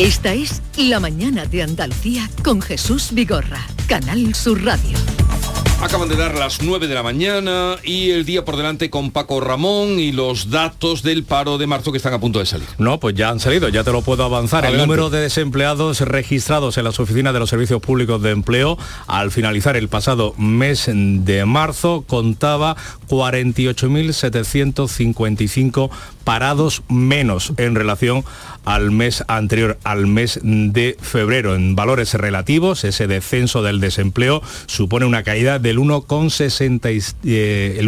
Esta 0.00 0.32
es 0.32 0.62
La 0.78 0.98
Mañana 0.98 1.44
de 1.44 1.62
Andalucía 1.62 2.30
con 2.42 2.62
Jesús 2.62 3.10
Vigorra, 3.12 3.60
Canal 3.86 4.34
Sur 4.34 4.64
Radio. 4.64 4.96
Acaban 5.82 6.10
de 6.10 6.16
dar 6.16 6.38
las 6.38 6.60
9 6.62 6.88
de 6.88 6.94
la 6.94 7.02
mañana 7.02 7.76
y 7.82 8.10
el 8.10 8.26
día 8.26 8.44
por 8.44 8.56
delante 8.56 8.90
con 8.90 9.12
Paco 9.12 9.40
Ramón 9.40 9.98
y 9.98 10.12
los 10.12 10.50
datos 10.50 11.02
del 11.02 11.24
paro 11.24 11.56
de 11.56 11.66
marzo 11.66 11.90
que 11.90 11.96
están 11.96 12.12
a 12.14 12.20
punto 12.20 12.38
de 12.38 12.44
salir. 12.46 12.68
No, 12.76 13.00
pues 13.00 13.14
ya 13.14 13.30
han 13.30 13.40
salido, 13.40 13.68
ya 13.68 13.84
te 13.84 13.92
lo 13.92 14.02
puedo 14.02 14.24
avanzar. 14.24 14.66
El 14.66 14.76
número 14.76 15.08
de 15.08 15.20
desempleados 15.20 16.00
registrados 16.00 16.76
en 16.76 16.84
las 16.84 17.00
oficinas 17.00 17.32
de 17.32 17.40
los 17.40 17.48
servicios 17.48 17.80
públicos 17.82 18.20
de 18.22 18.30
empleo 18.30 18.76
al 19.06 19.30
finalizar 19.30 19.74
el 19.76 19.88
pasado 19.88 20.34
mes 20.36 20.90
de 20.92 21.46
marzo 21.46 22.04
contaba 22.06 22.76
48.755 23.08 25.88
parados 26.24 26.82
menos 26.88 27.54
en 27.56 27.74
relación 27.74 28.22
al 28.64 28.90
mes 28.90 29.22
anterior, 29.28 29.78
al 29.84 30.06
mes 30.06 30.40
de 30.42 30.96
febrero. 31.00 31.54
En 31.54 31.76
valores 31.76 32.14
relativos, 32.14 32.84
ese 32.84 33.06
descenso 33.06 33.62
del 33.62 33.80
desempleo 33.80 34.42
supone 34.66 35.06
una 35.06 35.22
caída 35.22 35.58
del 35.58 35.78
1,67%. 35.78 37.20
Eh, 37.24 37.80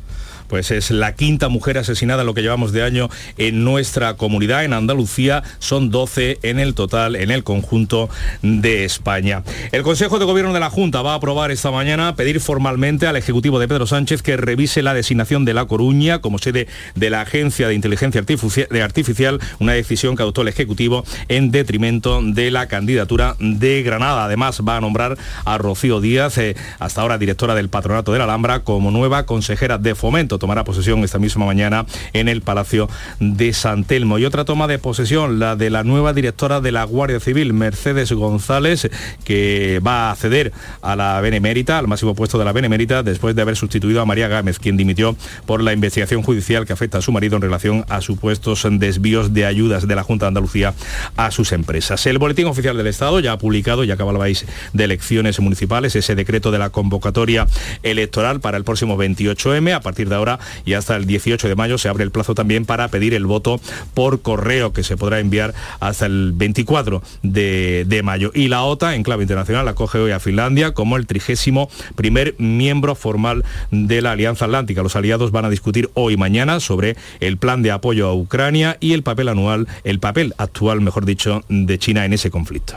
pues 0.49 0.71
es 0.71 0.91
la 0.91 1.15
quinta 1.15 1.49
mujer 1.49 1.79
asesinada 1.79 2.25
lo 2.25 2.35
que 2.35 2.43
llevamos 2.43 2.73
de 2.73 2.83
año 2.83 3.09
en 3.39 3.65
nuestra 3.65 4.15
comunidad, 4.15 4.65
en 4.65 4.73
Andalucía, 4.73 5.43
son 5.59 5.91
12 5.91 6.39
en 6.43 6.59
el 6.59 6.75
total, 6.75 7.17
en 7.17 7.31
el 7.31 7.45
conjunto 7.45 8.09
de 8.43 8.85
España. 8.85 9.43
El 9.73 9.83
Consejo 9.83 10.19
de 10.19 10.25
Gobierno 10.25 10.53
de 10.53 10.61
la 10.61 10.71
Junta 10.71 11.03
va 11.03 11.13
a 11.13 11.17
aprobar 11.17 11.51
esta 11.51 11.71
mañana 11.71 12.15
pedir 12.17 12.41
formalmente 12.41 13.07
al 13.07 13.17
Ejecutivo 13.17 13.59
de 13.59 13.69
Pedro 13.69 13.87
Sánchez 13.87 14.23
que 14.23 14.37
revise 14.37 14.83
la 14.83 14.95
designación 14.95 15.45
de 15.45 15.55
La 15.55 15.67
Coruña 15.67 16.21
como 16.21 16.39
sede 16.39 16.69
de 16.95 17.11
la 17.11 17.23
Agencia 17.23 17.69
de 17.69 17.75
Inteligencia 17.75 18.21
Artificial, 18.21 19.41
una 19.59 19.73
decisión 19.73 20.17
que 20.17 20.23
adoptó 20.23 20.43
el 20.43 20.49
Ejecutivo 20.49 21.05
en 21.29 21.51
detrimento 21.51 22.21
de 22.23 22.51
la 22.51 22.69
candidatura 22.69 23.37
de 23.39 23.83
Granada. 23.83 24.25
Además, 24.25 24.61
va 24.67 24.77
a 24.77 24.81
nombrar 24.81 25.17
a 25.45 25.59
Rocío 25.59 26.01
Díaz, 26.01 26.39
eh, 26.39 26.57
hasta 26.79 27.03
ahora 27.03 27.19
directora 27.19 27.55
del 27.55 27.69
Patronato 27.69 28.13
de 28.13 28.19
la 28.19 28.25
Alhambra, 28.25 28.61
como 28.61 28.91
nueva 28.91 29.27
consejera 29.27 29.79
de 29.79 29.95
fomento 29.95 30.34
tomará 30.39 30.65
posesión 30.65 31.05
esta 31.05 31.19
misma 31.19 31.47
mañana 31.47 31.87
en 32.13 32.29
el 32.29 32.43
Palacio 32.43 32.89
de 33.21 33.53
San 33.53 33.85
Telmo. 33.85 34.19
Y 34.19 34.25
otra 34.25 34.45
toma 34.45 34.67
de 34.67 34.79
posesión, 34.79 35.39
la 35.39 35.57
de 35.57 35.71
la 35.71 35.85
nueva 35.85 36.13
directora 36.13 36.61
de 36.61 36.73
la 36.73 36.85
Guardia 36.85 37.21
Civil, 37.21 37.53
Mercedes 37.53 38.13
González, 38.13 38.91
que 39.25 39.81
va 39.87 40.09
a 40.09 40.13
acceder 40.13 40.53
a 40.83 40.97
la 40.97 41.21
Benemérita, 41.21 41.79
al 41.79 41.89
máximo 41.89 42.15
puesto 42.15 42.39
de 42.39 42.45
la 42.45 42.53
Benemérita, 42.53 43.03
después 43.03 43.35
de 43.35 43.43
haber 43.43 43.57
sustituido 43.57 44.01
a 44.01 44.07
María 44.07 44.29
Gámez, 44.29 44.59
quien 44.59 44.77
dimitió 44.77 45.17
por 45.47 45.63
la 45.63 45.73
investigación 45.73 46.23
judicial 46.23 46.67
que 46.67 46.73
afecta 46.73 46.99
a 46.99 47.03
su 47.03 47.13
marido 47.13 47.37
en 47.37 47.43
relación 47.43 47.85
a 47.89 48.01
supuestos 48.01 48.67
desvíos 48.71 49.35
de 49.35 49.45
ayudas 49.45 49.87
de 49.87 49.95
la 49.95 50.03
Junta 50.03 50.27
de 50.27 50.29
Andalucía 50.29 50.75
a 51.17 51.31
sus 51.31 51.53
empresas. 51.53 52.07
El 52.07 52.19
Boletín 52.19 52.47
Oficial 52.47 52.77
del 52.77 52.87
Estado 52.87 53.21
ya 53.21 53.33
ha 53.33 53.39
publicado, 53.39 53.85
ya 53.85 53.97
país 54.25 54.47
de 54.73 54.85
elecciones 54.85 55.39
municipales, 55.41 55.97
ese 55.97 56.15
decreto 56.15 56.51
de 56.51 56.59
la 56.59 56.71
convocatoria 56.71 57.47
electoral 57.83 58.41
para 58.41 58.57
el 58.57 58.65
próximo 58.65 58.97
28M. 58.97 59.75
A 59.75 59.81
partir 59.81 60.09
de 60.09 60.15
ahora 60.15 60.24
y 60.65 60.75
hasta 60.75 60.97
el 60.97 61.07
18 61.07 61.49
de 61.49 61.55
mayo 61.55 61.79
se 61.79 61.89
abre 61.89 62.05
el 62.05 62.11
plazo 62.11 62.35
también 62.35 62.65
para 62.65 62.89
pedir 62.89 63.15
el 63.15 63.27
voto 63.27 63.61
por 63.95 64.23
correo 64.23 64.73
que 64.73 64.83
se 64.83 64.97
podrá 64.97 65.21
enviar 65.21 65.55
hasta 65.81 66.07
el 66.07 66.33
24 66.35 67.03
de, 67.23 68.01
mayo. 68.05 68.31
Y 68.35 68.49
la 68.49 68.63
OTA, 68.65 68.95
en 68.95 69.03
clave 69.03 69.23
internacional, 69.23 69.67
acoge 69.69 69.99
hoy 69.99 70.11
a 70.11 70.21
Finlandia 70.21 70.75
como 70.75 70.97
el 70.97 71.07
trigésimo 71.07 71.71
primer 71.95 72.35
miembro 72.39 72.95
formal 72.95 73.45
de 73.71 74.03
la 74.03 74.13
Alianza 74.13 74.45
Atlántica. 74.45 74.83
Los 74.83 74.97
aliados 74.97 75.31
van 75.31 75.45
a 75.45 75.51
discutir 75.51 75.91
hoy 75.95 76.17
mañana 76.17 76.61
sobre 76.61 76.97
el 77.21 77.39
plan 77.39 77.63
de 77.63 77.71
apoyo 77.71 78.09
a 78.09 78.15
Ucrania 78.15 78.77
y 78.81 78.93
el 78.93 79.03
papel 79.03 79.29
anual, 79.29 79.69
el 79.85 80.01
papel 80.01 80.35
actual, 80.39 80.81
mejor 80.81 81.05
dicho, 81.07 81.43
de 81.49 81.79
China 81.79 82.05
en 82.05 82.13
ese 82.13 82.31
conflicto. 82.31 82.77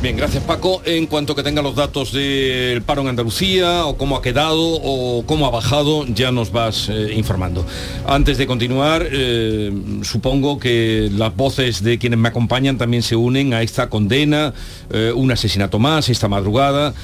Bien, 0.00 0.16
gracias 0.16 0.44
Paco. 0.44 0.80
En 0.84 1.08
cuanto 1.08 1.34
que 1.34 1.42
tenga 1.42 1.60
los 1.60 1.74
datos 1.74 2.12
del 2.12 2.82
paro 2.82 3.02
en 3.02 3.08
Andalucía 3.08 3.84
o 3.84 3.96
cómo 3.96 4.16
ha 4.16 4.22
quedado 4.22 4.62
o 4.62 5.24
cómo 5.26 5.44
ha 5.44 5.50
bajado, 5.50 6.06
ya 6.06 6.30
nos 6.30 6.52
vas 6.52 6.88
eh, 6.88 7.14
informando. 7.16 7.66
Antes 8.06 8.38
de 8.38 8.46
continuar, 8.46 9.08
eh, 9.10 9.72
supongo 10.02 10.60
que 10.60 11.10
las 11.12 11.34
voces 11.34 11.82
de 11.82 11.98
quienes 11.98 12.20
me 12.20 12.28
acompañan 12.28 12.78
también 12.78 13.02
se 13.02 13.16
unen 13.16 13.54
a 13.54 13.62
esta 13.62 13.88
condena, 13.88 14.54
eh, 14.92 15.10
un 15.12 15.32
asesinato 15.32 15.80
más 15.80 16.08
esta 16.08 16.28
madrugada, 16.28 16.94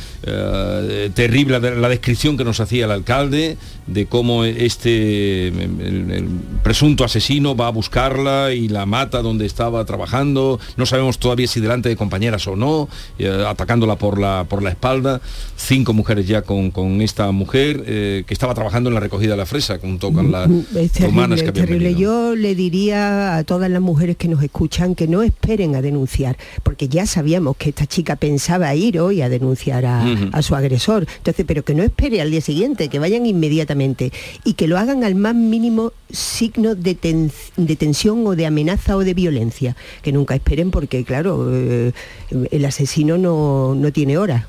terrible 1.14 1.60
la 1.60 1.88
descripción 1.88 2.36
que 2.36 2.44
nos 2.44 2.60
hacía 2.60 2.86
el 2.86 2.92
alcalde 2.92 3.58
de 3.86 4.06
cómo 4.06 4.44
este 4.44 5.48
el 5.48 6.28
presunto 6.62 7.04
asesino 7.04 7.54
va 7.54 7.66
a 7.66 7.70
buscarla 7.70 8.52
y 8.54 8.68
la 8.68 8.86
mata 8.86 9.22
donde 9.22 9.46
estaba 9.46 9.84
trabajando. 9.84 10.58
No 10.76 10.86
sabemos 10.86 11.18
todavía 11.18 11.46
si 11.46 11.60
delante 11.60 11.88
de 11.88 11.96
compañeras 11.96 12.46
o 12.46 12.56
no 12.56 12.88
eh, 13.18 13.44
atacándola 13.46 13.96
por 13.96 14.18
la, 14.18 14.46
por 14.48 14.62
la 14.62 14.70
espalda. 14.70 15.20
Cinco 15.56 15.92
mujeres 15.92 16.26
ya 16.26 16.42
con, 16.42 16.72
esta 17.02 17.30
mujer 17.32 17.84
eh, 17.86 18.24
que 18.26 18.34
estaba 18.34 18.54
trabajando 18.54 18.88
en 18.88 18.94
la 18.94 19.00
recogida 19.00 19.32
de 19.32 19.36
la 19.36 19.46
fresa 19.46 19.78
junto 19.78 20.12
con 20.12 20.32
las 20.32 20.48
mm, 20.48 20.64
humanas 21.08 21.42
que 21.42 21.48
habían 21.48 21.96
Yo 21.96 22.34
le 22.34 22.54
diría 22.54 23.36
a 23.36 23.44
todas 23.44 23.70
las 23.70 23.82
mujeres 23.82 24.16
que 24.16 24.28
nos 24.28 24.42
escuchan 24.42 24.94
que 24.94 25.06
no 25.06 25.22
esperen 25.22 25.74
a 25.74 25.82
denunciar, 25.82 26.36
porque 26.62 26.88
ya 26.88 27.06
sabíamos 27.06 27.56
que 27.56 27.70
esta 27.70 27.86
chica 27.86 28.16
pensaba 28.16 28.74
ir 28.74 28.98
hoy 28.98 29.22
a 29.22 29.28
denunciar 29.28 29.84
a, 29.86 30.42
su 30.42 30.54
agresor. 30.54 31.06
Entonces, 31.18 31.44
pero 31.46 31.64
que 31.64 31.74
no 31.74 31.82
espere 31.82 32.20
al 32.20 32.30
día 32.30 32.40
siguiente, 32.40 32.88
que 32.88 32.98
vayan 32.98 33.26
inmediatamente 33.26 33.73
y 34.44 34.54
que 34.54 34.68
lo 34.68 34.78
hagan 34.78 35.04
al 35.04 35.14
más 35.14 35.34
mínimo 35.34 35.92
signo 36.10 36.74
de, 36.74 36.94
tensión 36.94 38.26
o 38.26 38.36
de 38.36 38.46
amenaza 38.46 38.96
o 38.96 39.00
de 39.00 39.14
violencia. 39.14 39.76
Que 40.02 40.12
nunca 40.12 40.34
esperen 40.34 40.70
porque, 40.70 41.04
claro, 41.04 41.48
eh, 41.52 41.92
el 42.50 42.64
asesino 42.64 43.18
no, 43.18 43.74
no 43.74 43.92
tiene 43.92 44.18
hora. 44.18 44.48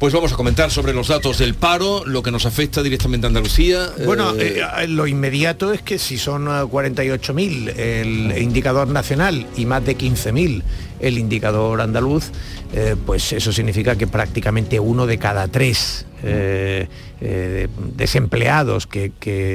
Pues 0.00 0.12
vamos 0.12 0.32
a 0.32 0.36
comentar 0.36 0.72
sobre 0.72 0.92
los 0.92 1.06
datos 1.08 1.38
del 1.38 1.54
paro, 1.54 2.04
lo 2.06 2.22
que 2.22 2.30
nos 2.30 2.46
afecta 2.46 2.82
directamente 2.82 3.26
a 3.26 3.28
Andalucía. 3.28 3.90
Bueno, 4.04 4.34
eh, 4.34 4.62
eh, 4.78 4.88
lo 4.88 5.06
inmediato 5.06 5.72
es 5.72 5.75
que 5.82 5.98
si 5.98 6.18
son 6.18 6.46
48.000 6.46 7.76
el 7.76 8.38
indicador 8.38 8.88
nacional 8.88 9.46
y 9.56 9.66
más 9.66 9.84
de 9.84 9.96
15.000 9.96 10.62
el 11.00 11.18
indicador 11.18 11.80
andaluz, 11.80 12.30
eh, 12.72 12.96
pues 13.04 13.32
eso 13.32 13.52
significa 13.52 13.96
que 13.96 14.06
prácticamente 14.06 14.80
uno 14.80 15.06
de 15.06 15.18
cada 15.18 15.48
tres 15.48 16.06
eh, 16.22 16.88
eh, 17.20 17.68
desempleados 17.96 18.86
que, 18.86 19.12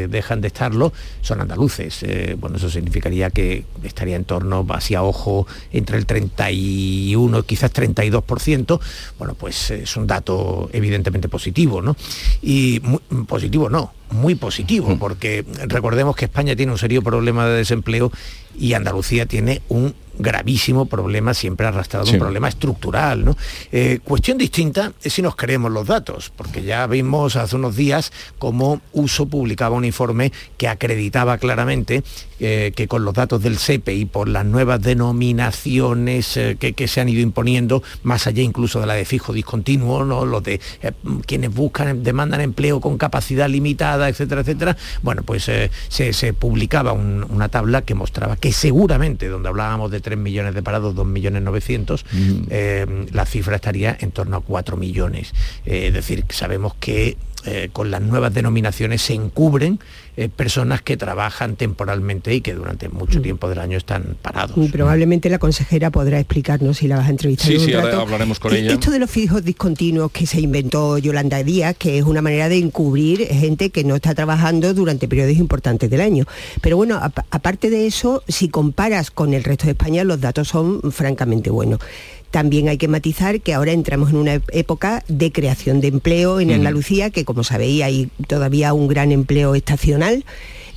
dejan 0.10 0.42
de 0.42 0.48
estarlo 0.48 0.94
son 1.22 1.42
andaluces. 1.42 2.06
bueno, 2.38 2.58
eso 2.58 2.70
significaría 2.70 3.30
que 3.30 3.66
estaría 3.84 4.16
en 4.16 4.26
torno, 4.26 4.66
hacia 4.70 5.04
ojo, 5.04 5.48
entre 5.72 5.98
el 5.98 6.06
31, 6.06 7.44
quizás 7.44 7.74
32%. 7.74 8.80
Bueno, 9.18 9.36
pues 9.36 9.72
es 9.72 9.96
un 9.96 10.08
dato 10.08 10.70
evidentemente 10.74 11.30
positivo, 11.30 11.82
¿no? 11.82 11.96
Y 12.42 12.80
positivo 13.28 13.70
no, 13.70 13.94
muy 14.12 14.36
positivo, 14.36 14.90
mm. 14.96 15.00
porque 15.00 15.46
recordemos 15.68 16.16
que 16.16 16.26
España 16.26 16.56
tiene 16.56 16.72
un 16.72 16.78
serio 16.78 17.02
problema 17.02 17.46
de 17.48 17.58
desempleo 17.58 18.12
y 18.58 18.74
Andalucía 18.74 19.26
tiene 19.26 19.62
un 19.70 19.94
gravísimo 20.18 20.86
problema, 20.86 21.34
siempre 21.34 21.68
arrastrado, 21.68 22.10
un 22.10 22.20
problema 22.20 22.48
estructural. 22.48 23.26
¿no? 23.26 23.38
Eh, 23.72 24.00
cuestión 24.04 24.38
distinta 24.38 24.94
es 25.04 25.14
si 25.14 25.22
nos 25.22 25.36
creemos 25.36 25.72
los 25.72 25.88
datos, 25.88 26.32
porque 26.36 26.64
ya 26.64 26.86
vimos 26.88 27.36
hace 27.36 27.56
unos 27.56 27.76
días 27.76 28.12
cómo 28.38 28.82
Uso 28.94 29.26
publicaba 29.26 29.76
un 29.76 29.86
informe 29.86 30.32
que 30.58 30.68
acreditaba 30.68 31.38
claramente 31.38 32.04
eh, 32.40 32.72
que 32.76 32.88
con 32.88 33.06
los 33.06 33.14
datos 33.14 33.42
del 33.42 33.58
SEPE 33.58 33.94
y 33.94 34.06
por 34.06 34.28
las 34.28 34.46
nuevas 34.46 34.82
denominaciones 34.82 36.38
eh, 36.38 36.58
que, 36.58 36.88
se 36.88 37.02
han 37.02 37.10
ido 37.10 37.22
imponiendo, 37.22 37.84
más 38.04 38.28
allá 38.28 38.42
incluso 38.42 38.80
de 38.80 38.88
la 38.88 38.96
de 38.96 39.06
fijo 39.06 39.34
discontinuo, 39.34 40.04
¿no? 40.04 40.26
los 40.26 40.44
de 40.44 40.60
quienes 41.26 41.54
buscan, 41.54 42.04
demandan 42.04 42.42
empleo 42.42 42.82
con 42.82 42.98
capacidad 42.98 43.48
limitada, 43.48 44.10
etcétera, 44.10 44.42
etcétera, 44.42 44.78
bueno, 45.02 45.24
pues 45.24 45.44
se, 45.44 46.34
publicaba 46.34 46.94
una 46.94 47.50
tabla 47.50 47.84
que 47.84 47.96
mostraba 47.96 48.36
que 48.42 48.52
seguramente, 48.52 49.30
donde 49.30 49.50
hablábamos 49.50 49.92
de 49.92 50.02
3 50.02 50.18
millones 50.18 50.56
de 50.56 50.64
parados, 50.64 50.96
2 50.96 51.06
millones 51.06 51.44
900, 51.44 52.06
eh, 52.50 53.06
la 53.12 53.26
cifra 53.28 53.56
estaría 53.56 53.96
en 54.00 54.12
torno 54.12 54.36
a 54.36 54.42
4 54.42 54.76
millones. 54.78 55.32
Eh, 55.64 55.88
es 55.88 55.94
decir, 55.94 56.26
sabemos 56.30 56.74
que 56.80 57.18
eh, 57.46 57.70
con 57.72 57.92
las 57.92 58.02
nuevas 58.02 58.34
denominaciones 58.34 59.02
se 59.02 59.14
encubren 59.14 59.80
eh, 60.18 60.30
personas 60.30 60.82
que 60.82 60.98
trabajan 60.98 61.56
temporalmente 61.56 62.36
y 62.36 62.42
que 62.42 62.54
durante 62.54 62.90
mucho 62.90 63.20
mm. 63.20 63.22
tiempo 63.22 63.50
del 63.50 63.60
año 63.60 63.78
están 63.78 64.18
parados. 64.22 64.58
Y 64.58 64.68
probablemente 64.68 65.30
la 65.30 65.40
consejera 65.40 65.90
podrá 65.90 66.20
explicarnos 66.20 66.78
si 66.78 66.88
la 66.88 66.98
vas 66.98 67.08
a 67.08 67.12
entrevistar. 67.12 67.48
Sí, 67.48 67.60
sí, 67.60 67.74
hablaremos 67.74 68.40
con 68.40 68.54
ella. 68.54 68.74
Esto 68.74 68.92
de 68.92 69.00
los 69.00 69.10
fijos 69.10 69.44
discontinuos 69.44 70.12
que 70.12 70.26
se 70.26 70.42
inventó 70.42 70.98
Yolanda 70.98 71.42
Díaz, 71.44 71.76
que 71.78 71.98
es 71.98 72.04
una 72.04 72.22
manera 72.22 72.50
de 72.50 72.58
encubrir 72.58 73.26
gente 73.28 73.70
que 73.70 73.84
no 73.84 73.96
está 73.96 74.14
trabajando 74.14 74.74
durante 74.74 75.08
periodos 75.08 75.38
importantes 75.38 75.90
del 75.90 76.02
año. 76.02 76.26
Pero 76.62 76.78
bueno, 76.78 77.00
aparte 77.02 77.70
de 77.70 77.88
eso, 77.88 78.24
si 78.28 78.50
comparas 78.50 79.12
con 79.12 79.34
el 79.34 79.44
resto 79.44 79.66
de 79.66 79.72
España, 79.72 80.04
los 80.04 80.20
datos 80.20 80.50
son 80.50 80.82
francamente 80.92 81.50
buenos. 81.50 81.80
También 82.32 82.70
hay 82.70 82.78
que 82.78 82.88
matizar 82.88 83.42
que 83.42 83.54
ahora 83.54 83.74
entramos 83.74 84.10
en 84.12 84.16
una 84.16 84.42
época 84.52 85.04
de 85.08 85.32
creación 85.32 85.82
de 85.82 85.90
empleo 85.90 86.40
en 86.40 86.52
Andalucía, 86.52 87.10
que 87.10 87.26
como 87.26 87.44
sabéis 87.44 87.84
hay 87.84 88.10
todavía 88.28 88.74
un 88.74 88.88
gran 88.88 89.12
empleo 89.12 89.54
estacional. 89.54 90.24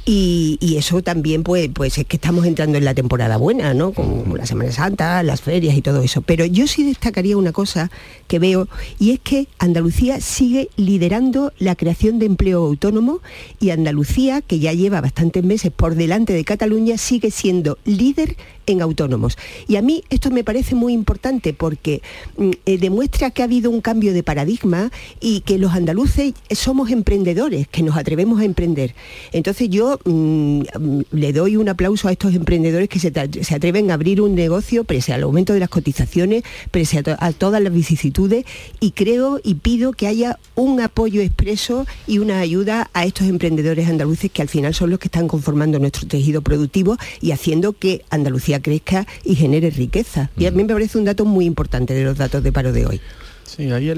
Y, 0.06 0.74
eso 0.76 1.02
también 1.02 1.44
pues, 1.44 1.70
pues 1.72 1.96
es 1.96 2.04
que 2.04 2.16
estamos 2.16 2.44
entrando 2.44 2.76
en 2.76 2.84
la 2.84 2.92
temporada 2.94 3.38
buena, 3.38 3.72
¿no? 3.72 3.92
Con 3.92 4.36
la 4.36 4.44
Semana 4.44 4.70
Santa, 4.70 5.22
las 5.22 5.40
ferias 5.40 5.76
y 5.76 5.82
todo 5.82 6.02
eso. 6.02 6.20
Pero 6.20 6.44
yo 6.44 6.66
sí 6.66 6.82
destacaría 6.82 7.38
una 7.38 7.52
cosa 7.52 7.90
que 8.26 8.38
veo 8.38 8.68
y 8.98 9.12
es 9.12 9.20
que 9.20 9.48
Andalucía 9.58 10.20
sigue 10.20 10.68
liderando 10.76 11.52
la 11.58 11.74
creación 11.74 12.18
de 12.18 12.26
empleo 12.26 12.66
autónomo 12.66 13.20
y 13.60 13.70
Andalucía, 13.70 14.42
que 14.42 14.58
ya 14.58 14.74
lleva 14.74 15.00
bastantes 15.00 15.42
meses 15.42 15.72
por 15.74 15.94
delante 15.94 16.34
de 16.34 16.44
Cataluña, 16.44 16.98
sigue 16.98 17.30
siendo 17.30 17.78
líder 17.84 18.36
en 18.66 18.82
autónomos. 18.82 19.36
Y 19.68 19.76
a 19.76 19.82
mí 19.82 20.04
esto 20.10 20.30
me 20.30 20.44
parece 20.44 20.74
muy 20.74 20.92
importante 20.92 21.52
porque 21.52 22.02
mm, 22.36 22.50
eh, 22.66 22.78
demuestra 22.78 23.30
que 23.30 23.42
ha 23.42 23.44
habido 23.44 23.70
un 23.70 23.80
cambio 23.80 24.12
de 24.12 24.22
paradigma 24.22 24.90
y 25.20 25.40
que 25.40 25.58
los 25.58 25.72
andaluces 25.72 26.34
somos 26.50 26.90
emprendedores, 26.90 27.68
que 27.68 27.82
nos 27.82 27.96
atrevemos 27.96 28.40
a 28.40 28.44
emprender. 28.44 28.94
Entonces 29.32 29.68
yo 29.68 29.98
mm, 30.04 30.62
le 31.12 31.32
doy 31.32 31.56
un 31.56 31.68
aplauso 31.68 32.08
a 32.08 32.12
estos 32.12 32.34
emprendedores 32.34 32.88
que 32.88 32.98
se, 32.98 33.08
atreven 33.54 33.90
a 33.90 33.94
abrir 33.94 34.20
un 34.20 34.34
negocio 34.34 34.84
pese 34.84 35.12
al 35.12 35.22
aumento 35.22 35.52
de 35.52 35.60
las 35.60 35.68
cotizaciones, 35.68 36.42
pese 36.70 36.98
a, 36.98 37.32
todas 37.32 37.62
las 37.62 37.72
vicisitudes 37.72 38.44
y 38.80 38.92
creo 38.92 39.40
y 39.42 39.54
pido 39.54 39.92
que 39.92 40.06
haya 40.06 40.38
un 40.54 40.80
apoyo 40.80 41.20
expreso 41.20 41.86
y 42.06 42.18
una 42.18 42.40
ayuda 42.40 42.90
a 42.92 43.04
estos 43.04 43.26
emprendedores 43.26 43.88
andaluces 43.88 44.30
que 44.30 44.42
al 44.42 44.48
final 44.48 44.74
son 44.74 44.90
los 44.90 44.98
que 44.98 45.08
están 45.08 45.28
conformando 45.28 45.78
nuestro 45.78 46.06
tejido 46.06 46.42
productivo 46.42 46.96
y 47.20 47.32
haciendo 47.32 47.72
que 47.72 48.04
Andalucía 48.10 48.53
crezca 48.60 49.06
y 49.24 49.34
genere 49.34 49.70
riqueza. 49.70 50.30
Y 50.36 50.46
a 50.46 50.50
mí 50.50 50.62
me 50.64 50.72
parece 50.72 50.98
un 50.98 51.04
dato 51.04 51.24
muy 51.24 51.44
importante 51.44 51.94
de 51.94 52.04
los 52.04 52.18
datos 52.18 52.42
de 52.42 52.52
paro 52.52 52.72
de 52.72 52.86
hoy. 52.86 53.00
Sí, 53.44 53.70
ahí 53.70 53.92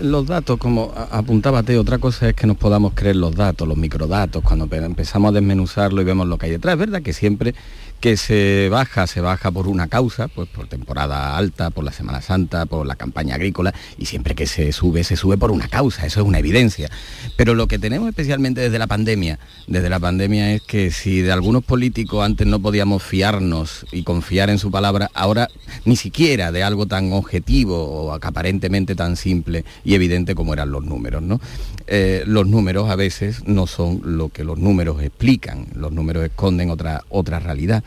los 0.00 0.26
datos, 0.26 0.58
como 0.58 0.92
apuntaba 1.10 1.62
Teo, 1.62 1.82
otra 1.82 1.98
cosa 1.98 2.30
es 2.30 2.34
que 2.34 2.46
nos 2.46 2.56
podamos 2.56 2.94
creer 2.94 3.16
los 3.16 3.34
datos, 3.34 3.68
los 3.68 3.76
microdatos, 3.76 4.42
cuando 4.42 4.66
empezamos 4.74 5.30
a 5.30 5.32
desmenuzarlo 5.34 6.00
y 6.00 6.04
vemos 6.04 6.26
lo 6.26 6.38
que 6.38 6.46
hay 6.46 6.52
detrás. 6.52 6.72
Es 6.72 6.80
verdad 6.80 7.02
que 7.02 7.12
siempre 7.12 7.54
que 8.00 8.16
se 8.16 8.68
baja, 8.70 9.06
se 9.06 9.20
baja 9.20 9.50
por 9.50 9.66
una 9.66 9.88
causa, 9.88 10.28
pues 10.28 10.48
por 10.48 10.68
temporada 10.68 11.36
alta, 11.36 11.70
por 11.70 11.84
la 11.84 11.92
Semana 11.92 12.22
Santa, 12.22 12.66
por 12.66 12.86
la 12.86 12.96
campaña 12.96 13.34
agrícola, 13.34 13.74
y 13.96 14.06
siempre 14.06 14.34
que 14.34 14.46
se 14.46 14.72
sube, 14.72 15.04
se 15.04 15.16
sube 15.16 15.36
por 15.36 15.50
una 15.50 15.68
causa, 15.68 16.06
eso 16.06 16.20
es 16.20 16.26
una 16.26 16.38
evidencia. 16.38 16.90
Pero 17.36 17.54
lo 17.54 17.66
que 17.66 17.78
tenemos 17.78 18.08
especialmente 18.08 18.60
desde 18.60 18.78
la 18.78 18.86
pandemia, 18.86 19.38
desde 19.66 19.90
la 19.90 19.98
pandemia 19.98 20.52
es 20.52 20.62
que 20.62 20.90
si 20.90 21.22
de 21.22 21.32
algunos 21.32 21.64
políticos 21.64 22.24
antes 22.24 22.46
no 22.46 22.60
podíamos 22.60 23.02
fiarnos 23.02 23.86
y 23.92 24.02
confiar 24.02 24.50
en 24.50 24.58
su 24.58 24.70
palabra, 24.70 25.10
ahora 25.14 25.48
ni 25.84 25.96
siquiera 25.96 26.52
de 26.52 26.62
algo 26.62 26.86
tan 26.86 27.12
objetivo 27.12 27.84
o 27.84 28.12
aparentemente 28.12 28.94
tan 28.94 29.16
simple 29.16 29.64
y 29.84 29.94
evidente 29.94 30.34
como 30.34 30.52
eran 30.52 30.70
los 30.70 30.84
números, 30.84 31.22
¿no? 31.22 31.40
Eh, 31.90 32.22
los 32.26 32.46
números 32.46 32.90
a 32.90 32.96
veces 32.96 33.46
no 33.46 33.66
son 33.66 34.02
lo 34.04 34.28
que 34.28 34.44
los 34.44 34.58
números 34.58 35.02
explican, 35.02 35.66
los 35.74 35.90
números 35.90 36.24
esconden 36.24 36.70
otra, 36.70 37.04
otra 37.08 37.38
realidad. 37.40 37.82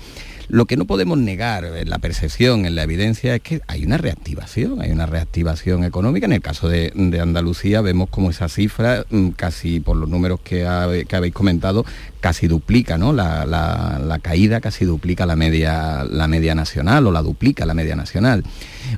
Lo 0.51 0.65
que 0.65 0.75
no 0.75 0.83
podemos 0.83 1.17
negar 1.17 1.63
en 1.63 1.89
la 1.89 1.99
percepción, 1.99 2.65
en 2.65 2.75
la 2.75 2.83
evidencia, 2.83 3.35
es 3.35 3.41
que 3.41 3.61
hay 3.67 3.85
una 3.85 3.97
reactivación, 3.97 4.81
hay 4.81 4.91
una 4.91 5.05
reactivación 5.05 5.85
económica. 5.85 6.25
En 6.25 6.33
el 6.33 6.41
caso 6.41 6.67
de, 6.67 6.91
Andalucía 7.21 7.79
vemos 7.79 8.09
como 8.09 8.31
esa 8.31 8.49
cifra, 8.49 9.05
mm, 9.09 9.29
casi 9.29 9.79
por 9.79 9.95
los 9.95 10.09
números 10.09 10.41
que, 10.43 10.65
habéis 10.65 11.33
comentado, 11.33 11.85
casi 12.19 12.47
duplica, 12.47 12.97
¿no? 12.97 13.13
La, 13.13 14.19
caída 14.21 14.59
casi 14.59 14.83
duplica 14.83 15.25
la 15.25 15.37
media, 15.37 16.03
la 16.03 16.27
media 16.27 16.53
nacional 16.53 17.07
o 17.07 17.13
la 17.13 17.21
duplica 17.21 17.65
la 17.65 17.73
media 17.73 17.95
nacional. 17.95 18.43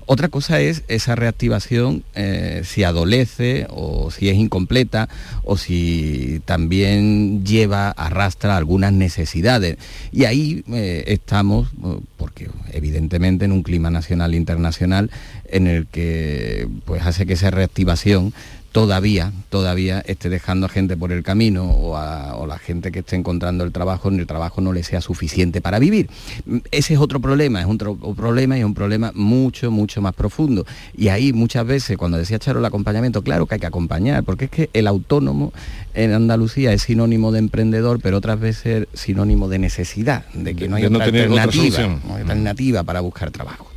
Otra 0.05 0.29
cosa 0.29 0.59
es 0.59 0.83
esa 0.87 1.15
reactivación, 1.15 2.03
eh, 2.15 2.61
si 2.65 2.83
adolece 2.83 3.67
o 3.69 4.11
si 4.11 4.29
es 4.29 4.35
incompleta 4.35 5.09
o 5.43 5.57
si 5.57 6.41
también 6.45 7.45
lleva, 7.45 7.89
arrastra 7.89 8.57
algunas 8.57 8.93
necesidades. 8.93 9.77
Y 10.11 10.25
ahí 10.25 10.63
eh, 10.71 11.03
estamos, 11.07 11.69
eh, 11.83 11.99
porque 12.17 12.49
evidentemente 12.71 13.45
en 13.45 13.51
un 13.51 13.63
clima 13.63 13.89
nacional 13.89 14.33
e 14.33 14.37
internacional 14.37 15.11
en 15.45 15.67
el 15.67 15.87
que 15.87 16.67
pues 16.85 17.03
hace 17.03 17.25
que 17.25 17.33
esa 17.33 17.51
reactivación 17.51 18.33
todavía, 18.73 19.31
todavía 19.49 19.99
esté 19.99 20.29
dejando 20.29 20.65
a 20.65 20.69
gente 20.69 20.97
por 20.97 21.11
el 21.11 21.23
camino 21.23 21.63
o 21.63 21.95
a 21.95 22.45
la 22.45 22.57
gente 22.57 22.91
que 22.91 22.99
esté 22.99 23.15
encontrando 23.15 23.63
el 23.63 23.71
trabajo, 23.71 24.09
el 24.09 24.27
trabajo 24.27 24.61
no 24.61 24.73
le 24.73 24.83
sea 24.83 24.99
suficiente 24.99 25.61
para 25.61 25.77
vivir. 25.79 26.09
Ese 26.71 26.95
es 26.95 26.99
otro 26.99 27.21
problema, 27.21 27.61
es 27.61 27.67
un 27.67 27.77
problema 27.77 28.57
y 28.57 28.61
es 28.61 28.65
un 28.65 28.73
problema 28.73 29.11
mucho, 29.13 29.71
mucho 29.71 30.01
más 30.01 30.13
profundo. 30.15 30.65
Y 30.97 31.09
ahí 31.09 31.31
muchas 31.33 31.65
veces, 31.65 31.97
cuando 31.97 32.17
decía 32.17 32.39
Charo 32.39 32.59
el 32.59 32.65
acompañamiento, 32.65 33.21
claro 33.21 33.45
que 33.45 33.55
hay 33.55 33.61
que 33.61 33.67
acompañar, 33.67 34.23
porque 34.23 34.45
es 34.45 34.51
que 34.51 34.69
el 34.73 34.87
autónomo 34.87 35.53
en 35.93 36.11
Andalucía 36.11 36.73
es 36.73 36.81
sinónimo 36.81 37.31
de 37.31 37.39
emprendedor, 37.39 37.99
pero 38.01 38.17
otras 38.17 38.39
veces 38.39 38.87
es 38.91 38.99
sinónimo 38.99 39.49
de 39.49 39.59
necesidad, 39.59 40.25
de 40.33 40.55
que 40.55 40.67
no 40.67 40.77
hay 40.77 40.85
alternativa, 40.85 41.99
alternativa 42.15 42.83
para 42.83 43.01
buscar 43.01 43.29
trabajo. 43.29 43.67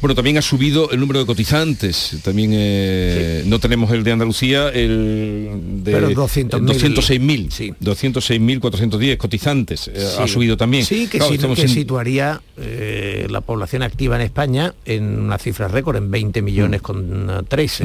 Bueno, 0.00 0.14
también 0.14 0.38
ha 0.38 0.42
subido 0.42 0.90
el 0.90 1.00
número 1.00 1.20
de 1.20 1.26
cotizantes. 1.26 2.18
También 2.22 2.50
eh, 2.54 3.42
no 3.46 3.58
tenemos 3.58 3.90
el 3.92 4.04
de 4.04 4.12
Andalucía, 4.12 4.68
el 4.68 5.82
de 5.84 6.14
206.000. 6.14 7.50
Sí. 7.50 7.74
206.410 7.80 9.16
cotizantes. 9.16 9.88
Eh, 9.88 10.06
ha 10.18 10.26
subido 10.26 10.56
también. 10.56 10.84
Sí, 10.84 11.08
que, 11.08 11.20
situaría 11.68 12.40
eh, 12.56 13.26
la 13.30 13.40
población 13.40 13.82
activa 13.82 14.16
en 14.16 14.22
España 14.22 14.74
en 14.84 15.20
una 15.20 15.38
cifra 15.38 15.68
récord, 15.68 15.96
en 15.96 16.10
20 16.10 16.42
millones 16.42 16.80
mm. 16.80 16.84
con 16.84 17.44
3. 17.48 17.82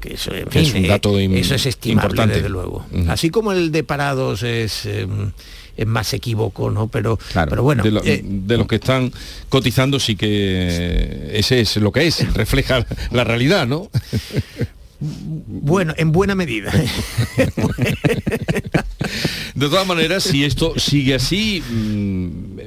Que 0.00 0.14
eso, 0.14 0.32
es 0.34 0.74
un 0.74 0.86
dato 0.86 1.18
eso 1.18 1.54
es 1.54 1.64
estimable, 1.64 2.08
importante. 2.08 2.34
desde 2.36 2.50
luego. 2.50 2.84
Así 3.08 3.30
como 3.30 3.52
el 3.52 3.72
de 3.72 3.84
parados 3.84 4.42
es 4.42 4.86
es 4.86 5.63
más 5.86 6.12
equívoco, 6.14 6.70
¿no? 6.70 6.88
Pero, 6.88 7.18
pero 7.32 7.62
bueno. 7.62 7.82
Eh, 8.04 8.22
de, 8.24 8.56
los 8.56 8.66
que 8.66 8.76
están 8.76 9.12
cotizando 9.48 9.98
sí 10.00 10.16
que 10.16 11.30
ese 11.32 11.60
es 11.60 11.76
lo 11.76 11.92
que 11.92 12.06
es, 12.06 12.32
refleja 12.34 12.86
la 13.10 13.24
realidad, 13.24 13.66
¿no? 13.66 13.90
Bueno, 15.00 15.92
en 15.98 16.12
buena 16.12 16.34
medida. 16.34 16.72
de 19.54 19.68
todas 19.68 19.86
maneras, 19.86 20.22
si 20.22 20.44
esto 20.44 20.72
sigue 20.78 21.14
así, 21.14 21.62
mm, 21.68 22.58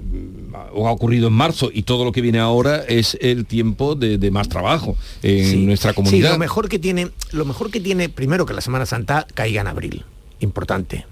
o 0.74 0.88
ha 0.88 0.92
ocurrido 0.92 1.30
en 1.30 1.34
marzo 1.34 1.72
y 1.74 1.82
todo 1.84 2.06
lo 2.06 2.12
que 2.12 2.22
viene 2.22 2.38
ahora 2.40 2.84
es 2.88 3.18
el 3.22 3.46
tiempo 3.48 3.96
de, 3.96 4.30
más 4.30 4.50
trabajo 4.50 4.96
en 5.24 5.66
nuestra 5.66 5.94
comunidad. 5.94 6.30
Sí, 6.30 6.34
lo 6.34 6.38
mejor 6.38 6.70
que 6.70 6.78
tiene, 6.78 7.10
lo 7.32 7.46
mejor 7.46 7.72
que 7.72 7.80
tiene, 7.80 8.10
primero 8.10 8.46
que 8.46 8.54
la 8.54 8.62
Semana 8.62 8.86
Santa 8.86 9.26
caiga 9.34 9.62
en 9.62 9.68
abril. 9.68 10.06
Importante 10.40 11.06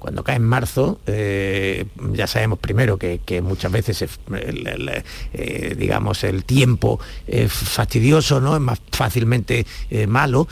cuando 0.00 0.24
cae 0.24 0.36
en 0.36 0.44
marzo, 0.44 0.98
eh, 1.06 1.84
ya 2.14 2.26
sabemos 2.26 2.58
primero 2.58 2.98
que, 2.98 3.20
muchas 3.42 3.70
veces, 3.70 4.02
eh, 4.02 5.76
digamos, 5.78 6.24
el 6.24 6.44
tiempo 6.44 6.98
es 7.26 7.52
fastidioso, 7.52 8.40
¿no? 8.40 8.56
Es 8.56 8.62
más 8.62 8.80
fácilmente 8.90 9.66
eh, 9.90 10.06
malo 10.08 10.48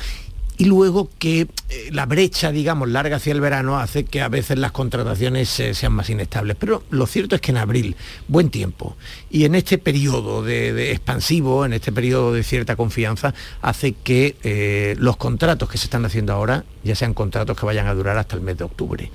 y 0.58 0.64
luego 0.64 1.08
que 1.18 1.42
eh, 1.68 1.88
la 1.92 2.04
brecha, 2.04 2.50
digamos, 2.50 2.88
larga 2.88 3.16
hacia 3.16 3.32
el 3.32 3.40
verano 3.40 3.78
hace 3.78 4.04
que 4.04 4.20
a 4.20 4.28
veces 4.28 4.58
las 4.58 4.72
contrataciones 4.72 5.60
eh, 5.60 5.72
sean 5.72 5.92
más 5.92 6.10
inestables. 6.10 6.56
Pero 6.58 6.82
lo 6.90 7.06
cierto 7.06 7.36
es 7.36 7.40
que 7.40 7.52
en 7.52 7.58
abril, 7.58 7.96
buen 8.26 8.50
tiempo, 8.50 8.96
y 9.30 9.44
en 9.44 9.54
este 9.54 9.78
periodo 9.78 10.42
de, 10.42 10.90
expansivo, 10.90 11.64
en 11.64 11.74
este 11.74 11.92
periodo 11.92 12.32
de 12.32 12.42
cierta 12.42 12.74
confianza, 12.74 13.34
hace 13.62 13.92
que 13.92 14.36
eh, 14.42 14.96
los 14.98 15.16
contratos 15.16 15.70
que 15.70 15.78
se 15.78 15.86
están 15.86 16.04
haciendo 16.04 16.32
ahora 16.32 16.64
ya 16.82 16.96
sean 16.96 17.14
contratos 17.14 17.56
que 17.56 17.64
vayan 17.64 17.86
a 17.86 17.94
durar 17.94 18.18
hasta 18.18 18.34
el 18.34 18.42
mes 18.42 18.58
de 18.58 18.64
octubre 18.64 19.10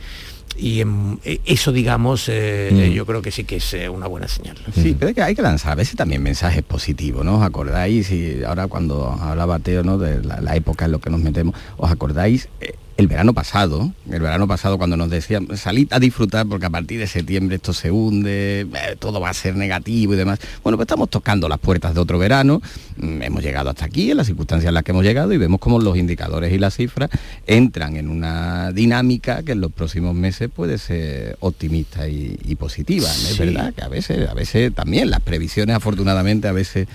y 0.57 0.81
e, 0.81 1.41
eso 1.45 1.71
digamos 1.71 2.29
eh, 2.29 2.69
mm. 2.71 2.93
yo 2.93 3.05
creo 3.05 3.21
que 3.21 3.31
sí 3.31 3.43
que 3.43 3.57
es 3.57 3.73
eh, 3.73 3.89
una 3.89 4.07
buena 4.07 4.27
señal. 4.27 4.57
Sí 4.73 4.95
pero 4.97 5.09
hay 5.09 5.13
que, 5.13 5.21
hay 5.21 5.35
que 5.35 5.41
lanzar 5.41 5.73
a 5.73 5.75
veces 5.75 5.95
también 5.95 6.21
mensajes 6.21 6.63
positivos 6.63 7.25
no 7.25 7.37
os 7.37 7.43
acordáis 7.43 8.11
y 8.11 8.43
ahora 8.43 8.67
cuando 8.67 9.09
hablaba 9.09 9.59
Teo 9.59 9.83
no 9.83 9.97
de 9.97 10.21
la, 10.23 10.55
época 10.55 10.85
en 10.85 10.91
lo 10.91 10.99
que 10.99 11.09
nos 11.09 11.19
metemos 11.19 11.55
os 11.77 11.91
acordáis 11.91 12.47
eh, 12.61 12.75
el 12.97 13.07
verano 13.07 13.33
pasado, 13.33 13.91
el 14.09 14.21
verano 14.21 14.47
pasado 14.47 14.77
cuando 14.77 14.95
nos 14.97 15.09
decían, 15.09 15.47
salid 15.57 15.91
a 15.91 15.99
disfrutar 15.99 16.45
porque 16.47 16.67
a 16.67 16.69
partir 16.69 16.99
de 16.99 17.07
septiembre 17.07 17.55
esto 17.55 17.73
se 17.73 17.91
hunde, 17.91 18.61
eh, 18.61 18.95
todo 18.99 19.19
va 19.19 19.29
a 19.29 19.33
ser 19.33 19.55
negativo 19.55 20.13
y 20.13 20.17
demás. 20.17 20.39
Bueno, 20.63 20.77
pues 20.77 20.85
estamos 20.85 21.09
tocando 21.09 21.49
las 21.49 21.59
puertas 21.59 21.93
de 21.93 21.99
otro 21.99 22.19
verano, 22.19 22.61
mm, 22.97 23.21
hemos 23.23 23.43
llegado 23.43 23.69
hasta 23.69 23.85
aquí, 23.85 24.11
en 24.11 24.17
las 24.17 24.27
circunstancias 24.27 24.69
en 24.69 24.75
las 24.75 24.83
que 24.83 24.91
hemos 24.91 25.03
llegado 25.03 25.33
y 25.33 25.37
vemos 25.37 25.59
cómo 25.59 25.79
los 25.79 25.97
indicadores 25.97 26.53
y 26.53 26.59
las 26.59 26.75
cifras 26.75 27.09
entran 27.47 27.97
en 27.97 28.09
una 28.09 28.71
dinámica 28.71 29.43
que 29.43 29.53
en 29.53 29.61
los 29.61 29.71
próximos 29.71 30.13
meses 30.13 30.49
puede 30.53 30.77
ser 30.77 31.37
optimista 31.39 32.07
y, 32.07 32.33
positiva. 32.53 33.09
Es 33.09 33.37
verdad 33.39 33.73
que 33.73 33.81
a 33.81 33.87
veces, 33.87 34.29
a 34.29 34.33
veces 34.35 34.73
también 34.73 35.09
las 35.09 35.19
previsiones 35.21 35.75
afortunadamente 35.75 36.47
a 36.47 36.51
veces 36.51 36.87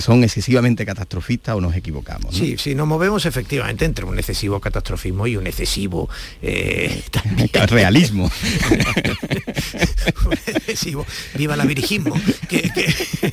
son 0.00 0.24
excesivamente 0.24 0.84
catastrofistas 0.84 1.56
o 1.56 1.60
nos 1.60 1.74
equivocamos. 1.74 2.34
Sí, 2.34 2.56
sí, 2.58 2.74
nos 2.74 2.86
movemos 2.86 3.26
efectivamente 3.26 3.84
entre 3.84 4.04
un 4.04 4.18
excesivo 4.18 4.60
catastrofismo 4.60 5.26
y 5.26 5.36
un 5.36 5.46
excesivo 5.46 6.08
eh, 6.42 7.02
realismo. 7.68 8.30
excesivo. 10.46 11.06
Viva 11.36 11.56
la 11.56 11.64
virigismo. 11.64 12.14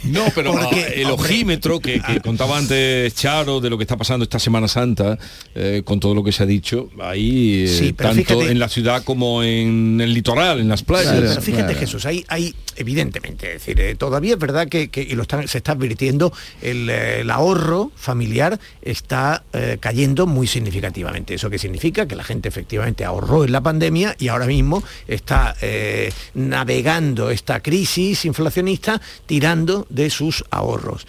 No, 0.03 0.25
pero 0.33 0.53
el 0.71 1.07
ojímetro 1.07 1.79
que, 1.79 2.01
contaba 2.23 2.57
antes 2.57 3.13
Charo 3.15 3.59
de 3.59 3.69
lo 3.69 3.77
que 3.77 3.83
está 3.83 3.97
pasando 3.97 4.23
esta 4.23 4.39
Semana 4.39 4.67
Santa, 4.67 5.17
eh, 5.53 5.81
con 5.85 5.99
todo 5.99 6.15
lo 6.15 6.23
que 6.23 6.31
se 6.31 6.43
ha 6.43 6.45
dicho, 6.45 6.89
ahí 7.01 7.93
tanto 7.95 8.47
en 8.47 8.59
la 8.59 8.69
ciudad 8.69 9.03
como 9.03 9.43
en 9.43 9.99
el 10.01 10.13
litoral, 10.13 10.59
en 10.59 10.67
las 10.67 10.83
playas. 10.83 11.13
pero 11.13 11.41
fíjate 11.41 11.75
Jesús, 11.75 12.05
hay, 12.05 12.25
hay 12.27 12.53
evidentemente, 12.75 13.55
es 13.55 13.65
decir, 13.65 13.97
todavía 13.97 14.33
es 14.33 14.39
verdad 14.39 14.67
que, 14.67 14.89
y 14.95 15.15
lo 15.15 15.23
están, 15.23 15.47
se 15.47 15.59
está 15.59 15.73
advirtiendo 15.73 16.20
el, 16.61 17.29
ahorro 17.29 17.91
familiar 17.95 18.59
está 18.81 19.43
eh, 19.53 19.77
cayendo 19.79 20.27
muy 20.27 20.47
significativamente. 20.47 21.33
¿Eso 21.33 21.49
qué 21.49 21.57
significa? 21.57 22.05
Que 22.05 22.15
la 22.15 22.23
gente 22.23 22.49
efectivamente 22.49 23.05
ahorró 23.05 23.45
en 23.45 23.51
la 23.51 23.61
pandemia 23.61 24.15
y 24.19 24.27
ahora 24.27 24.45
mismo 24.45 24.83
está 25.07 25.55
eh, 25.61 26.11
navegando 26.33 27.29
esta 27.29 27.61
crisis 27.61 28.25
inflacionista 28.25 29.01
tirando 29.25 29.87
de 29.89 30.09
sus 30.09 30.43
ahorros. 30.51 31.07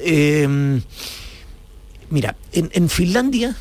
Em, 0.00 0.80
mira, 2.10 2.36
en 2.52 2.88
Finlandia 2.88 3.56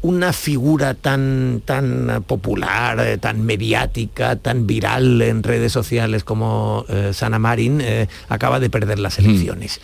una 0.00 0.32
figura 0.32 0.94
tan, 0.94 1.62
tan 1.64 2.22
popular, 2.26 3.00
eh, 3.00 3.18
tan 3.18 3.44
mediática, 3.44 4.36
tan 4.36 4.66
viral 4.66 5.20
en 5.22 5.42
redes 5.42 5.72
sociales 5.72 6.22
como 6.22 6.84
eh, 6.88 7.10
Sana 7.12 7.38
Marin 7.38 7.80
eh, 7.80 8.08
acaba 8.28 8.60
de 8.60 8.70
perder 8.70 9.00
las 9.00 9.18
elecciones. 9.18 9.80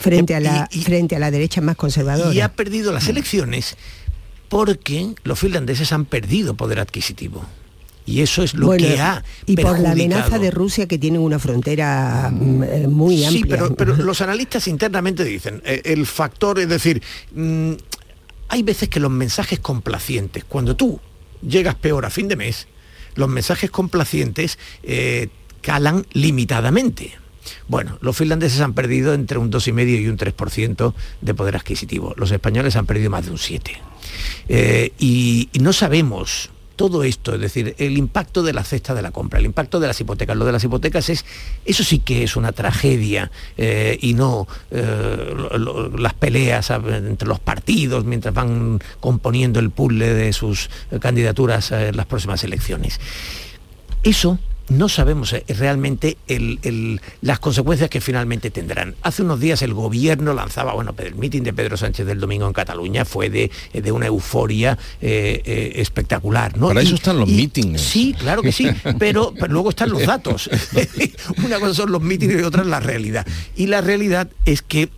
Frente, 0.00 0.34
a 0.34 0.40
la, 0.40 0.68
frente 0.70 1.16
a 1.16 1.18
la 1.18 1.30
derecha 1.30 1.60
más 1.60 1.76
conservadora. 1.76 2.34
Y 2.34 2.40
ha 2.40 2.52
perdido 2.52 2.92
las 2.92 3.08
elecciones 3.08 3.76
porque 4.48 5.14
los 5.24 5.38
finlandeses 5.38 5.92
han 5.92 6.06
perdido 6.06 6.54
poder 6.54 6.80
adquisitivo. 6.80 7.44
Y 8.06 8.22
eso 8.22 8.42
es 8.42 8.54
lo 8.54 8.70
que 8.70 8.98
ha 8.98 9.22
Y 9.44 9.54
por 9.56 9.78
la 9.78 9.90
amenaza 9.90 10.38
de 10.38 10.50
Rusia 10.50 10.88
que 10.88 10.96
tiene 10.96 11.18
una 11.18 11.38
frontera 11.38 12.30
mm, 12.32 12.88
muy 12.88 13.22
amplia. 13.22 13.42
Sí, 13.42 13.44
pero, 13.46 13.74
pero 13.74 13.96
los 13.98 14.22
analistas 14.22 14.66
internamente 14.66 15.24
dicen, 15.24 15.60
el 15.62 16.06
factor, 16.06 16.58
es 16.58 16.70
decir, 16.70 17.02
mm, 17.34 17.74
hay 18.48 18.62
veces 18.62 18.88
que 18.88 19.00
los 19.00 19.10
mensajes 19.10 19.60
complacientes, 19.60 20.44
cuando 20.44 20.76
tú 20.76 21.00
llegas 21.46 21.74
peor 21.74 22.04
a 22.04 22.10
fin 22.10 22.28
de 22.28 22.36
mes, 22.36 22.66
los 23.14 23.28
mensajes 23.28 23.70
complacientes 23.70 24.58
eh, 24.82 25.28
calan 25.60 26.06
limitadamente. 26.12 27.18
Bueno, 27.66 27.98
los 28.00 28.16
finlandeses 28.16 28.60
han 28.60 28.74
perdido 28.74 29.14
entre 29.14 29.38
un 29.38 29.50
2,5 29.50 30.02
y 30.02 30.08
un 30.08 30.18
3% 30.18 30.94
de 31.20 31.34
poder 31.34 31.56
adquisitivo. 31.56 32.14
Los 32.16 32.30
españoles 32.30 32.76
han 32.76 32.86
perdido 32.86 33.10
más 33.10 33.24
de 33.24 33.30
un 33.30 33.38
7%. 33.38 33.76
Eh, 34.48 34.92
y 34.98 35.48
no 35.60 35.72
sabemos 35.72 36.50
todo 36.78 37.02
esto, 37.02 37.34
es 37.34 37.40
decir, 37.40 37.74
el 37.78 37.98
impacto 37.98 38.44
de 38.44 38.52
la 38.52 38.62
cesta 38.62 38.94
de 38.94 39.02
la 39.02 39.10
compra, 39.10 39.40
el 39.40 39.46
impacto 39.46 39.80
de 39.80 39.88
las 39.88 40.00
hipotecas. 40.00 40.36
Lo 40.36 40.44
de 40.44 40.52
las 40.52 40.62
hipotecas 40.62 41.10
es, 41.10 41.24
eso 41.64 41.82
sí 41.82 41.98
que 41.98 42.22
es 42.22 42.36
una 42.36 42.52
tragedia 42.52 43.32
eh, 43.56 43.98
y 44.00 44.14
no 44.14 44.46
eh, 44.70 45.34
las 45.98 46.14
peleas 46.14 46.70
entre 46.70 47.26
los 47.26 47.40
partidos 47.40 48.04
mientras 48.04 48.32
van 48.32 48.78
componiendo 49.00 49.58
el 49.58 49.70
puzzle 49.70 50.14
de 50.14 50.32
sus 50.32 50.70
candidaturas 51.00 51.72
en 51.72 51.96
las 51.96 52.06
próximas 52.06 52.44
elecciones. 52.44 53.00
Eso 54.04 54.38
no 54.70 54.88
sabemos 54.88 55.32
eh, 55.32 55.44
realmente 55.48 56.18
las 57.20 57.38
consecuencias 57.38 57.90
que 57.90 58.00
finalmente 58.00 58.50
tendrán. 58.50 58.94
Hace 59.02 59.22
unos 59.22 59.40
días 59.40 59.62
el 59.62 59.74
gobierno 59.74 60.34
lanzaba, 60.34 60.74
bueno, 60.74 60.94
el 60.98 61.14
mitin 61.14 61.44
de 61.44 61.52
Pedro 61.52 61.76
Sánchez 61.76 62.06
del 62.06 62.20
domingo 62.20 62.46
en 62.46 62.52
Cataluña 62.52 63.04
fue 63.04 63.30
de, 63.30 63.50
de 63.72 63.92
una 63.92 64.06
euforia 64.06 64.78
eh, 65.00 65.42
eh, 65.44 65.72
espectacular. 65.76 66.56
¿no? 66.56 66.68
Para 66.68 66.82
eso 66.82 66.94
están 66.94 67.18
los 67.18 67.28
mítines. 67.28 67.80
Sí, 67.80 68.14
claro 68.18 68.42
que 68.42 68.52
sí, 68.52 68.68
pero, 68.98 69.32
luego 69.48 69.70
están 69.70 69.90
los 69.90 70.04
datos. 70.04 70.50
una 71.44 71.58
cosa 71.58 71.74
son 71.74 71.92
los 71.92 72.02
mítines 72.02 72.40
y 72.40 72.44
otra 72.44 72.62
es 72.62 72.68
la 72.68 72.80
realidad. 72.80 73.26
Y 73.56 73.66
la 73.66 73.80
realidad 73.80 74.28
es 74.44 74.62
que, 74.62 74.88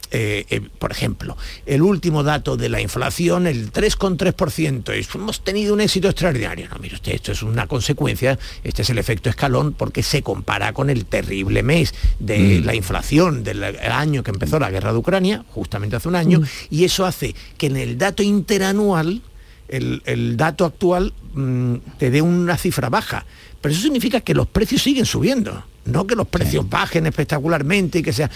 por 0.79 0.91
ejemplo, 0.91 1.37
el 1.67 1.83
último 1.83 2.23
dato 2.23 2.57
de 2.57 2.69
la 2.69 2.81
inflación, 2.81 3.47
el 3.47 3.73
3,3%, 3.73 5.15
hemos 5.15 5.45
tenido 5.45 5.75
un 5.75 5.81
éxito 5.81 6.09
extraordinario. 6.09 6.69
No, 6.69 6.79
mire 6.79 6.97
usted, 6.97 7.13
esto 7.13 7.33
es 7.33 7.43
una 7.43 7.67
consecuencia, 7.67 8.39
este 8.65 8.83
es 8.83 8.91
el 8.91 8.99
efecto 8.99 9.31
escalón 9.31 9.60
porque 9.77 10.03
se 10.03 10.23
compara 10.23 10.73
con 10.73 10.91
el 10.91 11.05
terrible 11.05 11.63
mes 11.63 11.95
de 12.19 12.61
mm. 12.61 12.65
la 12.65 12.75
inflación 12.75 13.45
del 13.45 13.63
año 13.65 14.23
que 14.23 14.31
empezó 14.31 14.59
la 14.59 14.71
guerra 14.71 14.93
de 14.93 14.99
Ucrania, 14.99 15.45
justamente 15.51 15.97
hace 15.97 16.09
un 16.09 16.17
año, 16.17 16.41
mm. 16.41 16.45
y 16.71 16.85
eso 16.85 17.07
hace 17.07 17.35
que 17.57 17.67
en 17.67 17.77
el 17.77 17.99
dato 17.99 18.23
interanual, 18.23 19.23
el, 19.69 20.37
dato 20.37 20.65
actual 20.65 21.13
mm, 21.35 21.75
te 21.99 22.11
dé 22.11 22.23
una 22.23 22.57
cifra 22.57 22.89
baja. 22.89 23.25
Pero 23.61 23.73
eso 23.73 23.83
significa 23.83 24.21
que 24.21 24.35
los 24.35 24.47
precios 24.47 24.83
siguen 24.83 25.07
subiendo, 25.07 25.65
no 25.85 26.07
que 26.07 26.17
los 26.17 26.27
precios 26.27 26.69
bajen 26.69 27.07
espectacularmente 27.07 27.99
y 27.99 28.03
que 28.03 28.13
sea... 28.13 28.31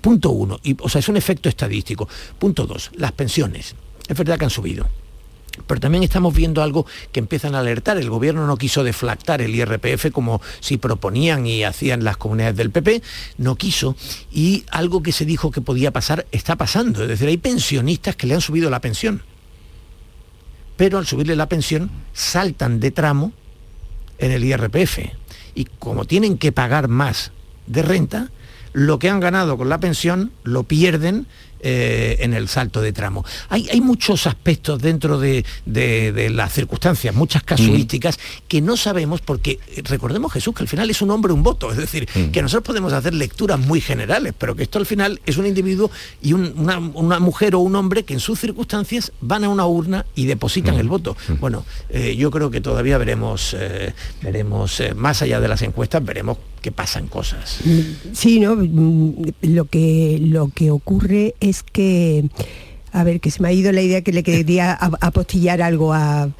Punto 0.00 0.30
uno, 0.30 0.60
y, 0.62 0.76
o 0.78 0.88
sea, 0.88 1.00
es 1.00 1.08
un 1.08 1.16
efecto 1.16 1.48
estadístico. 1.48 2.08
Punto 2.38 2.64
dos, 2.64 2.92
las 2.94 3.10
pensiones. 3.10 3.74
Es 4.06 4.16
verdad 4.16 4.38
que 4.38 4.44
han 4.44 4.50
subido 4.50 4.86
pero 5.66 5.80
también 5.80 6.02
estamos 6.02 6.34
viendo 6.34 6.62
algo 6.62 6.86
que 7.12 7.20
empiezan 7.20 7.54
a 7.54 7.60
alertar. 7.60 7.98
El 7.98 8.10
gobierno 8.10 8.46
no 8.46 8.56
quiso 8.56 8.84
deflactar 8.84 9.42
el 9.42 9.54
IRPF 9.54 10.10
como 10.12 10.40
si 10.60 10.76
proponían 10.76 11.46
y 11.46 11.64
hacían 11.64 12.04
las 12.04 12.16
comunidades 12.16 12.56
del 12.56 12.70
PP, 12.70 13.02
no 13.38 13.56
quiso, 13.56 13.96
y 14.32 14.64
algo 14.70 15.02
que 15.02 15.12
se 15.12 15.24
dijo 15.24 15.50
que 15.50 15.60
podía 15.60 15.92
pasar 15.92 16.26
está 16.32 16.56
pasando. 16.56 17.02
Es 17.02 17.08
decir, 17.08 17.28
hay 17.28 17.38
pensionistas 17.38 18.16
que 18.16 18.26
le 18.26 18.34
han 18.34 18.40
subido 18.40 18.70
la 18.70 18.80
pensión, 18.80 19.22
pero 20.76 20.98
al 20.98 21.06
subirle 21.06 21.36
la 21.36 21.48
pensión 21.48 21.90
saltan 22.12 22.80
de 22.80 22.90
tramo 22.90 23.32
en 24.18 24.32
el 24.32 24.44
IRPF. 24.44 24.98
Y 25.54 25.64
como 25.64 26.04
tienen 26.04 26.38
que 26.38 26.52
pagar 26.52 26.88
más 26.88 27.32
de 27.66 27.82
renta, 27.82 28.30
lo 28.72 28.98
que 28.98 29.10
han 29.10 29.20
ganado 29.20 29.58
con 29.58 29.68
la 29.68 29.80
pensión 29.80 30.32
lo 30.44 30.62
pierden 30.64 31.26
eh, 31.62 32.16
en 32.20 32.32
el 32.32 32.48
salto 32.48 32.80
de 32.80 32.92
tramo. 32.92 33.22
Hay, 33.50 33.68
hay 33.70 33.82
muchos 33.82 34.26
aspectos 34.26 34.80
dentro 34.80 35.18
de, 35.18 35.44
las 36.30 36.52
circunstancias, 36.54 37.14
muchas 37.14 37.42
casuísticas, 37.42 38.16
mm. 38.16 38.48
que 38.48 38.60
no 38.62 38.78
sabemos 38.78 39.20
porque 39.20 39.58
eh, 39.68 39.82
recordemos 39.84 40.32
Jesús 40.32 40.54
que 40.54 40.62
al 40.62 40.68
final 40.68 40.88
es 40.88 41.02
un 41.02 41.10
hombre, 41.10 41.34
un 41.34 41.42
voto, 41.42 41.70
es 41.70 41.76
decir, 41.76 42.08
mm. 42.14 42.30
que 42.30 42.40
nosotros 42.40 42.64
podemos 42.64 42.94
hacer 42.94 43.12
lecturas 43.12 43.58
muy 43.58 43.82
generales, 43.82 44.32
pero 44.38 44.56
que 44.56 44.62
esto 44.62 44.78
al 44.78 44.86
final 44.86 45.20
es 45.26 45.36
un 45.36 45.46
individuo 45.46 45.90
y 46.22 46.32
una, 46.32 46.80
mujer 46.80 47.54
o 47.54 47.58
un 47.58 47.76
hombre 47.76 48.04
que 48.04 48.14
en 48.14 48.20
sus 48.20 48.40
circunstancias 48.40 49.12
van 49.20 49.44
a 49.44 49.50
una 49.50 49.66
urna 49.66 50.06
y 50.14 50.26
depositan 50.26 50.76
mm. 50.76 50.80
el 50.80 50.88
voto. 50.88 51.16
Bueno, 51.40 51.66
eh, 51.90 52.16
yo 52.16 52.30
creo 52.30 52.50
que 52.50 52.62
todavía 52.62 52.96
veremos, 52.96 53.54
veremos 54.22 54.82
más 54.96 55.20
allá 55.20 55.40
de 55.40 55.48
las 55.48 55.60
encuestas, 55.62 56.02
veremos 56.04 56.38
que 56.60 56.72
pasan 56.72 57.06
cosas. 57.06 57.58
Sí, 58.12 58.40
¿no? 58.40 58.56
Lo 59.42 59.64
que, 59.64 60.18
lo 60.20 60.48
que 60.48 60.70
ocurre 60.70 61.34
es 61.40 61.49
es 61.50 61.62
que, 61.62 62.24
a 62.92 63.04
ver, 63.04 63.20
que 63.20 63.30
se 63.30 63.42
me 63.42 63.48
ha 63.48 63.52
ido 63.52 63.72
la 63.72 63.82
idea 63.82 64.02
que 64.02 64.12
le 64.12 64.22
quería 64.22 64.72
apostillar 64.72 65.62
algo 65.62 65.92
a, 65.92 66.30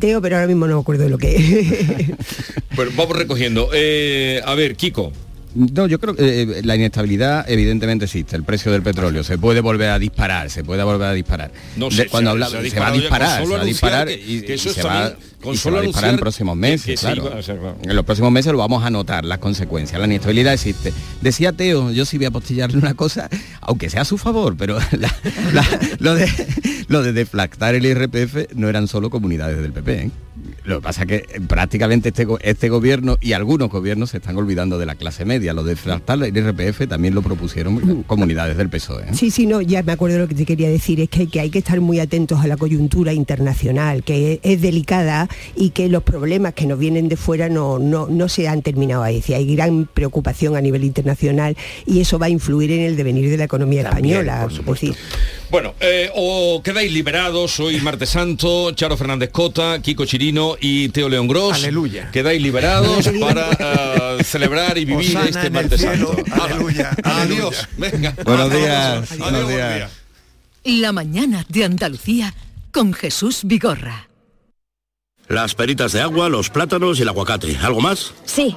Teo, 0.00 0.20
pero 0.20 0.36
ahora 0.36 0.48
mismo 0.48 0.66
no 0.66 0.76
me 0.76 0.80
acuerdo 0.80 1.04
de 1.04 1.10
lo 1.10 1.18
que 1.18 1.36
es. 1.36 2.08
bueno, 2.76 2.90
vamos 2.96 3.16
recogiendo. 3.16 3.68
Eh, 3.72 4.40
a 4.44 4.54
ver, 4.54 4.76
Kiko. 4.76 5.12
No, 5.54 5.86
yo 5.86 6.00
creo 6.00 6.14
que 6.16 6.42
eh, 6.42 6.62
la 6.64 6.74
inestabilidad 6.74 7.48
evidentemente 7.48 8.06
existe. 8.06 8.34
El 8.36 8.42
precio 8.42 8.72
del 8.72 8.82
petróleo 8.82 9.22
se 9.22 9.38
puede 9.38 9.60
volver 9.60 9.90
a 9.90 9.98
disparar, 9.98 10.50
se 10.50 10.64
puede 10.64 10.82
volver 10.82 11.08
a 11.08 11.12
disparar. 11.12 11.52
No, 11.76 11.88
cuando 12.10 12.30
habla, 12.30 12.48
se, 12.48 12.56
va 12.56 12.88
a 12.88 12.92
disparar, 12.92 13.44
se 13.44 13.52
va 13.52 13.60
a 13.60 13.64
disparar 13.64 14.10
y, 14.10 14.40
se 14.58 14.82
va, 14.82 15.06
a 15.06 15.80
disparar 15.82 16.14
en 16.14 16.18
próximos 16.18 16.56
meses, 16.56 17.00
claro. 17.00 17.30
En 17.82 17.94
los 17.94 18.04
próximos 18.04 18.32
meses 18.32 18.50
lo 18.52 18.58
vamos 18.58 18.84
a 18.84 18.90
notar, 18.90 19.24
las 19.24 19.38
consecuencias. 19.38 20.00
La 20.00 20.06
inestabilidad 20.06 20.52
existe. 20.52 20.92
Decía 21.20 21.52
Teo, 21.52 21.92
yo 21.92 22.04
sí 22.04 22.16
voy 22.16 22.26
a 22.26 22.30
postillarle 22.32 22.76
una 22.78 22.94
cosa, 22.94 23.28
aunque 23.60 23.90
sea 23.90 24.02
a 24.02 24.04
su 24.04 24.18
favor, 24.18 24.56
pero 24.56 24.78
lo, 26.00 26.14
de, 26.14 26.28
lo 26.88 27.02
de 27.02 27.12
deflactar 27.12 27.76
el 27.76 27.86
IRPF 27.86 28.54
no 28.54 28.68
eran 28.68 28.88
solo 28.88 29.08
comunidades 29.10 29.60
del 29.60 29.72
PP. 29.72 29.92
¿eh? 29.94 30.10
Lo 30.64 30.76
que 30.76 30.82
pasa 30.82 31.02
es 31.02 31.08
que 31.08 31.16
eh, 31.16 31.40
prácticamente 31.46 32.08
este, 32.08 32.26
este 32.40 32.68
gobierno 32.70 33.18
y 33.20 33.34
algunos 33.34 33.68
gobiernos 33.68 34.10
se 34.10 34.16
están 34.16 34.36
olvidando 34.36 34.78
de 34.78 34.86
la 34.86 34.94
clase 34.94 35.24
media. 35.24 35.52
Lo 35.52 35.62
de 35.62 35.76
tratar 35.76 36.22
el 36.22 36.34
IRPF 36.34 36.88
también 36.88 37.14
lo 37.14 37.22
propusieron 37.22 38.02
comunidades 38.04 38.56
del 38.56 38.70
PSOE. 38.70 39.04
¿eh? 39.04 39.08
Sí, 39.12 39.30
sí, 39.30 39.46
no, 39.46 39.60
ya 39.60 39.82
me 39.82 39.92
acuerdo 39.92 40.18
lo 40.18 40.28
que 40.28 40.34
te 40.34 40.46
quería 40.46 40.70
decir, 40.70 41.00
es 41.00 41.10
que, 41.10 41.26
que 41.26 41.40
hay 41.40 41.50
que 41.50 41.58
estar 41.58 41.80
muy 41.80 42.00
atentos 42.00 42.40
a 42.40 42.46
la 42.46 42.56
coyuntura 42.56 43.12
internacional, 43.12 44.02
que 44.02 44.40
es, 44.42 44.62
delicada 44.64 45.28
y 45.54 45.70
que 45.70 45.88
los 45.88 46.02
problemas 46.02 46.54
que 46.54 46.66
nos 46.66 46.78
vienen 46.78 47.08
de 47.08 47.16
fuera 47.16 47.48
no, 47.50 47.78
no, 47.78 48.06
no 48.08 48.28
se 48.28 48.48
han 48.48 48.62
terminado 48.62 49.02
ahí. 49.02 49.16
decir, 49.16 49.34
hay 49.34 49.54
gran 49.54 49.86
preocupación 49.92 50.56
a 50.56 50.60
nivel 50.62 50.84
internacional 50.84 51.56
y 51.84 52.00
eso 52.00 52.18
va 52.18 52.26
a 52.26 52.30
influir 52.30 52.72
en 52.72 52.80
el 52.80 52.96
devenir 52.96 53.28
de 53.28 53.36
la 53.36 53.44
economía 53.44 53.82
española. 53.82 54.48
Por 54.64 54.78
bueno, 55.54 55.76
eh, 55.78 56.10
o 56.16 56.60
quedáis 56.64 56.92
liberados, 56.92 57.60
hoy 57.60 57.80
martes 57.80 58.10
santo, 58.10 58.72
Charo 58.72 58.96
Fernández 58.96 59.30
Cota, 59.30 59.80
Kiko 59.80 60.04
Chirino 60.04 60.56
y 60.60 60.88
Teo 60.88 61.08
León 61.08 61.28
Gross. 61.28 61.54
Aleluya. 61.58 62.10
Quedáis 62.10 62.42
liberados 62.42 63.08
para 63.20 63.50
eh, 64.18 64.24
celebrar 64.24 64.76
y 64.78 64.84
vivir 64.84 65.16
este 65.16 65.50
martes 65.50 65.80
santo. 65.80 66.16
Aleluya. 66.42 66.90
Adiós. 67.04 67.68
Venga. 67.76 68.16
Buenos 68.24 68.52
días. 68.52 69.16
Buenos 69.16 69.48
días. 69.48 69.92
La 70.64 70.90
mañana 70.90 71.46
de 71.48 71.64
Andalucía 71.64 72.34
con 72.72 72.92
Jesús 72.92 73.42
Vigorra. 73.44 74.08
Las 75.28 75.54
peritas 75.54 75.92
de 75.92 76.00
agua, 76.00 76.28
los 76.28 76.50
plátanos 76.50 76.98
y 76.98 77.02
el 77.02 77.08
aguacate. 77.10 77.56
¿Algo 77.62 77.80
más? 77.80 78.12
Sí, 78.24 78.56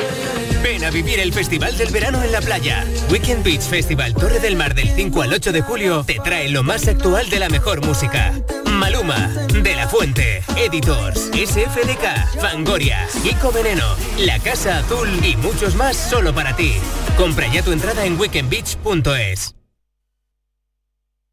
Vivir 0.91 1.19
el 1.19 1.31
Festival 1.31 1.77
del 1.77 1.89
Verano 1.91 2.21
en 2.21 2.31
la 2.31 2.41
playa. 2.41 2.85
Weekend 3.09 3.43
Beach 3.43 3.61
Festival 3.61 4.13
Torre 4.13 4.39
del 4.39 4.55
Mar 4.55 4.75
del 4.75 4.89
5 4.89 5.21
al 5.21 5.33
8 5.33 5.51
de 5.51 5.61
julio 5.61 6.03
te 6.05 6.19
trae 6.23 6.49
lo 6.49 6.63
más 6.63 6.87
actual 6.87 7.29
de 7.29 7.39
la 7.39 7.49
mejor 7.49 7.85
música. 7.85 8.33
Maluma, 8.65 9.27
De 9.61 9.75
La 9.75 9.87
Fuente, 9.87 10.43
Editors, 10.57 11.29
SFDK, 11.33 12.39
Fangoria, 12.41 13.07
Kiko 13.23 13.51
Veneno, 13.51 13.85
La 14.19 14.39
Casa 14.39 14.79
Azul 14.79 15.07
y 15.23 15.37
muchos 15.37 15.75
más 15.75 15.95
solo 15.95 16.33
para 16.33 16.55
ti. 16.55 16.73
Compra 17.17 17.47
ya 17.47 17.63
tu 17.63 17.71
entrada 17.71 18.05
en 18.05 18.19
weekendbeach.es. 18.19 19.60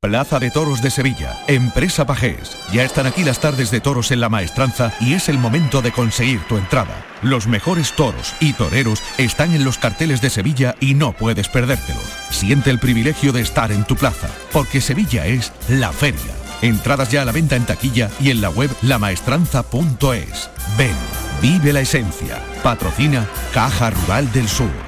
Plaza 0.00 0.38
de 0.38 0.52
Toros 0.52 0.80
de 0.80 0.92
Sevilla, 0.92 1.36
Empresa 1.48 2.06
Pajés. 2.06 2.56
Ya 2.72 2.84
están 2.84 3.08
aquí 3.08 3.24
las 3.24 3.40
tardes 3.40 3.72
de 3.72 3.80
toros 3.80 4.12
en 4.12 4.20
la 4.20 4.28
maestranza 4.28 4.92
y 5.00 5.14
es 5.14 5.28
el 5.28 5.38
momento 5.38 5.82
de 5.82 5.90
conseguir 5.90 6.38
tu 6.42 6.56
entrada. 6.56 7.04
Los 7.20 7.48
mejores 7.48 7.92
toros 7.94 8.32
y 8.38 8.52
toreros 8.52 9.02
están 9.18 9.56
en 9.56 9.64
los 9.64 9.76
carteles 9.76 10.20
de 10.20 10.30
Sevilla 10.30 10.76
y 10.78 10.94
no 10.94 11.14
puedes 11.14 11.48
perdértelo. 11.48 11.98
Siente 12.30 12.70
el 12.70 12.78
privilegio 12.78 13.32
de 13.32 13.40
estar 13.40 13.72
en 13.72 13.82
tu 13.82 13.96
plaza, 13.96 14.28
porque 14.52 14.80
Sevilla 14.80 15.26
es 15.26 15.52
la 15.68 15.90
feria. 15.92 16.32
Entradas 16.62 17.10
ya 17.10 17.22
a 17.22 17.24
la 17.24 17.32
venta 17.32 17.56
en 17.56 17.66
taquilla 17.66 18.08
y 18.20 18.30
en 18.30 18.40
la 18.40 18.50
web 18.50 18.70
lamaestranza.es. 18.82 20.50
Ven, 20.78 20.94
vive 21.42 21.72
la 21.72 21.80
esencia. 21.80 22.40
Patrocina 22.62 23.26
Caja 23.52 23.90
Rural 23.90 24.30
del 24.30 24.48
Sur. 24.48 24.87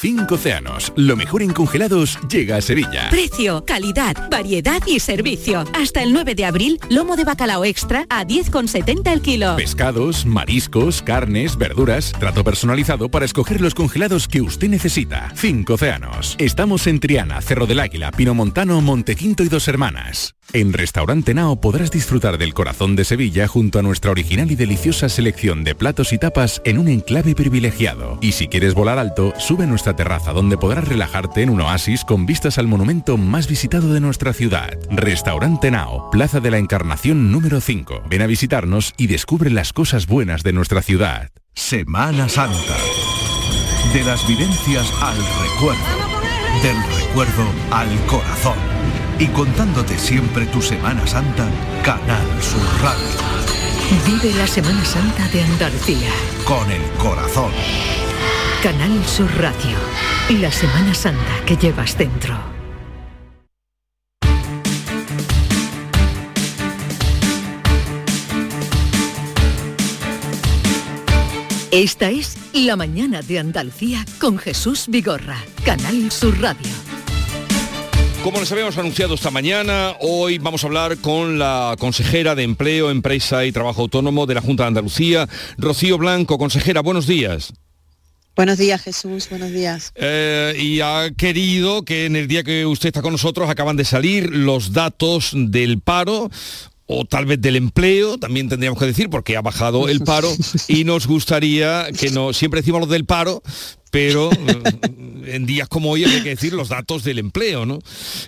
Cinco 0.00 0.36
océanos, 0.36 0.94
lo 0.96 1.14
mejor 1.14 1.42
en 1.42 1.52
congelados 1.52 2.18
llega 2.26 2.56
a 2.56 2.62
Sevilla. 2.62 3.10
Precio, 3.10 3.66
calidad, 3.66 4.30
variedad 4.30 4.80
y 4.86 4.98
servicio. 4.98 5.62
Hasta 5.74 6.02
el 6.02 6.14
9 6.14 6.34
de 6.34 6.46
abril, 6.46 6.80
lomo 6.88 7.16
de 7.16 7.24
bacalao 7.24 7.66
extra 7.66 8.06
a 8.08 8.24
10,70 8.24 9.12
el 9.12 9.20
kilo. 9.20 9.56
Pescados, 9.56 10.24
mariscos, 10.24 11.02
carnes, 11.02 11.58
verduras, 11.58 12.12
trato 12.18 12.42
personalizado 12.44 13.10
para 13.10 13.26
escoger 13.26 13.60
los 13.60 13.74
congelados 13.74 14.26
que 14.26 14.40
usted 14.40 14.70
necesita. 14.70 15.34
Cinco 15.36 15.74
océanos. 15.74 16.34
Estamos 16.38 16.86
en 16.86 16.98
Triana, 16.98 17.42
Cerro 17.42 17.66
del 17.66 17.80
Águila, 17.80 18.10
Pino 18.10 18.32
Montano, 18.32 18.80
Montequinto 18.80 19.42
y 19.42 19.50
Dos 19.50 19.68
Hermanas. 19.68 20.34
En 20.52 20.72
Restaurante 20.72 21.32
Nao 21.32 21.60
podrás 21.60 21.92
disfrutar 21.92 22.36
del 22.36 22.54
corazón 22.54 22.96
de 22.96 23.04
Sevilla 23.04 23.46
junto 23.46 23.78
a 23.78 23.82
nuestra 23.82 24.10
original 24.10 24.50
y 24.50 24.56
deliciosa 24.56 25.08
selección 25.08 25.62
de 25.62 25.76
platos 25.76 26.12
y 26.12 26.18
tapas 26.18 26.60
en 26.64 26.78
un 26.78 26.88
enclave 26.88 27.36
privilegiado. 27.36 28.18
Y 28.20 28.32
si 28.32 28.48
quieres 28.48 28.74
volar 28.74 28.98
alto, 28.98 29.32
sube 29.38 29.62
a 29.62 29.68
terraza 29.96 30.32
donde 30.32 30.58
podrás 30.58 30.86
relajarte 30.86 31.42
en 31.42 31.50
un 31.50 31.60
oasis 31.60 32.04
con 32.04 32.26
vistas 32.26 32.58
al 32.58 32.66
monumento 32.66 33.16
más 33.16 33.48
visitado 33.48 33.92
de 33.92 34.00
nuestra 34.00 34.32
ciudad. 34.32 34.78
Restaurante 34.90 35.70
Nao, 35.70 36.10
Plaza 36.10 36.40
de 36.40 36.50
la 36.50 36.58
Encarnación 36.58 37.30
número 37.32 37.60
5. 37.60 38.02
Ven 38.08 38.22
a 38.22 38.26
visitarnos 38.26 38.94
y 38.96 39.06
descubre 39.06 39.50
las 39.50 39.72
cosas 39.72 40.06
buenas 40.06 40.42
de 40.42 40.52
nuestra 40.52 40.82
ciudad. 40.82 41.30
Semana 41.54 42.28
Santa. 42.28 42.76
De 43.92 44.04
las 44.04 44.26
vivencias 44.26 44.92
al 45.02 45.16
recuerdo. 45.16 45.80
Del 46.62 46.76
recuerdo 46.98 47.44
al 47.70 47.88
corazón. 48.06 48.56
Y 49.18 49.26
contándote 49.26 49.98
siempre 49.98 50.46
tu 50.46 50.62
Semana 50.62 51.06
Santa, 51.06 51.48
Canal 51.82 52.26
Sur 52.42 52.62
Radio. 52.82 53.30
Vive 54.06 54.32
la 54.36 54.46
Semana 54.46 54.84
Santa 54.84 55.28
de 55.28 55.42
Andalucía. 55.42 56.10
Con 56.46 56.70
el 56.70 56.82
corazón. 56.92 57.50
Canal 58.62 59.02
Sur 59.06 59.30
Radio. 59.40 59.74
La 60.38 60.52
Semana 60.52 60.92
Santa 60.92 61.44
que 61.46 61.56
llevas 61.56 61.96
dentro. 61.96 62.38
Esta 71.70 72.10
es 72.10 72.36
La 72.52 72.76
Mañana 72.76 73.22
de 73.22 73.38
Andalucía 73.38 74.04
con 74.20 74.36
Jesús 74.36 74.88
Vigorra. 74.88 75.38
Canal 75.64 76.10
Sur 76.10 76.38
Radio. 76.38 76.68
Como 78.22 78.40
les 78.40 78.52
habíamos 78.52 78.76
anunciado 78.76 79.14
esta 79.14 79.30
mañana, 79.30 79.94
hoy 80.00 80.36
vamos 80.36 80.64
a 80.64 80.66
hablar 80.66 80.98
con 80.98 81.38
la 81.38 81.76
consejera 81.78 82.34
de 82.34 82.42
Empleo, 82.42 82.90
Empresa 82.90 83.46
y 83.46 83.52
Trabajo 83.52 83.80
Autónomo 83.80 84.26
de 84.26 84.34
la 84.34 84.42
Junta 84.42 84.64
de 84.64 84.68
Andalucía, 84.68 85.26
Rocío 85.56 85.96
Blanco. 85.96 86.36
Consejera, 86.36 86.82
buenos 86.82 87.06
días. 87.06 87.54
Buenos 88.36 88.58
días, 88.58 88.80
Jesús. 88.82 89.28
Buenos 89.28 89.50
días. 89.50 89.92
Eh, 89.96 90.54
y 90.58 90.80
ha 90.80 91.10
querido 91.16 91.84
que 91.84 92.06
en 92.06 92.16
el 92.16 92.28
día 92.28 92.42
que 92.42 92.64
usted 92.64 92.88
está 92.88 93.02
con 93.02 93.12
nosotros 93.12 93.50
acaban 93.50 93.76
de 93.76 93.84
salir 93.84 94.30
los 94.30 94.72
datos 94.72 95.32
del 95.34 95.80
paro 95.80 96.30
o 96.92 97.04
tal 97.04 97.24
vez 97.24 97.40
del 97.40 97.54
empleo, 97.54 98.18
también 98.18 98.48
tendríamos 98.48 98.78
que 98.78 98.86
decir, 98.86 99.10
porque 99.10 99.36
ha 99.36 99.42
bajado 99.42 99.88
el 99.88 100.00
paro 100.00 100.28
y 100.68 100.84
nos 100.84 101.06
gustaría 101.06 101.86
que 101.96 102.10
no, 102.10 102.32
siempre 102.32 102.60
decimos 102.60 102.80
lo 102.80 102.86
del 102.86 103.04
paro, 103.04 103.42
pero 103.90 104.30
mm, 104.30 105.24
en 105.26 105.46
días 105.46 105.68
como 105.68 105.90
hoy 105.90 106.04
hay 106.04 106.22
que 106.22 106.30
decir 106.30 106.52
los 106.52 106.68
datos 106.68 107.04
del 107.04 107.18
empleo, 107.18 107.66
¿no? 107.66 107.78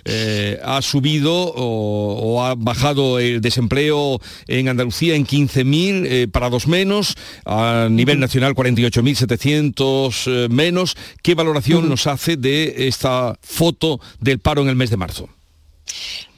Eh, 0.05 0.59
ha 0.63 0.81
subido 0.81 1.33
o, 1.55 2.43
ha 2.43 2.55
bajado 2.55 3.19
el 3.19 3.41
desempleo 3.41 4.19
en 4.47 4.69
Andalucía 4.69 5.15
en 5.15 5.25
15.000 5.25 6.05
eh, 6.05 6.27
parados 6.27 6.67
menos, 6.67 7.15
a 7.45 7.87
nivel 7.89 8.19
nacional 8.19 8.53
48.700 8.55 10.23
eh, 10.27 10.49
menos. 10.49 10.95
¿Qué 11.21 11.35
valoración 11.35 11.89
nos 11.89 12.07
hace 12.07 12.37
de 12.37 12.87
esta 12.87 13.37
foto 13.41 13.99
del 14.19 14.39
paro 14.39 14.61
en 14.61 14.69
el 14.69 14.75
mes 14.75 14.89
de 14.89 14.97
marzo? 14.97 15.29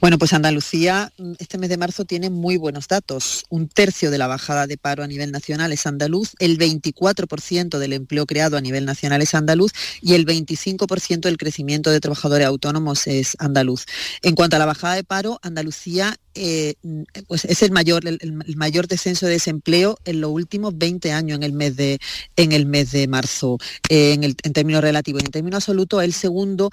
Bueno, 0.00 0.18
pues 0.18 0.32
Andalucía 0.32 1.12
mm, 1.18 1.32
este 1.38 1.58
mes 1.58 1.68
de 1.70 1.76
marzo 1.76 2.04
tiene 2.04 2.30
muy 2.30 2.56
buenos 2.56 2.88
datos. 2.88 3.44
Un 3.48 3.68
tercio 3.68 4.10
de 4.10 4.18
la 4.18 4.26
bajada 4.26 4.66
de 4.66 4.76
paro 4.76 5.02
a 5.02 5.06
nivel 5.06 5.32
nacional 5.32 5.72
es 5.72 5.86
andaluz, 5.86 6.34
el 6.38 6.58
24% 6.58 7.78
del 7.78 7.92
empleo 7.92 8.26
creado 8.26 8.56
a 8.56 8.60
nivel 8.60 8.84
nacional 8.84 9.22
es 9.22 9.34
andaluz 9.34 9.72
y 10.00 10.14
el 10.14 10.26
25% 10.26 11.20
del 11.20 11.38
crecimiento 11.38 11.90
de 11.90 12.00
trabajadores 12.00 12.46
autónomos 12.46 13.06
es 13.06 13.36
andaluz. 13.38 13.86
En 14.22 14.34
cuanto 14.34 14.56
a 14.56 14.58
la 14.58 14.66
bajada 14.66 14.94
de 14.94 15.04
paro, 15.04 15.38
Andalucía 15.42 16.16
eh, 16.38 16.74
mm, 16.82 17.02
pues 17.26 17.46
es 17.46 17.62
el 17.62 17.70
mayor, 17.70 18.06
el, 18.06 18.56
mayor 18.56 18.86
descenso 18.88 19.24
de 19.24 19.32
desempleo 19.32 19.96
en 20.04 20.20
los 20.20 20.30
últimos 20.30 20.76
20 20.76 21.10
años 21.12 21.36
en 21.36 21.42
el 21.42 21.54
mes 21.54 21.76
de, 21.76 21.98
en 22.36 22.52
el 22.52 22.66
mes 22.66 22.92
de 22.92 23.08
marzo, 23.08 23.56
eh, 23.88 24.18
en, 24.20 24.52
términos 24.52 24.82
relativos. 24.82 25.22
En 25.24 25.30
términos 25.30 25.62
absolutos, 25.62 26.02
el 26.02 26.12
segundo 26.12 26.70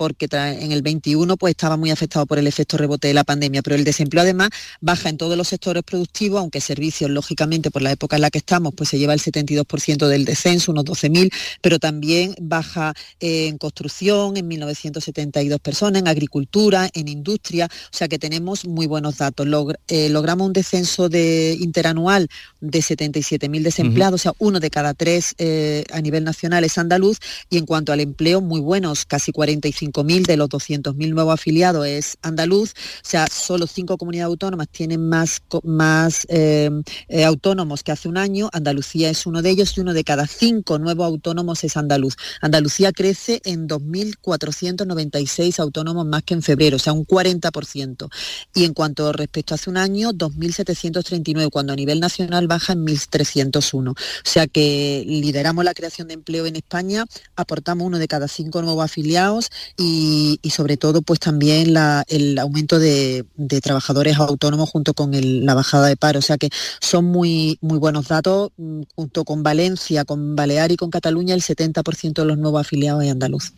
porque 0.00 0.28
en 0.32 0.72
el 0.72 0.80
21 0.80 1.36
pues 1.36 1.50
estaba 1.50 1.76
muy 1.76 1.90
afectado 1.90 2.24
por 2.24 2.38
el 2.38 2.46
efecto 2.46 2.78
rebote 2.78 3.08
de 3.08 3.12
la 3.12 3.22
pandemia, 3.22 3.60
pero 3.60 3.76
el 3.76 3.84
desempleo 3.84 4.22
además 4.22 4.48
baja 4.80 5.10
en 5.10 5.18
todos 5.18 5.36
los 5.36 5.48
sectores 5.48 5.82
productivos, 5.82 6.40
aunque 6.40 6.62
servicios, 6.62 7.10
lógicamente, 7.10 7.70
por 7.70 7.82
la 7.82 7.92
época 7.92 8.16
en 8.16 8.22
la 8.22 8.30
que 8.30 8.38
estamos, 8.38 8.72
pues 8.74 8.88
se 8.88 8.98
lleva 8.98 9.12
el 9.12 9.20
72% 9.20 10.08
del 10.08 10.24
descenso, 10.24 10.72
unos 10.72 10.86
12.000, 10.86 11.30
pero 11.60 11.78
también 11.78 12.34
baja 12.40 12.94
en 13.20 13.58
construcción, 13.58 14.38
en 14.38 14.48
1.972 14.48 15.58
personas, 15.58 16.00
en 16.00 16.08
agricultura, 16.08 16.88
en 16.94 17.06
industria, 17.06 17.66
o 17.66 17.94
sea 17.94 18.08
que 18.08 18.18
tenemos 18.18 18.64
muy 18.64 18.86
buenos 18.86 19.18
datos. 19.18 19.46
Eh, 19.88 20.08
logramos 20.08 20.46
un 20.46 20.54
descenso 20.54 21.10
de 21.10 21.58
interanual 21.60 22.26
de 22.62 22.78
77.000 22.78 23.62
desempleados, 23.62 24.22
o 24.22 24.22
sea, 24.22 24.32
uno 24.38 24.60
de 24.60 24.70
cada 24.70 24.94
tres 24.94 25.34
eh, 25.36 25.84
a 25.92 26.00
nivel 26.00 26.24
nacional 26.24 26.64
es 26.64 26.78
andaluz, 26.78 27.18
y 27.50 27.58
en 27.58 27.66
cuanto 27.66 27.92
al 27.92 28.00
empleo, 28.00 28.40
muy 28.40 28.60
buenos, 28.60 29.04
casi 29.04 29.30
45 29.30 29.89
5.000 29.92 30.26
de 30.26 30.36
los 30.36 30.48
200.000 30.48 31.10
nuevos 31.10 31.34
afiliados 31.34 31.86
es 31.86 32.18
andaluz, 32.22 32.70
o 32.70 33.08
sea, 33.08 33.26
solo 33.26 33.66
cinco 33.66 33.96
comunidades 33.98 34.30
autónomas 34.30 34.68
tienen 34.68 35.08
más, 35.08 35.42
más 35.62 36.26
eh, 36.28 36.70
eh, 37.08 37.24
autónomos 37.24 37.82
que 37.82 37.92
hace 37.92 38.08
un 38.08 38.16
año, 38.16 38.48
Andalucía 38.52 39.10
es 39.10 39.26
uno 39.26 39.42
de 39.42 39.50
ellos 39.50 39.76
y 39.76 39.80
uno 39.80 39.92
de 39.92 40.04
cada 40.04 40.26
cinco 40.26 40.78
nuevos 40.78 41.06
autónomos 41.06 41.64
es 41.64 41.76
andaluz. 41.76 42.16
Andalucía 42.40 42.92
crece 42.92 43.40
en 43.44 43.68
2.496 43.68 45.58
autónomos 45.58 46.06
más 46.06 46.22
que 46.22 46.34
en 46.34 46.42
febrero, 46.42 46.76
o 46.76 46.78
sea, 46.78 46.92
un 46.92 47.06
40%. 47.06 48.08
Y 48.54 48.64
en 48.64 48.74
cuanto 48.74 49.12
respecto 49.12 49.54
a 49.54 49.56
hace 49.56 49.70
un 49.70 49.76
año, 49.76 50.12
2.739, 50.12 51.50
cuando 51.50 51.72
a 51.72 51.76
nivel 51.76 52.00
nacional 52.00 52.46
baja 52.46 52.72
en 52.72 52.84
1.301. 52.86 53.90
O 53.90 53.94
sea 54.24 54.46
que 54.46 55.04
lideramos 55.06 55.64
la 55.64 55.74
creación 55.74 56.08
de 56.08 56.14
empleo 56.14 56.46
en 56.46 56.56
España, 56.56 57.06
aportamos 57.36 57.86
uno 57.86 57.98
de 57.98 58.08
cada 58.08 58.28
cinco 58.28 58.62
nuevos 58.62 58.84
afiliados 58.84 59.50
y, 59.82 60.38
sobre 60.50 60.76
todo 60.76 61.00
pues 61.00 61.20
también 61.20 61.74
el 62.08 62.38
aumento 62.38 62.78
de, 62.78 63.24
trabajadores 63.62 64.16
autónomos 64.18 64.68
junto 64.68 64.92
con 64.94 65.10
la 65.12 65.54
bajada 65.54 65.88
de 65.88 65.96
paro. 65.96 66.18
O 66.18 66.22
sea 66.22 66.36
que 66.36 66.50
son 66.80 67.06
muy, 67.06 67.58
muy 67.62 67.78
buenos 67.78 68.08
datos, 68.08 68.50
mm, 68.58 68.82
junto 68.94 69.24
con 69.24 69.42
Valencia, 69.42 70.04
con 70.04 70.36
Balear 70.36 70.70
y 70.70 70.76
con 70.76 70.90
Cataluña, 70.90 71.34
el 71.34 71.42
70% 71.42 72.22
de 72.22 72.28
los 72.28 72.36
nuevos 72.36 72.60
afiliados 72.60 73.02
es 73.04 73.10
andaluz. 73.10 73.52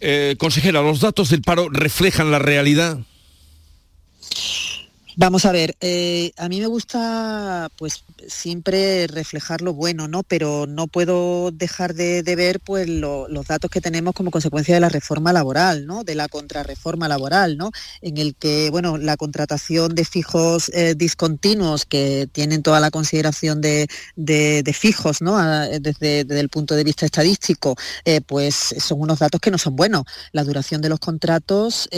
Eh, 0.00 0.36
consejera, 0.38 0.80
¿los 0.80 1.00
datos 1.00 1.30
del 1.30 1.42
paro 1.42 1.68
reflejan 1.68 2.30
la 2.30 2.38
realidad? 2.38 2.98
Vamos 5.20 5.46
a 5.46 5.50
ver, 5.50 5.74
eh, 5.80 6.30
a 6.36 6.48
mí 6.48 6.60
me 6.60 6.68
gusta 6.68 7.68
pues 7.76 8.04
siempre 8.28 9.08
reflejar 9.08 9.62
lo 9.62 9.74
bueno, 9.74 10.06
¿no? 10.06 10.22
Pero 10.22 10.68
no 10.68 10.86
puedo 10.86 11.50
dejar 11.50 11.94
de, 11.94 12.22
ver 12.22 12.60
pues 12.60 12.88
los 12.88 13.46
datos 13.48 13.68
que 13.68 13.80
tenemos 13.80 14.14
como 14.14 14.30
consecuencia 14.30 14.76
de 14.76 14.80
la 14.80 14.88
reforma 14.88 15.32
laboral, 15.32 15.86
¿no? 15.88 16.04
De 16.04 16.14
la 16.14 16.28
contrarreforma 16.28 17.08
laboral, 17.08 17.56
¿no? 17.56 17.72
En 18.00 18.16
el 18.16 18.36
que, 18.36 18.70
bueno, 18.70 18.96
la 18.96 19.16
contratación 19.16 19.96
de 19.96 20.04
fijos 20.04 20.70
eh, 20.72 20.94
discontinuos 20.96 21.84
que 21.84 22.28
tienen 22.30 22.62
toda 22.62 22.78
la 22.78 22.92
consideración 22.92 23.60
de, 23.60 23.88
fijos, 24.72 25.20
¿no? 25.20 25.36
desde, 25.80 26.20
el 26.20 26.48
punto 26.48 26.76
de 26.76 26.84
vista 26.84 27.06
estadístico, 27.06 27.74
eh, 28.04 28.20
pues 28.20 28.54
son 28.78 29.00
unos 29.00 29.18
datos 29.18 29.40
que 29.40 29.50
no 29.50 29.58
son 29.58 29.74
buenos. 29.74 30.04
La 30.30 30.44
duración 30.44 30.80
de 30.80 30.90
los 30.90 31.00
contratos 31.00 31.88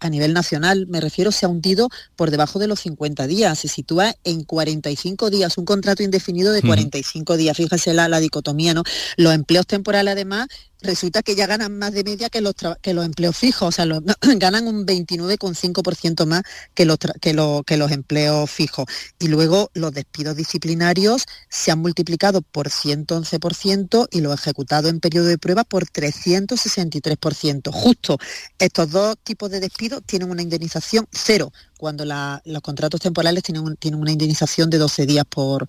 a 0.00 0.08
nivel 0.08 0.32
nacional, 0.32 0.86
me 0.86 1.02
refiero, 1.02 1.32
se 1.32 1.44
ha 1.44 1.50
hundido 1.50 1.90
por 2.16 2.30
debajo 2.30 2.61
de 2.61 2.61
de 2.62 2.68
los 2.68 2.80
50 2.80 3.26
días, 3.26 3.58
se 3.58 3.68
sitúa 3.68 4.14
en 4.24 4.44
45 4.44 5.28
días, 5.28 5.58
un 5.58 5.66
contrato 5.66 6.02
indefinido 6.02 6.52
de 6.52 6.62
45 6.62 7.36
días. 7.36 7.56
Fíjese 7.56 7.92
la, 7.92 8.08
la 8.08 8.20
dicotomía, 8.20 8.72
¿no? 8.72 8.84
Los 9.16 9.34
empleos 9.34 9.66
temporales 9.66 10.12
además 10.12 10.48
resulta 10.82 11.22
que 11.22 11.34
ya 11.34 11.46
ganan 11.46 11.78
más 11.78 11.92
de 11.92 12.04
media 12.04 12.28
que 12.28 12.40
los, 12.40 12.54
que 12.80 12.94
los 12.94 13.04
empleos 13.04 13.36
fijos, 13.36 13.68
o 13.68 13.72
sea, 13.72 13.86
ganan 14.36 14.66
un 14.66 14.86
29,5% 14.86 16.26
más 16.26 16.42
que 16.74 16.84
los, 16.84 16.98
que, 17.20 17.32
los 17.76 17.90
empleos 17.90 18.50
fijos. 18.50 18.86
Y 19.18 19.28
luego 19.28 19.70
los 19.74 19.92
despidos 19.92 20.36
disciplinarios 20.36 21.26
se 21.48 21.70
han 21.70 21.78
multiplicado 21.78 22.42
por 22.42 22.68
111% 22.68 24.08
y 24.10 24.20
los 24.20 24.34
ejecutados 24.34 24.90
en 24.90 25.00
periodo 25.00 25.26
de 25.26 25.38
prueba 25.38 25.64
por 25.64 25.86
363%. 25.86 27.70
Justo 27.72 28.18
estos 28.58 28.90
dos 28.90 29.16
tipos 29.22 29.50
de 29.50 29.60
despidos 29.60 30.02
tienen 30.04 30.30
una 30.30 30.42
indemnización 30.42 31.06
cero, 31.10 31.52
cuando 31.78 32.04
los 32.04 32.62
contratos 32.62 33.00
temporales 33.00 33.42
tienen, 33.42 33.76
tienen 33.76 34.00
una 34.00 34.12
indemnización 34.12 34.70
de 34.70 34.78
12 34.78 35.06
días 35.06 35.24
por, 35.28 35.66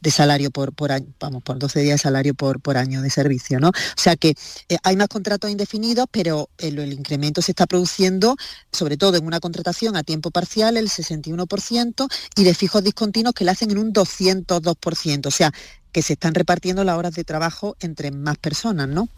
de 0.00 0.10
salario 0.10 0.50
por, 0.50 0.72
por 0.72 0.92
año, 0.92 1.06
vamos, 1.20 1.42
por 1.42 1.58
12 1.58 1.80
días 1.80 1.94
de 1.94 2.02
salario 2.02 2.34
por, 2.34 2.60
por 2.60 2.76
año 2.76 3.02
de 3.02 3.10
servicio, 3.10 3.60
¿no? 3.60 3.68
O 3.68 3.72
sea 4.00 4.16
que 4.16 4.34
eh, 4.68 4.76
hay 4.82 4.96
más 4.96 5.08
contratos 5.08 5.50
indefinidos, 5.50 6.06
pero 6.10 6.48
el, 6.58 6.78
el, 6.78 6.92
incremento 6.92 7.42
se 7.42 7.52
está 7.52 7.66
produciendo 7.66 8.36
sobre 8.72 8.96
todo 8.96 9.16
en 9.16 9.26
una 9.26 9.40
contratación 9.40 9.96
a 9.96 10.02
tiempo 10.02 10.30
parcial, 10.30 10.76
el 10.76 10.88
61%, 10.88 12.08
y 12.36 12.44
de 12.44 12.54
fijos 12.54 12.82
discontinuos 12.82 13.34
que 13.34 13.44
le 13.44 13.50
hacen 13.50 13.70
en 13.70 13.78
un 13.78 13.92
202%, 13.92 15.26
o 15.26 15.30
sea, 15.30 15.52
que 15.92 16.02
se 16.02 16.14
están 16.14 16.34
repartiendo 16.34 16.84
las 16.84 16.96
horas 16.96 17.14
de 17.14 17.24
trabajo 17.24 17.76
entre 17.80 18.10
más 18.10 18.38
personas, 18.38 18.88
¿no? 18.88 19.08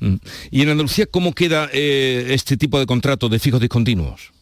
Mm. 0.00 0.16
¿Y 0.50 0.62
en 0.62 0.70
Andalucía 0.70 1.06
cómo 1.06 1.32
queda 1.32 1.68
eh, 1.72 2.28
este 2.30 2.56
tipo 2.56 2.78
de 2.78 2.86
contratos 2.86 3.30
de 3.30 3.38
fijos 3.38 3.60
discontinuos? 3.60 4.33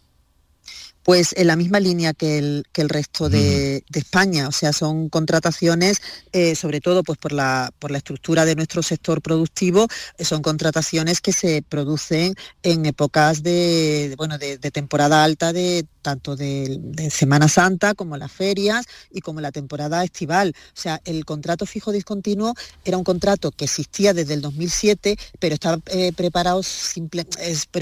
Pues 1.02 1.34
en 1.36 1.48
la 1.48 1.56
misma 1.56 1.80
línea 1.80 2.12
que 2.12 2.38
el, 2.38 2.64
que 2.72 2.82
el 2.82 2.88
resto 2.88 3.28
de, 3.28 3.84
España, 3.92 4.48
o 4.48 4.52
sea, 4.52 4.72
son 4.72 5.08
contrataciones, 5.08 6.00
eh, 6.32 6.54
sobre 6.54 6.80
todo 6.80 7.02
pues 7.02 7.18
por 7.18 7.32
la, 7.32 7.72
por 7.78 7.90
la 7.90 7.98
estructura 7.98 8.44
de 8.44 8.54
nuestro 8.54 8.82
sector 8.82 9.20
productivo, 9.20 9.86
eh, 10.18 10.24
son 10.24 10.42
contrataciones 10.42 11.20
que 11.20 11.32
se 11.32 11.62
producen 11.62 12.34
en 12.62 12.86
épocas 12.86 13.42
de, 13.42 14.14
bueno, 14.16 14.38
de, 14.38 14.58
temporada 14.58 15.24
alta 15.24 15.52
de 15.52 15.86
tanto 16.02 16.36
de, 16.36 16.80
Semana 17.10 17.48
Santa 17.48 17.94
como 17.94 18.16
las 18.16 18.32
ferias 18.32 18.86
y 19.10 19.20
como 19.20 19.40
la 19.40 19.52
temporada 19.52 20.02
estival. 20.04 20.54
O 20.68 20.80
sea, 20.80 21.00
el 21.04 21.24
contrato 21.24 21.66
fijo 21.66 21.92
discontinuo 21.92 22.54
era 22.84 22.96
un 22.96 23.04
contrato 23.04 23.50
que 23.50 23.64
existía 23.64 24.14
desde 24.14 24.34
el 24.34 24.40
2007, 24.40 25.16
pero 25.38 25.54
estaba 25.54 25.78
eh, 25.86 26.12
preparado 26.12 26.62
simple, 26.62 27.26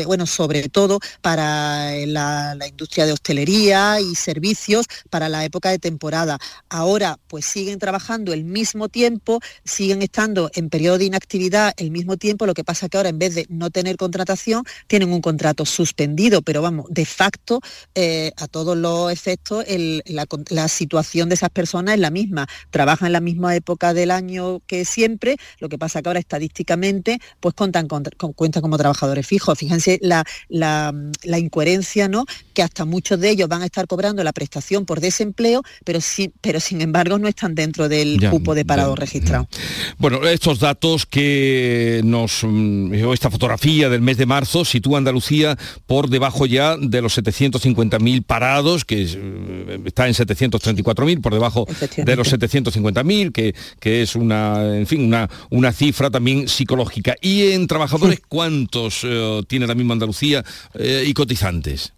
bueno, 0.06 0.26
sobre 0.26 0.68
todo 0.68 1.00
para 1.20 1.92
la, 2.06 2.54
la 2.54 2.66
industria 2.66 3.06
de 3.06 3.10
hostelería 3.12 4.01
y 4.01 4.14
servicios 4.14 4.87
para 5.11 5.29
la 5.29 5.44
época 5.44 5.70
de 5.70 5.79
temporada. 5.79 6.38
Ahora 6.68 7.18
pues 7.29 7.44
siguen 7.44 7.79
trabajando 7.79 8.33
el 8.33 8.44
mismo 8.44 8.88
tiempo, 8.88 9.40
siguen 9.64 10.03
estando 10.03 10.51
en 10.55 10.70
periodo 10.70 10.99
de 10.99 11.05
inactividad 11.07 11.73
el 11.77 11.90
mismo 11.90 12.16
tiempo, 12.16 12.46
lo 12.46 12.55
que 12.55 12.64
pasa 12.64 12.88
que 12.88 12.96
ahora 12.96 13.09
en 13.09 13.18
vez 13.18 13.35
de 13.35 13.46
no 13.49 13.70
tener 13.70 13.96
contratación, 13.96 14.64
tienen 14.87 15.12
un 15.12 15.20
contrato 15.20 15.64
suspendido, 15.64 16.42
pero 16.42 16.62
vamos, 16.62 16.87
de 16.88 17.05
facto, 17.05 17.61
eh, 17.94 18.33
a 18.37 18.49
todos 18.49 18.77
los 18.77 19.12
efectos, 19.12 19.64
la, 20.07 20.68
situación 20.68 21.29
de 21.29 21.35
esas 21.35 21.51
personas 21.51 21.94
es 21.94 22.01
la 22.01 22.11
misma. 22.11 22.46
Trabajan 22.70 23.07
en 23.07 23.12
la 23.12 23.20
misma 23.20 23.55
época 23.57 23.94
del 23.94 24.11
año 24.11 24.61
que 24.66 24.85
siempre, 24.85 25.37
lo 25.59 25.68
que 25.68 25.79
pasa 25.79 26.03
que 26.03 26.09
ahora 26.09 26.20
estadísticamente 26.20 27.20
pues 27.40 27.55
cuentan, 27.55 27.88
con, 27.88 28.05
cuentan 28.35 28.62
como 28.62 28.79
trabajadores 28.79 29.27
fijos. 29.27 29.59
Fíjense 29.59 29.99
la, 30.03 30.25
la, 30.49 30.94
la 31.23 31.38
incoherencia, 31.38 32.09
¿no? 32.09 32.25
Que 32.55 32.62
hasta 32.62 32.85
muy 32.85 32.99
muchos 33.00 33.18
de 33.18 33.30
ellos 33.30 33.48
van 33.48 33.62
a 33.62 33.64
estar 33.64 33.86
cobrando 33.86 34.22
la 34.22 34.34
prestación 34.34 34.84
por 34.84 35.00
desempleo, 35.00 35.62
pero, 35.84 36.02
sí, 36.02 36.30
pero 36.42 36.60
sin 36.60 36.82
embargo 36.82 37.18
no 37.18 37.28
están 37.28 37.54
dentro 37.54 37.88
del 37.88 38.20
cupo 38.28 38.54
de 38.54 38.66
parado 38.66 38.94
registrado. 38.94 39.48
Bueno, 39.96 40.22
estos 40.28 40.58
datos 40.58 41.06
que 41.06 42.02
nos... 42.04 42.44
Mm, 42.44 42.92
esta 43.14 43.30
fotografía 43.30 43.88
del 43.88 44.02
mes 44.02 44.18
de 44.18 44.26
marzo 44.26 44.66
sitúa 44.66 44.98
Andalucía 44.98 45.56
por 45.86 46.10
debajo 46.10 46.44
ya 46.44 46.76
de 46.76 47.00
los 47.00 47.16
750.000 47.16 48.22
parados, 48.22 48.84
que 48.84 49.02
eh, 49.02 49.80
está 49.86 50.06
en 50.06 50.12
734.000, 50.12 51.22
por 51.22 51.32
debajo 51.32 51.66
de 51.96 52.16
los 52.16 52.30
750.000, 52.30 53.32
que, 53.32 53.54
que 53.80 54.02
es 54.02 54.14
una, 54.14 54.76
en 54.76 54.86
fin, 54.86 55.06
una, 55.06 55.30
una 55.48 55.72
cifra 55.72 56.10
también 56.10 56.48
psicológica. 56.48 57.16
¿Y 57.22 57.52
en 57.52 57.66
trabajadores 57.66 58.20
cuántos 58.28 59.00
eh, 59.04 59.42
tiene 59.48 59.66
la 59.66 59.74
misma 59.74 59.94
Andalucía 59.94 60.44
eh, 60.74 61.04
y 61.06 61.14
cotizantes? 61.14 61.94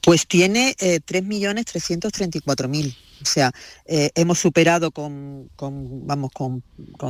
Pues 0.00 0.26
tiene 0.26 0.74
eh, 0.78 1.00
3.334.000. 1.04 2.94
O 3.28 3.32
sea, 3.32 3.52
eh, 3.86 4.10
hemos 4.14 4.38
superado 4.38 4.90
con, 4.90 5.50
vamos, 5.58 6.30
con, 6.32 6.62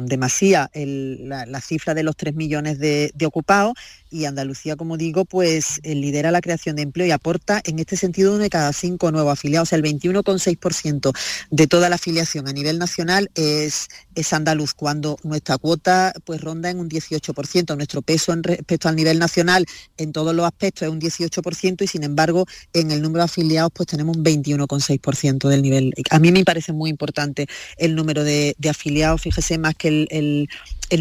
demasía 0.06 0.70
la, 0.74 1.60
cifra 1.60 1.94
de 1.94 2.02
los 2.02 2.16
3 2.16 2.34
millones 2.34 2.78
de, 2.78 3.12
ocupados 3.24 3.74
y 4.10 4.26
Andalucía, 4.26 4.76
como 4.76 4.96
digo, 4.96 5.24
pues 5.24 5.80
eh, 5.82 5.94
lidera 5.94 6.30
la 6.30 6.40
creación 6.40 6.76
de 6.76 6.82
empleo 6.82 7.06
y 7.06 7.10
aporta 7.10 7.60
en 7.64 7.78
este 7.78 7.96
sentido 7.96 8.32
uno 8.32 8.42
de 8.42 8.50
cada 8.50 8.72
cinco 8.72 9.10
nuevos 9.10 9.32
afiliados. 9.32 9.68
O 9.68 9.70
sea, 9.70 9.76
el 9.76 9.84
21,6% 9.84 11.12
de 11.50 11.66
toda 11.66 11.88
la 11.88 11.96
afiliación 11.96 12.46
a 12.46 12.52
nivel 12.52 12.78
nacional 12.78 13.30
es, 13.34 13.88
es 14.14 14.32
andaluz, 14.32 14.74
cuando 14.74 15.16
nuestra 15.24 15.58
cuota 15.58 16.12
pues 16.24 16.40
ronda 16.40 16.70
en 16.70 16.78
un 16.78 16.88
18%. 16.88 17.76
Nuestro 17.76 18.02
peso 18.02 18.34
respecto 18.42 18.88
al 18.88 18.96
nivel 18.96 19.18
nacional 19.18 19.66
en 19.96 20.12
todos 20.12 20.34
los 20.34 20.46
aspectos 20.46 20.82
es 20.82 20.88
un 20.88 21.00
18% 21.00 21.82
y 21.82 21.86
sin 21.86 22.04
embargo 22.04 22.46
en 22.72 22.90
el 22.90 23.02
número 23.02 23.20
de 23.20 23.24
afiliados 23.24 23.72
pues 23.74 23.86
tenemos 23.86 24.16
un 24.16 24.24
21,6% 24.24 25.48
del 25.48 25.62
nivel 25.62 25.92
a 26.10 26.18
mí 26.18 26.32
me 26.32 26.44
parece 26.44 26.72
muy 26.72 26.90
importante 26.90 27.46
el 27.76 27.94
número 27.94 28.24
de, 28.24 28.56
afiliados, 28.68 29.22
fíjese, 29.22 29.58
más 29.58 29.74
que 29.74 30.06
el, 30.10 30.48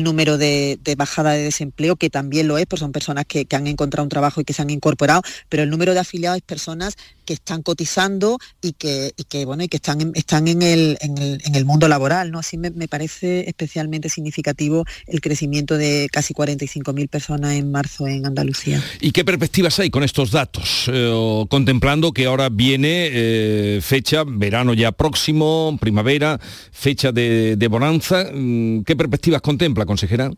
número 0.03 0.37
de, 0.37 0.77
bajada 0.97 1.31
de 1.33 1.43
desempleo, 1.43 1.95
que 1.95 2.09
también 2.09 2.47
lo 2.47 2.57
es, 2.57 2.65
pues 2.65 2.79
son 2.79 2.91
personas 2.91 3.25
que, 3.25 3.47
han 3.53 3.67
encontrado 3.67 4.03
un 4.03 4.09
trabajo 4.09 4.41
y 4.41 4.43
que 4.43 4.53
se 4.53 4.61
han 4.61 4.69
incorporado, 4.69 5.21
pero 5.49 5.63
el 5.63 5.69
número 5.69 5.93
de 5.93 5.99
afiliados 5.99 6.37
es 6.37 6.43
personas 6.43 6.95
que 7.25 7.33
están 7.33 7.61
cotizando 7.61 8.37
y 8.61 8.73
que, 8.73 9.13
bueno, 9.45 9.63
y 9.63 9.67
que 9.67 9.77
están, 9.77 10.01
en, 10.01 10.11
están 10.15 10.47
en, 10.47 10.61
el, 10.61 10.97
en, 11.01 11.55
el, 11.55 11.65
mundo 11.65 11.87
laboral. 11.87 12.31
¿no? 12.31 12.39
Así 12.39 12.57
me, 12.57 12.71
parece 12.87 13.47
especialmente 13.47 14.09
significativo 14.09 14.85
el 15.07 15.21
crecimiento 15.21 15.77
de 15.77 16.09
casi 16.11 16.33
45.000 16.33 17.09
personas 17.09 17.53
en 17.53 17.71
marzo 17.71 18.07
en 18.07 18.25
Andalucía. 18.25 18.83
¿Y 18.99 19.11
qué 19.11 19.23
perspectivas 19.23 19.79
hay 19.79 19.89
con 19.89 20.03
estos 20.03 20.31
datos? 20.31 20.85
Eh, 20.87 21.45
contemplando 21.49 22.11
que 22.11 22.25
ahora 22.25 22.49
viene 22.49 23.09
eh, 23.11 23.79
fecha, 23.81 24.23
verano 24.25 24.73
ya 24.73 24.91
próximo, 24.91 25.77
primavera, 25.79 26.39
fecha 26.71 27.11
de, 27.11 27.55
de 27.55 27.67
bonanza, 27.67 28.29
mm, 28.33 28.83
¿qué 28.83 28.95
perspectivas 28.95 29.41
contempla, 29.41 29.72
consejera? 29.85 30.31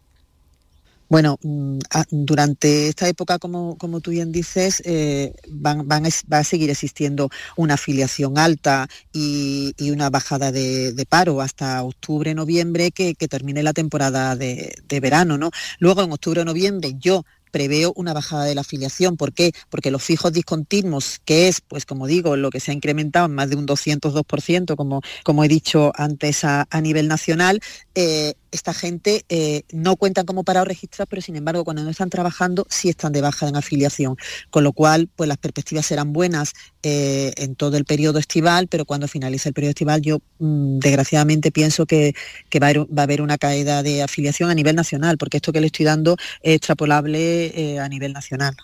Bueno, 1.08 1.38
mm, 1.44 1.80
durante 2.10 2.88
esta 2.88 3.08
época, 3.08 3.38
como, 3.38 3.78
como 3.78 4.02
tú 4.02 4.10
bien 4.12 4.32
dices, 4.32 4.82
eh, 4.86 5.36
van, 5.48 5.88
va 5.88 6.38
a 6.40 6.44
seguir 6.44 6.72
existiendo 6.72 7.30
una 7.56 7.76
afiliación 7.76 8.40
alta 8.40 8.88
y, 9.14 9.74
una 9.92 10.10
bajada 10.10 10.52
de, 10.52 11.06
paro 11.08 11.42
hasta 11.42 11.84
octubre, 11.84 12.34
noviembre, 12.34 12.92
que, 12.92 13.14
termine 13.16 13.64
la 13.64 13.74
temporada 13.74 14.36
de, 14.36 14.76
de 14.88 15.00
verano. 15.00 15.38
¿no? 15.38 15.52
Luego, 15.80 16.04
en 16.04 16.12
octubre, 16.12 16.44
noviembre, 16.44 16.96
yo 16.98 17.24
preveo 17.56 17.94
una 17.96 18.12
bajada 18.14 18.44
de 18.44 18.54
la 18.54 18.62
afiliación. 18.62 19.16
¿Por 19.16 19.32
qué? 19.32 19.54
Porque 19.70 19.90
los 19.90 20.04
fijos 20.04 20.34
discontinuos, 20.34 21.22
que 21.24 21.48
es, 21.48 21.62
pues 21.62 21.86
como 21.86 22.06
digo, 22.06 22.36
lo 22.36 22.50
que 22.50 22.60
se 22.60 22.72
ha 22.72 22.74
incrementado 22.74 23.28
en 23.28 23.34
más 23.34 23.50
de 23.50 23.56
un 23.56 23.66
202%, 23.66 24.76
como, 24.76 25.02
como 25.24 25.42
he 25.42 25.48
dicho 25.48 25.94
antes 25.96 26.44
a, 26.44 26.68
nivel 26.82 27.08
nacional, 27.08 27.62
eh, 27.96 28.34
esta 28.52 28.74
gente 28.74 29.26
eh, 29.30 29.64
no 29.72 29.96
cuentan 29.96 30.26
como 30.26 30.44
parado 30.44 30.66
registrado, 30.66 31.08
pero 31.08 31.22
sin 31.22 31.36
embargo 31.36 31.64
cuando 31.64 31.84
no 31.84 31.90
están 31.90 32.10
trabajando 32.10 32.66
sí 32.70 32.90
están 32.90 33.12
de 33.12 33.22
baja 33.22 33.48
en 33.48 33.56
afiliación, 33.56 34.18
con 34.50 34.64
lo 34.64 34.74
cual 34.74 35.10
pues 35.16 35.28
las 35.28 35.38
perspectivas 35.38 35.86
serán 35.86 36.14
buenas 36.14 36.54
eh, 36.84 37.34
en 37.38 37.56
todo 37.56 37.78
el 37.78 37.86
periodo 37.86 38.20
estival, 38.20 38.68
pero 38.68 38.86
cuando 38.86 39.08
finalice 39.08 39.50
el 39.50 39.54
periodo 39.54 39.72
estival 39.72 40.02
yo 40.02 40.20
mm, 40.40 40.80
desgraciadamente 40.80 41.52
pienso 41.52 41.86
que, 41.86 42.14
va, 42.62 42.68
a 42.68 43.04
haber, 43.04 43.22
una 43.22 43.38
caída 43.38 43.84
de 43.84 44.04
afiliación 44.04 44.50
a 44.50 44.56
nivel 44.56 44.76
nacional, 44.76 45.18
porque 45.18 45.38
esto 45.38 45.52
que 45.52 45.62
le 45.62 45.68
estoy 45.68 45.86
dando 45.86 46.18
es 46.42 46.56
extrapolable 46.56 47.48
eh, 47.48 47.80
a 47.80 47.88
nivel 47.90 48.14
nacional. 48.14 48.56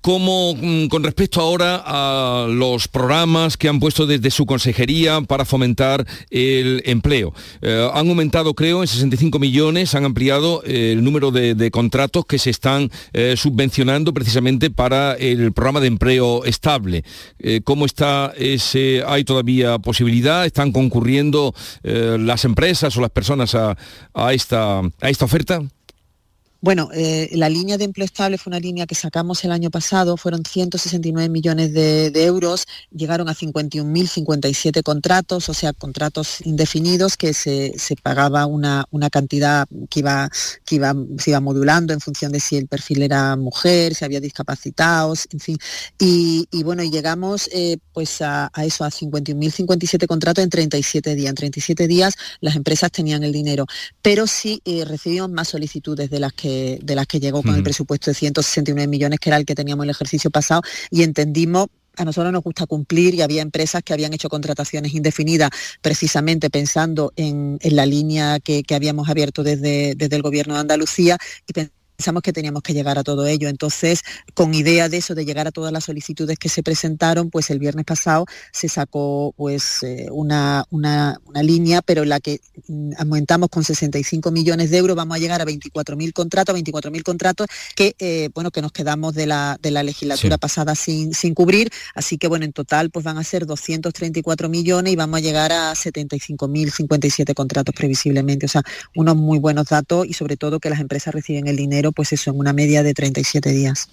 Como 0.00 0.54
mm, 0.54 0.88
con 0.88 1.04
respecto 1.04 1.40
ahora 1.40 1.82
a 1.84 2.46
los 2.48 2.88
programas 2.88 3.56
que 3.56 3.68
han 3.68 3.78
puesto 3.78 4.06
desde 4.06 4.30
su 4.30 4.46
consejería 4.46 5.20
para 5.20 5.44
fomentar 5.44 6.06
el 6.30 6.82
empleo. 6.84 7.32
Eh, 7.62 7.88
han 7.92 8.08
aumentado, 8.08 8.54
creo, 8.54 8.82
en 8.82 8.88
65 8.88 9.38
millones, 9.38 9.94
han 9.94 10.04
ampliado 10.04 10.62
eh, 10.64 10.92
el 10.92 11.04
número 11.04 11.30
de, 11.30 11.70
contratos 11.70 12.24
que 12.26 12.38
se 12.38 12.50
están 12.50 12.90
eh, 13.12 13.34
subvencionando 13.36 14.12
precisamente 14.14 14.70
para 14.70 15.14
el 15.14 15.52
programa 15.52 15.80
de 15.80 15.88
empleo 15.88 16.44
estable. 16.44 17.04
¿Cómo 17.64 17.86
está 17.86 18.32
ese? 18.36 19.02
¿Hay 19.06 19.24
todavía 19.24 19.78
posibilidad? 19.78 20.46
¿Están 20.46 20.72
concurriendo 20.72 21.54
las 21.82 22.44
empresas 22.44 22.96
o 22.96 23.00
las 23.00 23.10
personas 23.10 23.54
a, 23.54 23.76
esta, 24.32 24.80
a 24.80 25.10
esta 25.10 25.24
oferta? 25.24 25.62
Bueno, 26.66 26.88
eh, 26.92 27.28
la 27.30 27.48
línea 27.48 27.78
de 27.78 27.84
empleo 27.84 28.04
estable 28.04 28.38
fue 28.38 28.50
una 28.50 28.58
línea 28.58 28.88
que 28.88 28.96
sacamos 28.96 29.44
el 29.44 29.52
año 29.52 29.70
pasado, 29.70 30.16
fueron 30.16 30.42
169 30.44 31.28
millones 31.28 31.72
de, 31.72 32.10
euros, 32.24 32.66
llegaron 32.90 33.28
a 33.28 33.36
51.057 33.36 34.82
contratos, 34.82 35.48
o 35.48 35.54
sea, 35.54 35.72
contratos 35.72 36.44
indefinidos 36.44 37.16
que 37.16 37.34
se, 37.34 37.72
pagaba 38.02 38.46
una, 38.46 38.84
cantidad 39.12 39.68
que 39.88 40.00
iba, 40.00 40.28
que 40.64 40.74
iba, 40.74 40.92
se 41.18 41.30
iba 41.30 41.38
modulando 41.38 41.92
en 41.92 42.00
función 42.00 42.32
de 42.32 42.40
si 42.40 42.56
el 42.56 42.66
perfil 42.66 43.02
era 43.02 43.36
mujer, 43.36 43.94
si 43.94 44.04
había 44.04 44.18
discapacitados, 44.18 45.28
en 45.30 45.38
fin. 45.38 45.58
Y, 46.00 46.48
bueno, 46.64 46.82
y 46.82 46.90
llegamos 46.90 47.48
eh, 47.52 47.76
pues 47.92 48.20
a, 48.22 48.50
eso, 48.64 48.82
a 48.82 48.90
51.057 48.90 50.08
contratos 50.08 50.42
en 50.42 50.50
37 50.50 51.14
días. 51.14 51.28
En 51.28 51.36
37 51.36 51.86
días 51.86 52.14
las 52.40 52.56
empresas 52.56 52.90
tenían 52.90 53.22
el 53.22 53.30
dinero, 53.30 53.66
pero 54.02 54.26
sí 54.26 54.60
eh, 54.64 54.84
recibimos 54.84 55.30
más 55.30 55.46
solicitudes 55.46 56.10
de 56.10 56.18
las 56.18 56.32
que 56.32 56.55
de 56.82 56.94
las 56.94 57.06
que 57.06 57.20
llegó 57.20 57.42
con 57.42 57.54
el 57.54 57.62
presupuesto 57.62 58.10
de 58.10 58.14
169 58.14 58.86
millones, 58.86 59.18
que 59.20 59.30
era 59.30 59.36
el 59.36 59.44
que 59.44 59.54
teníamos 59.54 59.84
el 59.84 59.90
ejercicio 59.90 60.30
pasado, 60.30 60.62
y 60.90 61.02
entendimos 61.02 61.68
a 61.96 62.04
nosotros 62.04 62.32
nos 62.32 62.42
gusta 62.42 62.66
cumplir 62.66 63.14
y 63.14 63.22
había 63.22 63.42
empresas 63.42 63.82
que 63.82 63.94
habían 63.94 64.12
hecho 64.12 64.28
contrataciones 64.28 64.94
indefinidas 64.94 65.50
precisamente 65.80 66.50
pensando 66.50 67.12
en, 67.16 67.58
la 67.62 67.86
línea 67.86 68.38
que, 68.38 68.62
habíamos 68.74 69.08
abierto 69.08 69.42
desde, 69.42 69.94
desde 69.94 70.16
el 70.16 70.22
gobierno 70.22 70.54
de 70.54 70.60
Andalucía 70.60 71.16
y 71.48 71.52
pensamos 71.96 72.22
que 72.22 72.32
teníamos 72.32 72.62
que 72.62 72.74
llegar 72.74 72.98
a 72.98 73.02
todo 73.02 73.26
ello. 73.26 73.48
Entonces, 73.48 74.02
con 74.34 74.54
idea 74.54 74.88
de 74.88 74.98
eso, 74.98 75.14
de 75.14 75.24
llegar 75.24 75.46
a 75.46 75.52
todas 75.52 75.72
las 75.72 75.84
solicitudes 75.84 76.38
que 76.38 76.48
se 76.48 76.62
presentaron, 76.62 77.30
pues 77.30 77.50
el 77.50 77.58
viernes 77.58 77.84
pasado 77.84 78.26
se 78.52 78.68
sacó 78.68 79.32
pues 79.36 79.82
eh, 79.82 80.08
una, 80.10 80.64
una, 80.70 81.18
línea, 81.42 81.82
pero 81.82 82.02
en 82.02 82.08
la 82.08 82.20
que 82.20 82.40
mm, 82.68 82.92
aumentamos 82.98 83.48
con 83.50 83.62
65 83.62 84.30
millones 84.30 84.70
de 84.70 84.78
euros, 84.78 84.96
vamos 84.96 85.16
a 85.16 85.20
llegar 85.20 85.40
a 85.40 85.44
24.000 85.44 86.12
contratos, 86.12 86.56
24.000 86.56 87.02
contratos 87.02 87.46
que, 87.74 87.94
eh, 87.98 88.30
bueno, 88.34 88.50
que 88.50 88.62
nos 88.62 88.72
quedamos 88.72 89.14
de 89.14 89.26
la, 89.26 89.58
de 89.60 89.70
la 89.70 89.82
legislatura 89.82 90.38
pasada 90.38 90.74
sin, 90.74 91.14
sin 91.14 91.34
cubrir. 91.34 91.70
Así 91.94 92.18
que, 92.18 92.28
bueno, 92.28 92.44
en 92.44 92.52
total 92.52 92.90
pues 92.90 93.04
van 93.04 93.18
a 93.18 93.24
ser 93.24 93.46
234 93.46 94.48
millones 94.48 94.92
y 94.92 94.96
vamos 94.96 95.18
a 95.18 95.20
llegar 95.20 95.52
a 95.52 95.72
75.000, 95.72 96.70
57 96.70 97.34
contratos 97.34 97.74
previsiblemente. 97.74 98.46
O 98.46 98.48
sea, 98.48 98.62
unos 98.94 99.16
muy 99.16 99.38
buenos 99.38 99.66
datos 99.66 100.06
y 100.06 100.12
sobre 100.12 100.36
todo 100.36 100.60
que 100.60 100.70
las 100.70 100.80
empresas 100.80 101.14
reciben 101.14 101.46
el 101.46 101.56
dinero 101.56 101.85
pues 101.92 102.12
eso, 102.12 102.30
en 102.30 102.38
una 102.38 102.52
media 102.52 102.82
de 102.82 102.94
37 102.94 103.50
días 103.50 103.88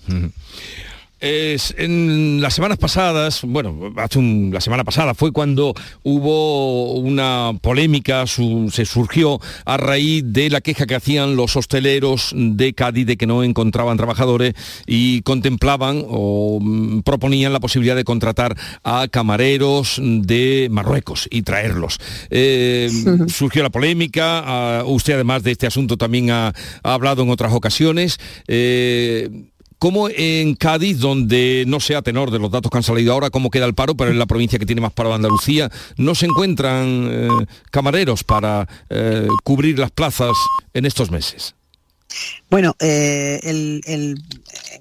en 1.24 2.42
las 2.42 2.54
semanas 2.54 2.78
pasadas, 2.78 3.42
bueno, 3.44 3.94
hace 3.98 4.22
la 4.22 4.60
semana 4.60 4.84
pasada 4.84 5.14
fue 5.14 5.32
cuando 5.32 5.74
hubo 6.04 6.94
una 6.96 7.52
polémica, 7.62 8.26
se 8.28 8.86
surgió 8.86 9.40
a 9.66 9.78
raíz 9.78 10.24
de 10.28 10.50
la 10.50 10.60
queja 10.60 10.86
que 10.86 10.96
hacían 10.96 11.36
los 11.36 11.56
hosteleros 11.56 12.34
de 12.36 12.74
Cádiz 12.74 13.06
de 13.06 13.16
que 13.16 13.26
no 13.26 13.44
encontraban 13.44 13.96
trabajadores 13.96 14.54
y 14.86 15.22
contemplaban 15.22 16.04
o 16.08 16.60
mm, 16.62 17.02
proponían 17.02 17.54
la 17.54 17.60
posibilidad 17.62 17.96
de 17.96 18.04
contratar 18.04 18.58
a 18.84 19.08
camareros 19.08 20.02
de 20.02 20.68
Marruecos 20.72 21.28
y 21.32 21.44
traerlos. 21.44 22.00
Eh, 22.30 22.90
surgió 23.28 23.64
la 23.64 23.70
polémica, 23.70 24.44
ah, 24.46 24.84
usted 24.86 25.14
además 25.14 25.44
de 25.44 25.52
este 25.52 25.68
asunto 25.68 25.98
también 25.98 26.32
ha, 26.32 26.54
hablado 26.84 27.24
en 27.24 27.30
otras 27.30 27.54
ocasiones. 27.54 28.18
Eh, 28.48 29.30
¿Cómo 29.84 30.08
en 30.08 30.56
Cádiz, 30.56 31.00
donde 31.00 31.66
no 31.68 31.82
sea 31.82 32.02
tenor 32.02 32.32
de 32.32 32.40
los 32.40 32.50
datos 32.50 32.72
que 32.72 32.78
han 32.78 32.84
salido 32.84 33.12
ahora, 33.12 33.30
cómo 33.30 33.50
queda 33.50 33.66
el 33.66 33.74
paro, 33.74 33.98
pero 33.98 34.12
en 34.12 34.18
la 34.18 34.26
provincia 34.26 34.58
que 34.58 34.66
tiene 34.66 34.80
más 34.80 34.94
paro 34.94 35.10
de 35.10 35.16
Andalucía, 35.16 35.70
no 35.98 36.16
se 36.16 36.26
encuentran 36.26 37.10
eh, 37.12 37.28
camareros 37.70 38.24
para 38.24 38.66
eh, 38.90 39.28
cubrir 39.44 39.78
las 39.78 39.92
plazas 39.92 40.32
en 40.74 40.86
estos 40.86 41.12
meses? 41.12 41.56
Bueno, 42.54 42.76
eh, 42.82 44.14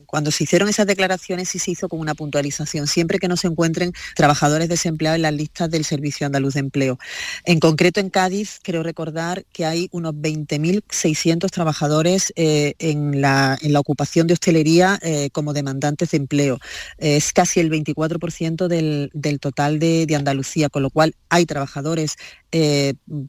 cuando 0.05 0.31
se 0.31 0.45
hicieron 0.45 0.69
esas 0.69 0.87
declaraciones 0.87 1.49
sí 1.49 1.59
se 1.59 1.71
hizo 1.71 1.89
con 1.89 2.01
una 2.01 2.15
puntualización, 2.15 2.87
siempre 2.87 3.19
que 3.19 3.29
no 3.29 3.39
se 3.39 3.47
encuentren 3.47 3.95
trabajadores 4.15 4.69
desempleados 4.69 5.17
en 5.17 5.23
las 5.23 5.33
listas 5.33 5.71
del 5.71 5.87
Servicio 5.87 6.27
Andaluz 6.27 6.53
de 6.53 6.61
Empleo. 6.61 6.99
En 7.47 7.61
concreto 7.61 7.99
en 7.99 8.11
Cádiz, 8.11 8.61
creo 8.63 8.83
recordar 8.83 9.47
que 9.55 9.65
hay 9.65 9.89
unos 9.91 10.13
20.600 10.13 11.49
trabajadores 11.51 12.35
eh, 12.37 12.75
en, 12.79 13.23
la, 13.23 13.59
ocupación 13.77 14.27
de 14.27 14.35
hostelería 14.35 14.99
eh, 15.01 15.31
como 15.33 15.55
demandantes 15.55 16.11
de 16.11 16.19
empleo. 16.19 16.59
es 16.99 17.33
casi 17.33 17.61
el 17.61 17.71
24% 17.71 18.67
del, 18.67 19.41
total 19.41 19.79
de, 19.79 20.07
Andalucía, 20.15 20.69
con 20.69 20.83
lo 20.83 20.91
cual 20.91 21.15
hay 21.31 21.47
trabajadores 21.47 22.17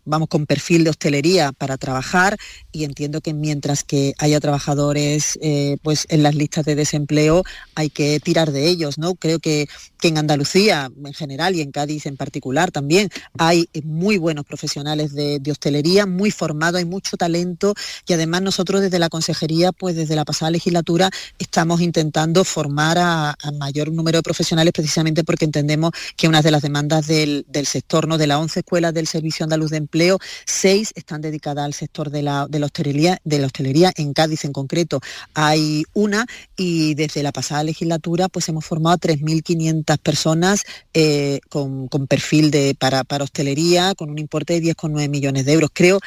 vamos 0.03 0.27
con 0.27 0.45
perfil 0.45 0.83
de 0.83 0.89
hostelería 0.89 1.53
para 1.53 1.77
trabajar 1.77 2.35
y 2.73 2.83
entiendo 2.83 3.21
que 3.21 3.33
mientras 3.33 3.85
que 3.85 4.13
haya 4.17 4.32
trabajadores 4.39 5.37
eh, 5.41 5.77
pues 5.81 6.05
en 6.09 6.23
las 6.23 6.35
listas 6.35 6.65
de 6.65 6.75
desempleo 6.75 7.43
hay 7.75 7.89
que 7.89 8.19
tirar 8.19 8.51
de 8.51 8.67
ellos, 8.67 8.97
¿no? 8.97 9.15
Creo 9.15 9.39
que, 9.39 9.67
en 10.03 10.17
Andalucía 10.17 10.91
en 11.05 11.13
general 11.13 11.55
y 11.55 11.61
en 11.61 11.71
Cádiz 11.71 12.05
en 12.07 12.17
particular 12.17 12.71
también 12.71 13.07
hay 13.37 13.69
muy 13.85 14.17
buenos 14.17 14.43
profesionales 14.43 15.13
de, 15.13 15.41
hostelería, 15.49 16.05
muy 16.05 16.29
formados, 16.29 16.79
hay 16.79 16.83
mucho 16.85 17.15
talento 17.15 17.73
y 18.05 18.11
además 18.11 18.41
nosotros 18.41 18.81
desde 18.81 18.99
la 18.99 19.07
consejería, 19.07 19.71
pues 19.71 19.95
desde 19.95 20.17
la 20.17 20.25
pasada 20.25 20.51
legislatura 20.51 21.09
estamos 21.39 21.79
intentando 21.79 22.43
formar 22.43 22.97
a, 22.99 23.37
mayor 23.57 23.93
número 23.93 24.17
de 24.17 24.23
profesionales 24.23 24.73
precisamente 24.73 25.23
porque 25.23 25.45
entendemos 25.45 25.91
que 26.17 26.27
una 26.27 26.41
de 26.41 26.51
las 26.51 26.63
demandas 26.63 27.07
del, 27.07 27.45
del 27.47 27.65
sector, 27.65 28.05
¿no? 28.05 28.17
De 28.17 28.27
las 28.27 28.39
11 28.39 28.59
escuelas 28.59 28.93
del 28.93 29.07
Servicio 29.07 29.45
Andaluz 29.45 29.71
de 29.71 29.77
Empleo, 29.77 30.19
seis 30.45 30.91
están 30.95 31.21
dedicadas 31.21 31.65
al 31.65 31.73
sector 31.73 32.09
de 32.09 32.21
la, 32.23 32.47
de 32.49 32.59
la, 32.59 32.65
hostelería, 32.65 33.19
de 33.23 33.39
la 33.39 33.47
hostelería, 33.47 33.91
en 33.95 34.13
Cádiz 34.13 34.22
en 34.43 34.53
concreto 34.53 34.99
hay 35.33 35.83
una 35.93 36.25
y 36.57 36.95
desde 36.95 37.23
la 37.23 37.31
pasada 37.31 37.63
legislatura 37.63 38.29
pues 38.29 38.49
hemos 38.49 38.65
formado 38.65 38.95
a 38.95 38.99
3.500 38.99 39.97
personas 39.99 40.63
eh, 40.93 41.39
con, 41.49 41.89
perfil 42.07 42.51
de, 42.51 42.75
para, 42.77 43.03
para 43.03 43.23
hostelería 43.23 43.93
con 43.95 44.09
un 44.09 44.19
importe 44.19 44.59
de 44.59 44.73
10,9 44.73 45.09
millones 45.09 45.45
de 45.45 45.53
euros. 45.53 45.69
Creo 45.73 45.99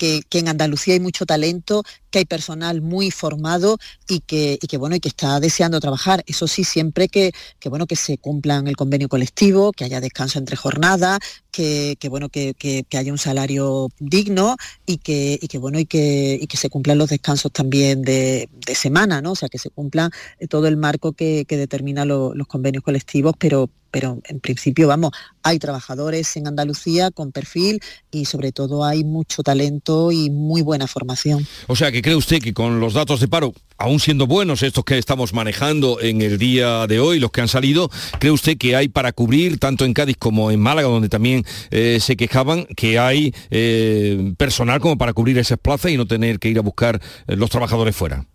que, 0.00 0.38
en 0.38 0.48
Andalucía 0.48 0.94
hay 0.94 1.00
mucho 1.00 1.26
talento, 1.26 1.84
que 2.10 2.20
hay 2.20 2.24
personal 2.24 2.80
muy 2.80 3.10
formado 3.10 3.78
y 4.08 4.20
que, 4.20 4.58
bueno, 4.78 4.96
y 4.96 5.00
que 5.00 5.08
está 5.08 5.38
deseando 5.40 5.78
trabajar. 5.78 6.24
Eso 6.26 6.48
sí, 6.48 6.64
siempre 6.64 7.08
que, 7.08 7.32
bueno, 7.66 7.86
que 7.86 7.96
se 7.96 8.16
cumplan 8.16 8.66
el 8.66 8.76
convenio 8.76 9.10
colectivo, 9.10 9.72
que 9.72 9.84
haya 9.84 10.00
descanso 10.00 10.38
entre 10.38 10.56
jornadas, 10.56 11.18
que, 11.52 11.96
bueno, 12.08 12.30
que, 12.30 12.54
haya 12.96 13.12
un 13.12 13.18
salario 13.18 13.88
digno 13.98 14.56
y 14.86 14.96
que, 14.96 15.38
bueno, 15.60 15.78
y 15.78 15.84
que, 15.84 16.48
se 16.54 16.70
cumplan 16.70 16.96
los 16.96 17.10
descansos 17.10 17.52
también 17.52 18.00
de, 18.02 18.48
semana, 18.74 19.20
¿no? 19.20 19.32
O 19.32 19.36
sea, 19.36 19.50
que 19.50 19.58
se 19.58 19.68
cumpla 19.68 20.10
todo 20.48 20.66
el 20.66 20.78
marco 20.78 21.12
que, 21.12 21.44
determina 21.46 22.06
los 22.06 22.46
convenios 22.46 22.82
colectivos, 22.82 23.34
pero, 23.38 23.68
pero 23.90 24.18
en 24.24 24.40
principio, 24.40 24.88
vamos, 24.88 25.12
hay 25.42 25.58
trabajadores 25.58 26.36
en 26.36 26.46
Andalucía 26.46 27.10
con 27.10 27.32
perfil 27.32 27.80
y 28.10 28.24
sobre 28.26 28.52
todo 28.52 28.84
hay 28.84 29.04
mucho 29.04 29.42
talento 29.42 30.12
y 30.12 30.30
muy 30.30 30.62
buena 30.62 30.86
formación. 30.86 31.46
O 31.66 31.76
sea, 31.76 31.92
que 31.92 32.02
cree 32.02 32.16
usted 32.16 32.40
que 32.40 32.52
con 32.52 32.80
los 32.80 32.94
datos 32.94 33.20
de 33.20 33.28
paro, 33.28 33.54
aún 33.78 34.00
siendo 34.00 34.26
buenos 34.26 34.62
estos 34.62 34.84
que 34.84 34.98
estamos 34.98 35.32
manejando 35.32 36.00
en 36.00 36.22
el 36.22 36.38
día 36.38 36.86
de 36.86 37.00
hoy, 37.00 37.18
los 37.18 37.30
que 37.30 37.40
han 37.40 37.48
salido, 37.48 37.90
cree 38.18 38.32
usted 38.32 38.58
que 38.58 38.76
hay 38.76 38.88
para 38.88 39.12
cubrir, 39.12 39.58
tanto 39.58 39.84
en 39.84 39.94
Cádiz 39.94 40.16
como 40.18 40.50
en 40.50 40.60
Málaga, 40.60 40.88
donde 40.88 41.08
también 41.08 41.44
eh, 41.70 41.98
se 42.00 42.16
quejaban, 42.16 42.66
que 42.76 42.98
hay 42.98 43.34
eh, 43.50 44.34
personal 44.36 44.80
como 44.80 44.98
para 44.98 45.12
cubrir 45.12 45.38
esas 45.38 45.58
plazas 45.58 45.90
y 45.90 45.96
no 45.96 46.06
tener 46.06 46.38
que 46.38 46.48
ir 46.48 46.58
a 46.58 46.62
buscar 46.62 47.00
eh, 47.26 47.36
los 47.36 47.50
trabajadores 47.50 47.96
fuera? 47.96 48.26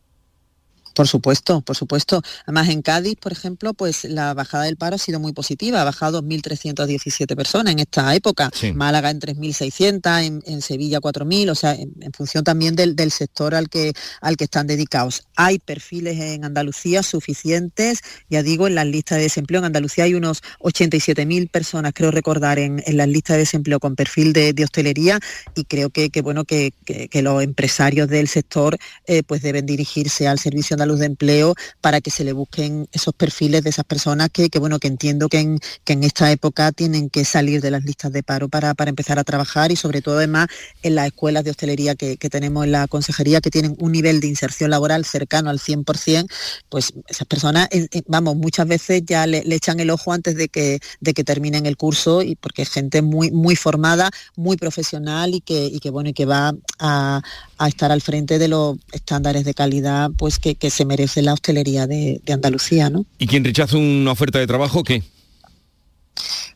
Por 0.95 1.09
supuesto, 1.09 1.59
por 1.59 1.75
supuesto. 1.75 2.21
Además, 2.45 2.69
en 2.69 2.81
Cádiz, 2.81 3.17
por 3.19 3.33
ejemplo, 3.33 3.73
pues 3.73 4.05
la 4.05 4.33
bajada 4.33 4.63
del 4.63 4.77
paro 4.77 4.95
ha 4.95 4.97
sido 4.97 5.19
muy 5.19 5.33
positiva. 5.33 5.81
Ha 5.81 5.83
bajado 5.83 6.23
2.317 6.23 7.35
personas 7.35 7.73
en 7.73 7.79
esta 7.79 8.15
época. 8.15 8.49
Málaga 8.73 9.09
en 9.11 9.19
3.600, 9.19 10.41
en, 10.45 10.61
Sevilla 10.61 10.99
4.000, 10.99 11.51
o 11.51 11.55
sea, 11.55 11.73
en, 11.73 11.93
función 12.13 12.45
también 12.45 12.77
del, 12.77 13.11
sector 13.11 13.55
al 13.55 13.67
que, 13.67 13.91
al 14.21 14.37
que 14.37 14.45
están 14.45 14.67
dedicados. 14.67 15.23
Hay 15.35 15.59
perfiles 15.59 16.17
en 16.17 16.45
Andalucía 16.45 17.03
suficientes, 17.03 17.99
ya 18.29 18.41
digo, 18.41 18.67
en 18.67 18.75
las 18.75 18.85
listas 18.85 19.17
de 19.17 19.23
desempleo. 19.23 19.59
En 19.59 19.65
Andalucía 19.65 20.05
hay 20.05 20.13
unos 20.13 20.43
87.000 20.59 21.49
personas, 21.49 21.91
creo 21.93 22.11
recordar, 22.11 22.57
en, 22.57 22.81
las 22.87 23.07
listas 23.09 23.35
de 23.35 23.39
desempleo 23.39 23.81
con 23.81 23.97
perfil 23.97 24.31
de, 24.31 24.55
hostelería 24.63 25.19
y 25.55 25.65
creo 25.65 25.89
que, 25.89 26.09
bueno, 26.21 26.45
que, 26.45 26.71
los 27.21 27.43
empresarios 27.43 28.07
del 28.07 28.27
sector 28.27 28.77
eh, 29.07 29.23
pues 29.23 29.41
deben 29.41 29.65
dirigirse 29.65 30.27
al 30.27 30.39
servicio 30.39 30.77
luz 30.85 30.99
de 30.99 31.05
empleo 31.05 31.55
para 31.81 32.01
que 32.01 32.11
se 32.11 32.23
le 32.23 32.33
busquen 32.33 32.87
esos 32.91 33.13
perfiles 33.13 33.63
de 33.63 33.69
esas 33.69 33.85
personas 33.85 34.29
que, 34.29 34.49
bueno, 34.59 34.79
que 34.79 34.87
entiendo 34.87 35.29
que 35.29 35.39
en, 35.39 35.59
que 35.83 35.93
en 35.93 36.03
esta 36.03 36.31
época 36.31 36.71
tienen 36.71 37.09
que 37.09 37.25
salir 37.25 37.61
de 37.61 37.71
las 37.71 37.83
listas 37.83 38.11
de 38.11 38.23
paro 38.23 38.49
para, 38.49 38.73
para 38.73 38.89
empezar 38.89 39.19
a 39.19 39.23
trabajar 39.23 39.71
y 39.71 39.75
sobre 39.75 40.01
todo 40.01 40.17
además 40.17 40.47
en 40.81 40.95
las 40.95 41.07
escuelas 41.07 41.43
de 41.43 41.51
hostelería 41.51 41.95
que, 41.95 42.17
tenemos 42.25 42.65
en 42.65 42.71
la 42.71 42.87
consejería 42.87 43.39
que 43.39 43.51
tienen 43.51 43.75
un 43.79 43.91
nivel 43.91 44.19
de 44.19 44.27
inserción 44.27 44.71
laboral 44.71 45.05
cercano 45.05 45.49
al 45.49 45.59
100%, 45.59 46.27
pues 46.69 46.93
esas 47.07 47.27
personas, 47.27 47.69
vamos, 48.07 48.35
muchas 48.35 48.67
veces 48.67 49.03
ya 49.05 49.27
le, 49.27 49.43
echan 49.55 49.79
el 49.79 49.89
ojo 49.89 50.11
antes 50.11 50.35
de 50.35 50.49
que, 50.49 50.79
de 50.99 51.13
que 51.13 51.23
terminen 51.23 51.65
el 51.65 51.77
curso 51.77 52.23
y 52.23 52.35
porque 52.35 52.63
es 52.63 52.69
gente 52.69 53.01
muy, 53.01 53.31
muy 53.31 53.55
formada, 53.55 54.09
muy 54.35 54.57
profesional 54.57 55.35
y 55.35 55.41
que, 55.41 55.67
y 55.67 55.79
que 55.79 55.89
bueno, 55.91 56.09
y 56.09 56.13
que 56.13 56.25
va 56.25 56.53
a, 56.79 57.21
a 57.57 57.67
estar 57.67 57.91
al 57.91 58.01
frente 58.01 58.39
de 58.39 58.47
los 58.47 58.77
estándares 58.91 59.45
de 59.45 59.53
calidad 59.53 60.09
pues 60.17 60.39
que, 60.39 60.55
que 60.55 60.69
se 60.75 60.85
merece 60.85 61.21
la 61.21 61.33
hostelería 61.33 61.87
de, 61.87 62.21
Andalucía. 62.31 62.89
¿no? 62.89 63.05
¿Y 63.17 63.27
quien 63.27 63.43
rechaza 63.43 63.77
una 63.77 64.11
oferta 64.11 64.39
de 64.39 64.47
trabajo 64.47 64.83
qué? 64.83 65.03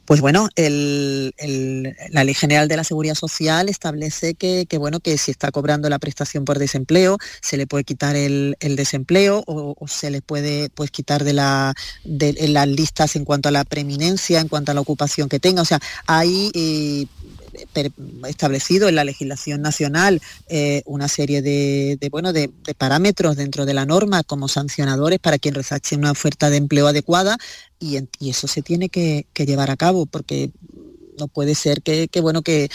Pues 0.09 0.21
bueno, 0.21 0.49
la 0.55 2.23
Ley 2.23 2.33
General 2.33 2.67
de 2.67 2.75
la 2.75 2.83
Seguridad 2.83 3.13
Social 3.13 3.69
establece 3.69 4.33
que, 4.33 4.65
bueno, 4.79 4.99
que 4.99 5.19
si 5.19 5.29
está 5.29 5.51
cobrando 5.51 5.87
la 5.87 5.99
prestación 5.99 6.45
por 6.45 6.57
desempleo, 6.57 7.19
se 7.41 7.57
le 7.57 7.67
puede 7.67 7.83
quitar 7.83 8.15
el, 8.15 8.55
desempleo 8.59 9.43
o, 9.45 9.75
se 9.87 10.09
le 10.09 10.23
puede 10.23 10.71
pues, 10.71 10.89
quitar 10.89 11.23
de, 11.23 11.33
la, 11.33 11.75
de 12.05 12.33
las 12.47 12.67
listas 12.67 13.15
en 13.15 13.23
cuanto 13.23 13.49
a 13.49 13.51
la 13.51 13.63
preeminencia, 13.65 14.39
en 14.39 14.47
cuanto 14.47 14.71
a 14.71 14.73
la 14.73 14.81
ocupación 14.81 15.29
que 15.29 15.39
tenga. 15.39 15.61
O 15.61 15.65
sea, 15.65 15.79
hay 16.07 16.49
eh, 16.55 17.05
establecido 18.27 18.89
en 18.89 18.95
la 18.95 19.03
legislación 19.03 19.61
nacional 19.61 20.21
eh, 20.47 20.81
una 20.85 21.07
serie 21.07 21.41
de, 21.41 21.97
bueno, 22.11 22.33
de, 22.33 22.49
parámetros 22.77 23.35
dentro 23.35 23.65
de 23.65 23.73
la 23.73 23.85
norma 23.85 24.23
como 24.23 24.47
sancionadores 24.47 25.19
para 25.19 25.39
quien 25.39 25.55
resache 25.55 25.95
una 25.95 26.11
oferta 26.11 26.49
de 26.49 26.57
empleo 26.57 26.87
adecuada 26.87 27.37
y, 27.79 27.99
eso 28.29 28.47
se 28.47 28.61
tiene 28.61 28.89
que, 28.89 29.25
llevar 29.35 29.71
a 29.71 29.77
cabo 29.77 30.05
porque 30.05 30.51
no 31.17 31.27
puede 31.27 31.55
ser 31.55 31.81
que, 31.81 32.07
bueno, 32.21 32.41
que, 32.41 32.69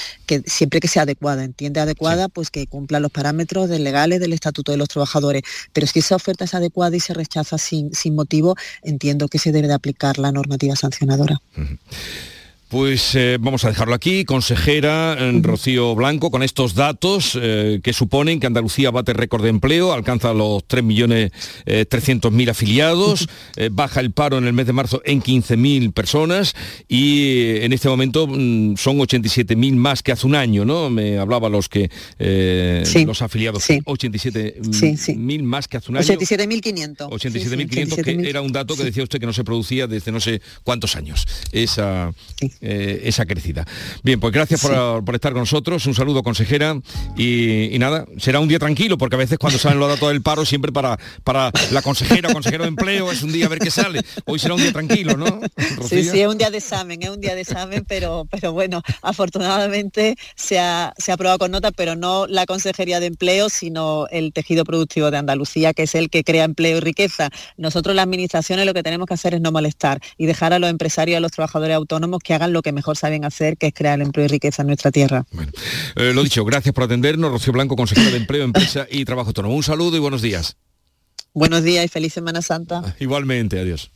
siempre 0.46 0.80
que 0.80 0.88
sea 0.88 1.02
adecuada, 1.02 1.44
entiende 1.44 1.80
adecuada, 1.80 2.28
pues 2.28 2.50
que 2.50 2.66
cumpla 2.66 3.00
los 3.00 3.10
parámetros 3.10 3.70
legales 3.70 4.20
del 4.20 4.34
Estatuto 4.34 4.72
de 4.72 4.78
los 4.78 4.88
Trabajadores. 4.88 5.42
Pero 5.72 5.86
si 5.86 6.00
esa 6.00 6.16
oferta 6.16 6.44
es 6.44 6.54
adecuada 6.54 6.94
y 6.94 7.00
se 7.00 7.14
rechaza 7.14 7.56
sin, 7.56 7.94
sin 7.94 8.14
motivo, 8.14 8.56
entiendo 8.82 9.28
que 9.28 9.38
se 9.38 9.50
debe 9.50 9.68
de 9.68 9.74
aplicar 9.74 10.18
la 10.18 10.30
normativa 10.30 10.76
sancionadora. 10.76 11.40
Pues 12.68 13.14
eh, 13.14 13.36
vamos 13.40 13.64
a 13.64 13.68
dejarlo 13.68 13.94
aquí. 13.94 14.24
Consejera 14.24 15.16
eh, 15.18 15.40
Rocío 15.42 15.94
Blanco, 15.94 16.30
con 16.30 16.42
estos 16.42 16.74
datos 16.74 17.38
eh, 17.40 17.80
que 17.82 17.92
suponen 17.92 18.40
que 18.40 18.46
Andalucía 18.46 18.90
bate 18.90 19.12
récord 19.12 19.42
de 19.42 19.50
empleo, 19.50 19.92
alcanza 19.92 20.32
los 20.32 20.66
3.300.000 20.66 22.50
afiliados, 22.50 23.28
baja 23.70 24.00
el 24.00 24.12
paro 24.12 24.38
en 24.38 24.46
el 24.46 24.52
mes 24.54 24.66
de 24.66 24.72
marzo 24.72 25.02
en 25.04 25.22
15.000 25.22 25.92
personas 25.92 26.54
y 26.88 27.58
en 27.58 27.72
este 27.72 27.88
momento 27.88 28.26
mm, 28.26 28.76
son 28.76 28.98
87.000 28.98 29.74
más 29.76 30.02
que 30.02 30.12
hace 30.12 30.26
un 30.26 30.34
año, 30.34 30.64
¿no? 30.64 30.90
Me 30.90 31.18
hablaba 31.18 31.48
los 31.48 31.68
que 31.68 31.90
los 33.06 33.22
afiliados, 33.22 33.62
sí. 33.62 33.80
87.000 33.84 35.42
más 35.42 35.68
que 35.68 35.76
hace 35.76 35.90
un 35.90 35.98
año. 35.98 36.06
87.500. 36.06 37.08
87.500, 37.10 38.02
que 38.02 38.28
era 38.28 38.40
un 38.40 38.52
dato 38.52 38.76
que 38.76 38.84
decía 38.84 39.02
usted 39.02 39.20
que 39.20 39.26
no 39.26 39.32
se 39.32 39.44
producía 39.44 39.86
desde 39.86 40.10
no 40.10 40.20
sé 40.20 40.40
cuántos 40.62 40.96
años. 40.96 41.26
Esa 41.52 42.12
eh, 42.60 43.02
esa 43.04 43.26
crecida. 43.26 43.66
Bien, 44.02 44.20
pues 44.20 44.32
gracias 44.32 44.60
por, 44.60 45.14
estar 45.14 45.32
con 45.32 45.40
nosotros, 45.40 45.86
un 45.86 45.94
saludo 45.94 46.22
consejera 46.22 46.80
y, 47.16 47.76
nada, 47.78 48.06
será 48.18 48.40
un 48.40 48.48
día 48.48 48.58
tranquilo 48.58 48.98
porque 48.98 49.16
a 49.16 49.18
veces 49.18 49.38
cuando 49.38 49.58
salen 49.58 49.78
los 49.78 49.88
datos 49.88 50.08
del 50.08 50.22
paro 50.22 50.44
siempre 50.44 50.72
para, 50.72 50.98
para 51.22 51.50
la 51.70 51.82
consejera 51.82 52.30
o 52.30 52.32
consejero 52.32 52.64
de 52.64 52.68
empleo 52.68 53.10
es 53.10 53.22
un 53.22 53.32
día 53.32 53.46
a 53.46 53.48
ver 53.48 53.58
qué 53.58 53.70
sale. 53.70 54.00
Hoy 54.26 54.38
será 54.38 54.54
un 54.54 54.60
día 54.60 54.72
tranquilo, 54.72 55.16
¿no? 55.16 55.40
Sí, 55.88 56.04
sí, 56.04 56.20
es 56.20 56.26
un 56.26 56.38
día 56.38 56.50
de 56.50 56.58
examen, 56.58 57.02
es 57.02 57.10
un 57.10 57.20
día 57.20 57.34
de 57.34 57.42
examen, 57.42 57.84
pero, 57.86 58.26
pero 58.30 58.52
bueno, 58.52 58.82
afortunadamente 59.02 60.16
se 60.34 60.58
ha, 60.58 60.94
se 60.98 61.10
ha 61.10 61.14
aprobado 61.14 61.38
con 61.38 61.50
nota, 61.50 61.70
pero 61.72 61.96
no 61.96 62.26
la 62.26 62.46
Consejería 62.46 63.00
de 63.00 63.06
Empleo, 63.06 63.48
sino 63.48 64.06
el 64.10 64.32
tejido 64.32 64.64
productivo 64.64 65.10
de 65.10 65.18
Andalucía, 65.18 65.72
que 65.72 65.84
es 65.84 65.94
el 65.94 66.10
que 66.10 66.24
crea 66.24 66.44
empleo 66.44 66.78
y 66.78 66.80
riqueza. 66.80 67.30
Nosotros 67.56 67.94
las 67.94 68.04
administraciones 68.04 68.66
lo 68.66 68.74
que 68.74 68.82
tenemos 68.82 69.06
que 69.06 69.14
hacer 69.14 69.34
es 69.34 69.40
no 69.40 69.52
molestar 69.52 70.00
y 70.18 70.26
dejar 70.26 70.52
a 70.52 70.58
los 70.58 70.70
empresarios 70.70 71.14
y 71.14 71.16
a 71.16 71.20
los 71.20 71.32
trabajadores 71.32 71.76
autónomos 71.76 72.20
que 72.22 72.34
hagan 72.34 72.43
lo 72.50 72.62
que 72.62 72.72
mejor 72.72 72.96
saben 72.96 73.24
hacer, 73.24 73.56
que 73.56 73.68
es 73.68 73.74
crear 73.74 74.00
empleo 74.00 74.24
y 74.24 74.28
riqueza 74.28 74.62
en 74.62 74.68
nuestra 74.68 74.90
tierra. 74.90 75.26
Bueno, 75.32 75.52
eh, 75.96 76.12
lo 76.14 76.22
dicho, 76.22 76.44
gracias 76.44 76.74
por 76.74 76.84
atendernos. 76.84 77.30
Rocío 77.30 77.52
Blanco, 77.52 77.76
consejero 77.76 78.10
de 78.10 78.16
Empleo, 78.18 78.44
Empresa 78.44 78.86
y 78.90 79.04
Trabajo 79.04 79.28
Autónomo. 79.28 79.54
Un 79.54 79.62
saludo 79.62 79.96
y 79.96 80.00
buenos 80.00 80.22
días. 80.22 80.56
Buenos 81.32 81.64
días 81.64 81.84
y 81.84 81.88
feliz 81.88 82.12
Semana 82.12 82.42
Santa. 82.42 82.94
Igualmente, 83.00 83.58
adiós. 83.58 83.90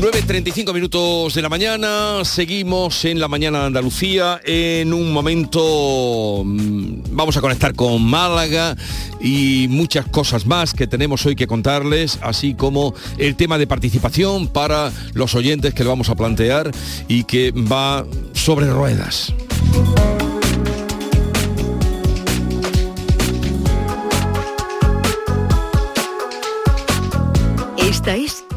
9.35 0.00 0.72
minutos 0.72 1.34
de 1.34 1.42
la 1.42 1.48
mañana, 1.48 2.24
seguimos 2.24 3.04
en 3.04 3.18
la 3.18 3.26
mañana 3.26 3.60
de 3.60 3.66
Andalucía, 3.66 4.40
en 4.44 4.92
un 4.94 5.12
momento 5.12 6.42
mm, 6.44 7.02
vamos 7.10 7.36
a 7.36 7.40
conectar 7.40 7.74
con 7.74 8.04
Málaga 8.04 8.76
y 9.20 9.66
muchas 9.68 10.06
cosas 10.06 10.46
más 10.46 10.72
que 10.72 10.86
tenemos 10.86 11.26
hoy 11.26 11.34
que 11.34 11.48
contarles, 11.48 12.20
así 12.22 12.54
como 12.54 12.94
el 13.18 13.34
tema 13.34 13.58
de 13.58 13.66
participación 13.66 14.46
para 14.46 14.92
los 15.14 15.34
oyentes 15.34 15.74
que 15.74 15.82
le 15.82 15.88
vamos 15.88 16.10
a 16.10 16.14
plantear 16.14 16.70
y 17.08 17.24
que 17.24 17.50
va 17.50 18.06
sobre 18.34 18.70
ruedas. 18.70 19.34
Esta 27.78 28.14
es 28.14 28.47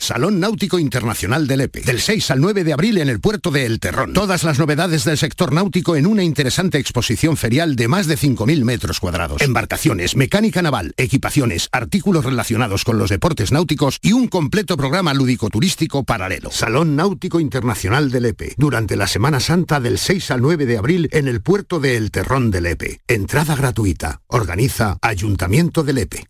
Salón 0.00 0.40
Náutico 0.40 0.78
Internacional 0.78 1.46
del 1.46 1.60
EPE. 1.60 1.82
Del 1.82 2.00
6 2.00 2.30
al 2.30 2.40
9 2.40 2.64
de 2.64 2.72
abril 2.72 2.98
en 2.98 3.10
el 3.10 3.20
puerto 3.20 3.50
de 3.50 3.66
El 3.66 3.78
Terrón. 3.80 4.14
Todas 4.14 4.44
las 4.44 4.58
novedades 4.58 5.04
del 5.04 5.18
sector 5.18 5.52
náutico 5.52 5.94
en 5.94 6.06
una 6.06 6.24
interesante 6.24 6.78
exposición 6.78 7.36
ferial 7.36 7.76
de 7.76 7.86
más 7.86 8.06
de 8.06 8.16
5.000 8.16 8.64
metros 8.64 8.98
cuadrados. 8.98 9.42
Embarcaciones, 9.42 10.16
mecánica 10.16 10.62
naval, 10.62 10.94
equipaciones, 10.96 11.68
artículos 11.70 12.24
relacionados 12.24 12.84
con 12.84 12.98
los 12.98 13.10
deportes 13.10 13.52
náuticos 13.52 13.98
y 14.00 14.12
un 14.12 14.26
completo 14.28 14.78
programa 14.78 15.12
lúdico-turístico 15.12 16.02
paralelo. 16.02 16.50
Salón 16.50 16.96
Náutico 16.96 17.38
Internacional 17.38 18.10
del 18.10 18.24
EPE. 18.24 18.54
Durante 18.56 18.96
la 18.96 19.06
Semana 19.06 19.38
Santa 19.38 19.80
del 19.80 19.98
6 19.98 20.30
al 20.30 20.40
9 20.40 20.64
de 20.64 20.78
abril 20.78 21.08
en 21.12 21.28
el 21.28 21.42
puerto 21.42 21.78
de 21.78 21.98
El 21.98 22.10
Terrón 22.10 22.50
del 22.50 22.66
EPE. 22.66 23.00
Entrada 23.06 23.54
gratuita. 23.54 24.22
Organiza 24.28 24.96
Ayuntamiento 25.02 25.82
del 25.84 25.98
EPE. 25.98 26.29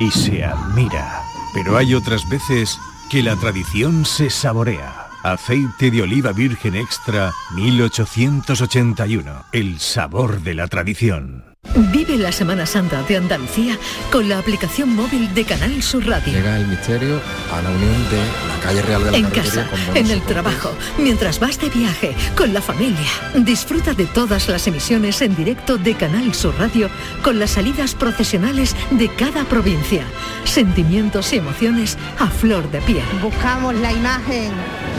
y 0.00 0.10
se 0.10 0.44
admira. 0.44 1.22
Pero 1.54 1.76
hay 1.76 1.94
otras 1.94 2.28
veces 2.28 2.80
que 3.10 3.22
la 3.22 3.36
tradición 3.36 4.04
se 4.04 4.30
saborea. 4.30 5.08
Aceite 5.22 5.90
de 5.90 6.02
oliva 6.02 6.32
virgen 6.32 6.74
extra 6.74 7.32
1881. 7.54 9.44
El 9.52 9.78
sabor 9.78 10.40
de 10.40 10.54
la 10.54 10.66
tradición. 10.66 11.49
Vive 11.92 12.16
la 12.16 12.32
Semana 12.32 12.64
Santa 12.64 13.02
de 13.02 13.18
Andalucía 13.18 13.78
con 14.10 14.28
la 14.28 14.38
aplicación 14.38 14.96
móvil 14.96 15.32
de 15.34 15.44
Canal 15.44 15.82
Sur 15.82 16.06
Radio. 16.06 16.32
Llega 16.32 16.56
el 16.56 16.66
misterio 16.66 17.20
a 17.52 17.60
la 17.60 17.70
unión 17.70 18.10
de 18.10 18.16
la 18.48 18.60
calle 18.62 18.82
Real 18.82 19.04
de 19.04 19.10
la 19.10 19.16
En 19.18 19.26
casa, 19.26 19.68
con 19.68 19.96
en 19.96 20.10
el 20.10 20.22
trabajo, 20.22 20.72
mientras 20.98 21.38
vas 21.38 21.60
de 21.60 21.68
viaje, 21.68 22.16
con 22.34 22.54
la 22.54 22.62
familia. 22.62 23.08
Disfruta 23.34 23.92
de 23.92 24.06
todas 24.06 24.48
las 24.48 24.66
emisiones 24.66 25.20
en 25.20 25.36
directo 25.36 25.76
de 25.76 25.94
Canal 25.94 26.34
Sur 26.34 26.54
Radio 26.58 26.88
con 27.22 27.38
las 27.38 27.50
salidas 27.50 27.94
procesionales 27.94 28.74
de 28.92 29.08
cada 29.08 29.44
provincia. 29.44 30.04
Sentimientos 30.44 31.32
y 31.34 31.36
emociones 31.36 31.98
a 32.18 32.28
flor 32.28 32.70
de 32.70 32.80
piel. 32.80 33.04
Buscamos 33.22 33.74
la 33.74 33.92
imagen. 33.92 34.50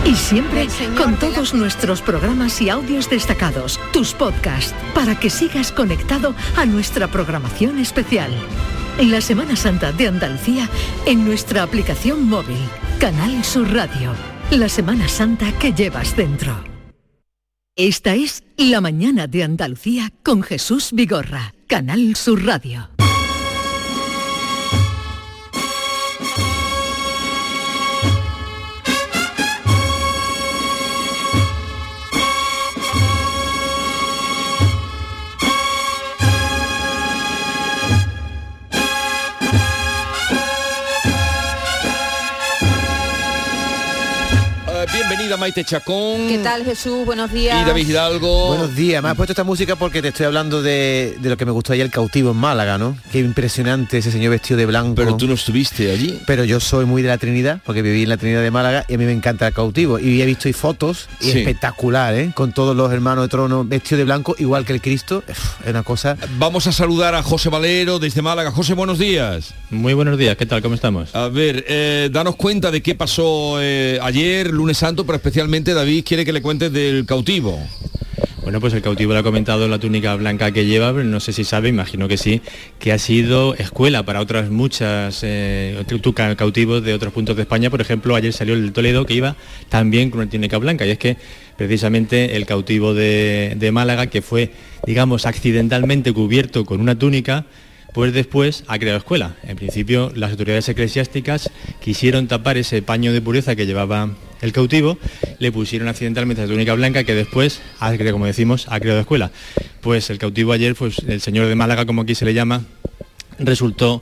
Y 0.06 0.16
siempre 0.16 0.68
con 0.98 1.16
todos 1.18 1.54
nuestros 1.54 2.02
programas 2.02 2.60
y 2.62 2.70
audios 2.70 3.08
destacados, 3.08 3.80
tus 3.94 4.14
podcasts, 4.14 4.74
para 4.96 5.20
que 5.20 5.30
sigas 5.30 5.72
conectado 5.72 6.34
a 6.58 6.66
nuestra 6.66 7.08
programación 7.08 7.80
especial. 7.80 8.32
La 9.00 9.22
Semana 9.22 9.56
Santa 9.56 9.92
de 9.92 10.08
Andalucía 10.08 10.70
en 11.06 11.26
nuestra 11.26 11.64
aplicación 11.64 12.28
móvil, 12.28 12.60
Canal 13.00 13.44
Sur 13.44 13.74
Radio. 13.74 14.14
La 14.52 14.70
Semana 14.70 15.08
Santa 15.08 15.52
que 15.58 15.74
llevas 15.74 16.16
dentro. 16.16 16.64
Esta 17.76 18.16
es 18.16 18.44
La 18.58 18.82
Mañana 18.82 19.28
de 19.28 19.44
Andalucía 19.44 20.12
con 20.24 20.44
Jesús 20.44 20.90
Vigorra, 20.92 21.54
Canal 21.68 22.16
Sur 22.16 22.46
Radio. 22.46 22.91
Bienvenida 45.32 45.38
Maite 45.38 45.64
Chacón. 45.64 46.28
¿Qué 46.28 46.40
tal 46.44 46.66
Jesús? 46.66 47.06
Buenos 47.06 47.32
días. 47.32 47.62
Y 47.62 47.66
David 47.66 47.88
Hidalgo. 47.88 48.48
Buenos 48.48 48.76
días, 48.76 49.02
me 49.02 49.10
has 49.10 49.16
puesto 49.16 49.32
esta 49.32 49.44
música 49.44 49.76
porque 49.78 50.02
te 50.02 50.10
estoy 50.10 50.26
hablando 50.26 50.62
de, 50.62 51.16
de 51.22 51.30
lo 51.30 51.38
que 51.38 51.46
me 51.46 51.52
gustó 51.52 51.72
ayer 51.74 51.86
el 51.86 51.92
cautivo 51.92 52.32
en 52.32 52.38
Málaga, 52.38 52.78
¿no? 52.78 52.98
Qué 53.12 53.20
impresionante 53.20 53.98
ese 54.00 54.12
señor 54.12 54.32
vestido 54.32 54.58
de 54.58 54.66
blanco. 54.66 54.96
Pero 54.96 55.16
tú 55.16 55.28
no 55.28 55.34
estuviste 55.36 55.90
allí. 55.92 56.20
Pero 56.28 56.44
yo 56.44 56.60
soy 56.60 56.86
muy 56.86 57.02
de 57.02 57.08
la 57.10 57.18
Trinidad, 57.18 57.62
porque 57.66 57.82
viví 57.82 58.04
en 58.04 58.10
la 58.10 58.18
Trinidad 58.18 58.42
de 58.42 58.52
Málaga 58.52 58.86
y 58.90 58.96
a 58.96 58.98
mí 58.98 59.06
me 59.06 59.14
encanta 59.14 59.48
el 59.48 59.54
cautivo. 59.54 60.00
Y 60.00 60.22
he 60.22 60.26
visto 60.26 60.48
ahí 60.50 60.54
fotos 60.54 61.08
y 61.22 61.32
Sí. 61.32 61.40
espectacular, 61.40 62.14
¿eh? 62.16 62.32
Con 62.36 62.52
todos 62.52 62.76
los 62.76 62.92
hermanos 62.92 63.24
de 63.26 63.30
trono 63.30 63.64
vestidos 63.64 64.00
de 64.00 64.04
blanco, 64.06 64.36
igual 64.38 64.66
que 64.66 64.74
el 64.74 64.82
Cristo. 64.82 65.24
Uf, 65.30 65.62
Es 65.64 65.70
una 65.70 65.84
cosa. 65.84 66.18
Vamos 66.38 66.68
a 66.68 66.72
saludar 66.74 67.16
a 67.16 67.24
José 67.24 67.48
Valero 67.50 68.00
desde 68.00 68.22
Málaga. 68.22 68.52
José, 68.52 68.74
buenos 68.74 69.00
días. 69.00 69.54
Muy 69.70 69.94
buenos 69.94 70.18
días, 70.18 70.36
¿qué 70.36 70.46
tal? 70.46 70.62
¿Cómo 70.62 70.76
estamos? 70.76 71.16
A 71.16 71.30
ver, 71.30 71.64
eh, 71.70 72.10
danos 72.12 72.36
cuenta 72.36 72.70
de 72.72 72.82
qué 72.82 72.96
pasó 72.96 73.58
eh, 73.62 73.98
ayer, 74.02 74.48
lunes 74.52 74.78
santo, 74.78 75.06
pero 75.06 75.16
especialmente 75.22 75.76
David 75.76 76.04
quiere 76.04 76.26
que 76.26 76.34
le 76.34 76.42
cuentes 76.42 76.74
del 76.74 77.06
cautivo. 77.06 77.60
Bueno, 78.42 78.60
pues 78.60 78.74
el 78.74 78.82
cautivo 78.82 79.14
le 79.14 79.20
ha 79.20 79.24
comentado 79.24 79.68
la 79.68 79.78
túnica 79.78 80.16
blanca 80.16 80.52
que 80.52 80.66
lleva, 80.66 80.92
pero 80.92 81.04
no 81.04 81.20
sé 81.20 81.32
si 81.32 81.44
sabe, 81.44 81.70
imagino 81.70 82.08
que 82.08 82.18
sí, 82.18 82.42
que 82.80 82.92
ha 82.92 82.98
sido 82.98 83.54
escuela 83.54 84.04
para 84.04 84.20
otras 84.20 84.50
muchas 84.50 85.20
eh, 85.22 85.80
cautivos 86.36 86.84
de 86.84 86.96
otros 86.96 87.14
puntos 87.14 87.36
de 87.36 87.44
España. 87.44 87.70
Por 87.70 87.82
ejemplo, 87.82 88.16
ayer 88.16 88.34
salió 88.34 88.56
el 88.56 88.74
Toledo 88.74 89.06
que 89.06 89.14
iba 89.14 89.36
también 89.70 90.10
con 90.10 90.22
una 90.22 90.30
túnica 90.30 90.58
blanca. 90.58 90.88
Y 90.88 90.90
es 90.90 90.98
que 90.98 91.18
precisamente 91.56 92.36
el 92.36 92.48
cautivo 92.48 92.96
de, 92.96 93.54
de 93.58 93.72
Málaga, 93.72 94.08
que 94.08 94.24
fue, 94.24 94.50
digamos, 94.88 95.28
accidentalmente 95.28 96.14
cubierto 96.14 96.66
con 96.66 96.82
una 96.82 96.98
túnica, 96.98 97.46
pues 97.94 98.14
después 98.14 98.64
ha 98.68 98.80
creado 98.80 98.98
escuela. 98.98 99.36
En 99.44 99.56
principio, 99.56 100.12
las 100.16 100.32
autoridades 100.32 100.68
eclesiásticas 100.70 101.50
quisieron 101.82 102.28
tapar 102.28 102.58
ese 102.58 102.82
paño 102.82 103.14
de 103.14 103.22
pureza 103.22 103.56
que 103.56 103.66
llevaba 103.66 104.10
el 104.42 104.54
cautivo, 104.54 104.98
le 105.40 105.52
pusieron 105.52 105.88
accidentalmente 105.88 106.42
la 106.42 106.48
túnica 106.48 106.74
blanca 106.74 107.04
que 107.04 107.14
después, 107.14 107.62
como 108.12 108.26
decimos, 108.26 108.68
ha 108.70 108.80
creado 108.80 109.02
escuela. 109.02 109.32
Pues 109.82 110.10
el 110.10 110.18
cautivo 110.18 110.52
ayer, 110.54 110.76
pues 110.76 111.00
el 111.08 111.22
señor 111.22 111.48
de 111.48 111.56
Málaga, 111.56 111.86
como 111.86 112.02
aquí 112.02 112.16
se 112.16 112.26
le 112.26 112.34
llama, 112.34 112.64
resultó 113.40 114.02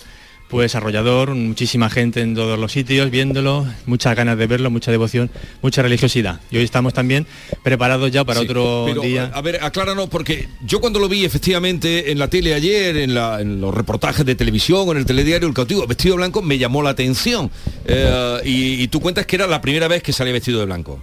pues 0.49 0.73
arrollador, 0.73 1.35
muchísima 1.35 1.89
gente 1.91 2.21
en 2.21 2.33
todos 2.33 2.57
los 2.57 2.71
sitios 2.71 3.11
viéndolo, 3.11 3.67
muchas 3.85 4.15
ganas 4.15 4.35
de 4.37 4.47
verlo, 4.47 4.71
mucha 4.71 4.89
devoción, 4.89 5.29
mucha 5.61 5.81
religiosidad. 5.83 6.41
Y 6.49 6.57
hoy 6.57 6.63
estamos 6.63 6.93
también 6.93 7.27
preparados 7.63 8.11
ya 8.11 8.23
para 8.23 8.39
Sí, 8.39 8.45
otro 8.47 8.85
pero, 8.87 9.01
día. 9.01 9.31
A 9.33 9.41
ver, 9.41 9.59
acláranos, 9.63 10.09
porque 10.09 10.47
yo 10.65 10.81
cuando 10.81 10.97
lo 10.99 11.07
vi 11.07 11.23
efectivamente 11.23 12.11
en 12.11 12.17
la 12.17 12.27
tele 12.29 12.55
ayer, 12.55 12.97
en, 12.97 13.13
la- 13.13 13.41
en 13.41 13.61
los 13.61 13.73
reportajes 13.73 14.25
de 14.25 14.33
televisión 14.35 14.87
o 14.87 14.91
en 14.91 14.97
el 14.97 15.05
telediario, 15.05 15.47
el 15.47 15.53
cautivo 15.53 15.85
vestido 15.85 16.15
blanco 16.15 16.41
me 16.41 16.57
llamó 16.57 16.81
la 16.81 16.89
atención. 16.89 17.51
Eh, 17.85 18.37
y, 18.45 18.81
y 18.81 18.87
tú 18.87 18.99
cuentas 19.01 19.25
que 19.27 19.35
era 19.35 19.45
la 19.45 19.61
primera 19.61 19.87
vez 19.87 20.01
que 20.01 20.13
salía 20.13 20.33
vestido 20.33 20.59
de 20.59 20.65
blanco. 20.65 20.99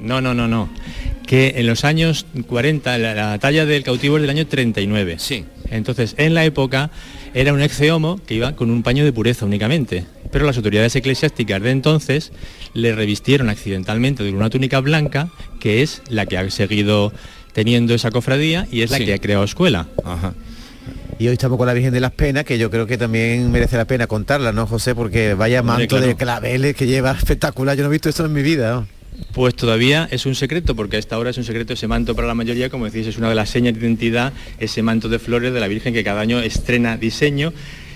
No, 0.00 0.20
no, 0.20 0.34
no, 0.34 0.48
no. 0.48 0.68
Que 1.26 1.54
en 1.56 1.66
los 1.66 1.84
años 1.84 2.26
40, 2.46 2.98
la, 2.98 3.14
la 3.14 3.38
talla 3.38 3.64
del 3.64 3.84
cautivo 3.84 4.16
es 4.16 4.22
del 4.22 4.30
año 4.30 4.46
39. 4.46 5.16
Sí. 5.18 5.44
Entonces, 5.70 6.14
en 6.18 6.34
la 6.34 6.44
época 6.44 6.90
era 7.34 7.52
un 7.52 7.62
ex 7.62 7.80
homo 7.90 8.20
que 8.26 8.34
iba 8.34 8.54
con 8.56 8.70
un 8.70 8.82
paño 8.82 9.04
de 9.04 9.12
pureza 9.12 9.44
únicamente. 9.46 10.04
Pero 10.30 10.46
las 10.46 10.56
autoridades 10.56 10.94
eclesiásticas 10.96 11.60
de 11.62 11.70
entonces 11.70 12.32
le 12.74 12.94
revistieron 12.94 13.48
accidentalmente 13.50 14.22
de 14.22 14.32
una 14.32 14.48
túnica 14.50 14.80
blanca, 14.80 15.28
que 15.60 15.82
es 15.82 16.02
la 16.08 16.26
que 16.26 16.38
ha 16.38 16.50
seguido 16.50 17.12
teniendo 17.52 17.94
esa 17.94 18.10
cofradía 18.10 18.66
y 18.70 18.82
es 18.82 18.90
la 18.90 18.96
Sí. 18.98 19.04
que 19.04 19.14
ha 19.14 19.18
creado 19.18 19.44
escuela. 19.44 19.88
Y 21.18 21.28
hoy 21.28 21.34
estamos 21.34 21.58
con 21.58 21.66
la 21.66 21.74
Virgen 21.74 21.92
de 21.92 22.00
las 22.00 22.12
Penas, 22.12 22.44
que 22.44 22.58
yo 22.58 22.70
creo 22.70 22.86
que 22.86 22.96
también 22.98 23.50
merece 23.52 23.76
la 23.76 23.84
pena 23.84 24.06
contarla, 24.06 24.52
¿no, 24.52 24.66
José? 24.66 24.94
Porque 24.94 25.34
vaya 25.34 25.60
Hombre, 25.60 25.76
manto 25.86 26.00
de 26.00 26.16
claveles 26.16 26.74
que 26.74 26.86
lleva 26.86 27.12
espectacular. 27.18 27.76
Yo 27.76 27.82
no 27.84 27.90
he 27.90 27.92
visto 27.92 28.08
esto 28.08 28.24
en 28.24 28.32
mi 28.32 28.42
vida. 28.42 28.72
¿no? 28.72 28.86
Pues 29.32 29.54
todavía 29.54 30.08
es 30.10 30.26
un 30.26 30.34
secreto, 30.34 30.74
porque 30.74 30.96
a 30.96 30.98
esta 30.98 31.18
hora 31.18 31.30
es 31.30 31.38
un 31.38 31.44
secreto 31.44 31.72
ese 31.72 31.86
manto 31.86 32.14
para 32.14 32.28
la 32.28 32.34
mayoría, 32.34 32.70
como 32.70 32.86
decís, 32.86 33.06
es 33.06 33.18
una 33.18 33.28
de 33.28 33.34
las 33.34 33.50
señas 33.50 33.74
de 33.74 33.80
identidad, 33.80 34.32
ese 34.58 34.82
manto 34.82 35.08
de 35.08 35.18
flores 35.18 35.52
de 35.52 35.60
la 35.60 35.68
Virgen 35.68 35.94
que 35.94 36.04
cada 36.04 36.20
año 36.20 36.40
estrena 36.40 36.96
diseño. 36.96 37.52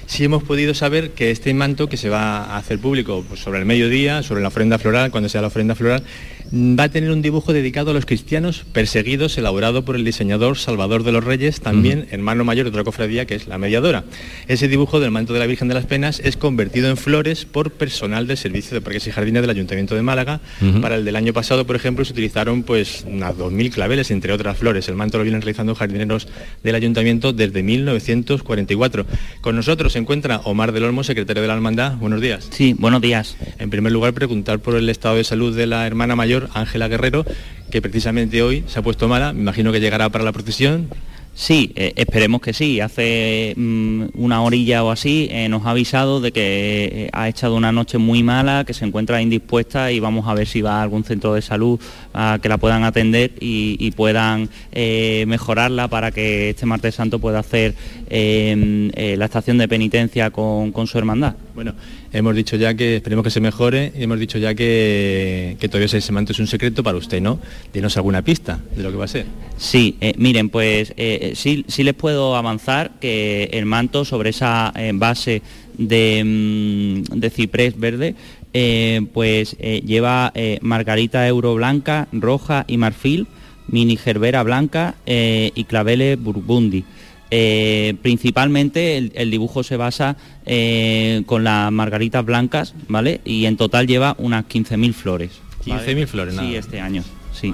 Sí 0.07 0.25
hemos 0.25 0.45
podido 0.45 0.73
saber 0.73 1.11
que 1.11 1.31
este 1.31 1.53
manto 1.53 1.89
que 1.89 1.97
se 1.97 2.09
va 2.09 2.45
a 2.45 2.57
hacer 2.59 2.79
público 2.79 3.25
pues, 3.29 3.41
sobre 3.41 3.59
el 3.59 3.65
mediodía, 3.65 4.23
sobre 4.23 4.41
la 4.41 4.49
ofrenda 4.49 4.79
floral, 4.79 5.11
cuando 5.11 5.29
sea 5.29 5.41
la 5.41 5.49
ofrenda 5.49 5.75
floral, 5.75 6.05
va 6.53 6.85
a 6.85 6.89
tener 6.89 7.11
un 7.11 7.23
dibujo 7.23 7.53
dedicado 7.53 7.91
a 7.91 7.95
los 7.95 8.07
cristianos 8.07 8.65
perseguidos, 8.73 9.39
elaborado 9.39 9.85
por 9.85 9.97
el 9.97 10.05
diseñador 10.05 10.59
Salvador 10.59 11.03
de 11.03 11.13
los 11.13 11.25
Reyes, 11.25 11.61
también 11.61 12.07
hermano 12.11 12.45
mayor 12.45 12.65
de 12.65 12.71
otra 12.71 12.85
cofradía 12.85 13.27
que 13.27 13.35
es 13.35 13.47
la 13.47 13.59
mediadora. 13.59 14.05
Ese 14.49 14.69
dibujo 14.69 15.01
del 15.01 15.11
manto 15.11 15.33
de 15.33 15.39
la 15.39 15.47
Virgen 15.47 15.69
de 15.69 15.75
las 15.75 15.87
Penas 15.87 16.21
es 16.25 16.37
convertido 16.37 16.89
en 16.89 16.97
flores 16.97 17.45
por 17.45 17.73
personal 17.73 18.27
del 18.27 18.37
Servicio 18.37 18.75
de 18.75 18.81
Parques 18.81 19.07
y 19.07 19.11
Jardines 19.11 19.43
del 19.43 19.51
Ayuntamiento 19.51 19.95
de 19.95 20.03
Málaga. 20.03 20.41
Para 20.81 20.97
el 20.97 21.05
del 21.05 21.17
año 21.17 21.33
pasado, 21.33 21.67
por 21.67 21.77
ejemplo, 21.77 22.05
se 22.05 22.13
utilizaron 22.13 22.63
pues 22.63 23.05
unas 23.07 23.35
2.000 23.35 23.73
claveles, 23.73 24.11
entre 24.11 24.33
otras 24.33 24.57
flores. 24.59 24.89
El 24.89 24.95
manto 24.95 25.19
lo 25.19 25.25
vienen 25.25 25.43
realizando 25.43 25.75
jardineros 25.75 26.29
del 26.63 26.75
Ayuntamiento 26.75 27.33
desde 27.33 27.63
1944. 27.63 29.07
Con 29.41 29.57
nosotros 29.57 29.93
se 29.93 29.99
encuentra 29.99 30.41
Omar 30.45 30.73
del 30.73 30.85
Olmo, 30.85 31.05
secretario 31.05 31.43
de 31.43 31.49
la 31.49 31.55
Hermandad. 31.55 31.97
Buenos 31.97 32.21
días. 32.21 32.49
Sí, 32.51 32.75
buenos 32.79 33.01
días. 33.01 33.37
En 33.59 33.71
primer 33.71 33.93
lugar, 33.93 34.15
preguntar 34.15 34.59
por 34.61 34.77
el 34.77 34.89
estado 34.89 35.17
de 35.17 35.25
salud 35.25 35.57
de 35.57 35.67
la 35.67 35.87
hermana 35.87 36.17
mayor, 36.17 36.36
Ángela 36.55 36.89
Guerrero, 36.89 37.25
que 37.71 37.83
precisamente 37.83 38.43
hoy 38.43 38.65
se 38.67 38.79
ha 38.79 38.83
puesto 38.83 39.09
mala. 39.09 39.33
Me 39.33 39.41
imagino 39.41 39.73
que 39.73 39.81
llegará 39.81 40.09
para 40.09 40.25
la 40.25 40.33
procesión. 40.33 40.89
Sí, 41.37 41.73
eh, 41.77 41.93
esperemos 41.97 42.41
que 42.41 42.55
sí. 42.55 42.81
Hace 42.81 43.53
mm, 43.59 44.05
una 44.15 44.43
orilla 44.43 44.83
o 44.83 44.91
así 44.91 45.29
eh, 45.31 45.51
nos 45.51 45.67
ha 45.67 45.71
avisado 45.73 46.23
de 46.23 46.33
que 46.33 46.85
eh, 46.91 47.11
ha 47.13 47.29
echado 47.29 47.57
una 47.57 47.73
noche 47.73 47.99
muy 47.99 48.23
mala, 48.23 48.65
que 48.65 48.73
se 48.73 48.87
encuentra 48.87 49.21
indispuesta 49.21 49.93
y 49.93 50.01
vamos 50.01 50.27
a 50.29 50.33
ver 50.33 50.47
si 50.47 50.63
va 50.63 50.79
a 50.79 50.83
algún 50.83 51.05
centro 51.05 51.35
de 51.35 51.43
salud 51.43 51.79
a 52.17 52.39
que 52.41 52.49
la 52.49 52.57
puedan 52.57 52.83
atender 52.83 53.33
y, 53.41 53.77
y 53.79 53.91
puedan 53.91 54.49
eh, 54.73 55.25
mejorarla 55.29 55.89
para 55.89 56.11
que 56.11 56.51
este 56.51 56.65
martes 56.65 56.95
santo 56.95 57.19
pueda 57.19 57.41
hacer 57.41 57.75
eh, 58.09 58.91
eh, 58.95 59.17
la 59.19 59.27
estación 59.27 59.59
de 59.59 59.69
penitencia 59.69 60.31
con, 60.31 60.73
con 60.73 60.87
su 60.87 60.97
hermandad. 60.97 61.35
Bueno, 61.55 61.75
hemos 62.13 62.35
dicho 62.35 62.57
ya 62.57 62.75
que 62.75 62.97
esperemos 62.97 63.23
que 63.23 63.31
se 63.31 63.41
mejore 63.41 63.93
y 63.95 64.03
hemos 64.03 64.19
dicho 64.19 64.39
ya 64.39 64.55
que, 64.55 65.57
que 65.61 65.69
todavía 65.69 65.87
ese 65.87 66.13
manto 66.13 66.33
es 66.33 66.39
un 66.39 66.47
secreto 66.47 66.83
para 66.83 66.97
usted, 66.97 67.21
¿no? 67.21 67.39
Denos 67.73 67.97
alguna 67.99 68.23
pista 68.23 68.61
de 68.75 68.83
lo 68.83 68.91
que 68.91 68.97
va 68.97 69.05
a 69.05 69.09
ser. 69.09 69.27
Sí, 69.59 69.97
eh, 70.01 70.15
miren, 70.17 70.49
pues 70.49 70.95
sí, 71.35 71.65
sí 71.69 71.83
les 71.85 71.95
puedo 71.95 72.35
avanzar 72.35 72.93
que 72.99 73.51
el 73.53 73.67
manto 73.67 74.07
sobre 74.07 74.31
esa 74.31 74.73
base 74.95 75.43
de, 75.79 76.23
mm, 76.25 77.19
de 77.19 77.31
ciprés 77.31 77.79
verde, 77.79 78.15
eh, 78.59 79.03
pues 79.13 79.55
eh, 79.59 79.83
lleva 79.85 80.33
eh, 80.35 80.59
margarita 80.63 81.29
euro 81.29 81.55
blanca, 81.55 82.09
roja 82.11 82.65
y 82.67 82.79
marfil, 82.79 83.27
mini 83.69 83.97
gerbera 83.99 84.43
blanca 84.43 84.95
eh, 85.05 85.51
y 85.55 85.65
claveles 85.65 86.19
burbundi. 86.19 86.85
Eh, 87.31 87.95
principalmente 88.03 88.97
el, 88.97 89.13
el 89.15 89.31
dibujo 89.31 89.63
se 89.63 89.77
basa 89.77 90.17
eh, 90.47 91.23
con 91.27 91.45
las 91.45 91.71
margaritas 91.71 92.25
blancas, 92.25 92.73
¿vale? 92.89 93.21
Y 93.27 93.45
en 93.45 93.59
total 93.59 93.87
lleva 93.87 94.15
unas 94.19 94.47
15.000 94.47 94.93
flores. 94.95 95.31
15.000 95.67 96.07
flores, 96.07 96.35
Sí, 96.35 96.41
nada. 96.41 96.59
este 96.59 96.81
año, 96.81 97.03
sí. 97.33 97.53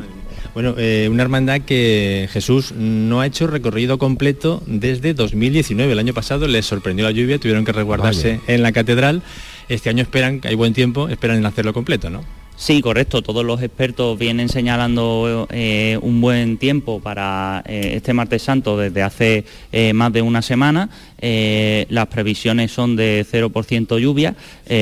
Bueno, 0.54 0.74
eh, 0.76 1.08
una 1.10 1.22
hermandad 1.22 1.62
que 1.62 2.28
Jesús 2.30 2.72
no 2.76 3.22
ha 3.22 3.26
hecho 3.26 3.46
recorrido 3.46 3.96
completo 3.98 4.62
desde 4.66 5.14
2019. 5.14 5.90
El 5.92 5.98
año 5.98 6.12
pasado 6.12 6.46
les 6.46 6.66
sorprendió 6.66 7.06
la 7.06 7.10
lluvia, 7.10 7.38
tuvieron 7.38 7.64
que 7.64 7.72
resguardarse 7.72 8.38
en 8.46 8.62
la 8.62 8.70
catedral. 8.72 9.22
Este 9.68 9.90
año 9.90 10.02
esperan, 10.02 10.40
que 10.40 10.48
hay 10.48 10.54
buen 10.54 10.72
tiempo, 10.72 11.08
esperan 11.08 11.38
en 11.38 11.46
hacerlo 11.46 11.72
completo, 11.72 12.10
¿no? 12.10 12.24
Sí, 12.62 12.80
correcto. 12.80 13.22
Todos 13.22 13.44
los 13.44 13.60
expertos 13.60 14.16
vienen 14.16 14.48
señalando 14.48 15.48
eh, 15.50 15.98
un 16.00 16.20
buen 16.20 16.58
tiempo 16.58 17.00
para 17.00 17.64
eh, 17.66 17.94
este 17.96 18.14
martes 18.14 18.42
santo 18.42 18.78
desde 18.78 19.02
hace 19.02 19.44
eh, 19.72 19.92
más 19.92 20.12
de 20.12 20.22
una 20.22 20.42
semana. 20.42 20.88
Las 21.20 22.06
previsiones 22.08 22.72
son 22.72 22.96
de 22.96 23.24
0% 23.30 23.98
lluvia, 24.00 24.34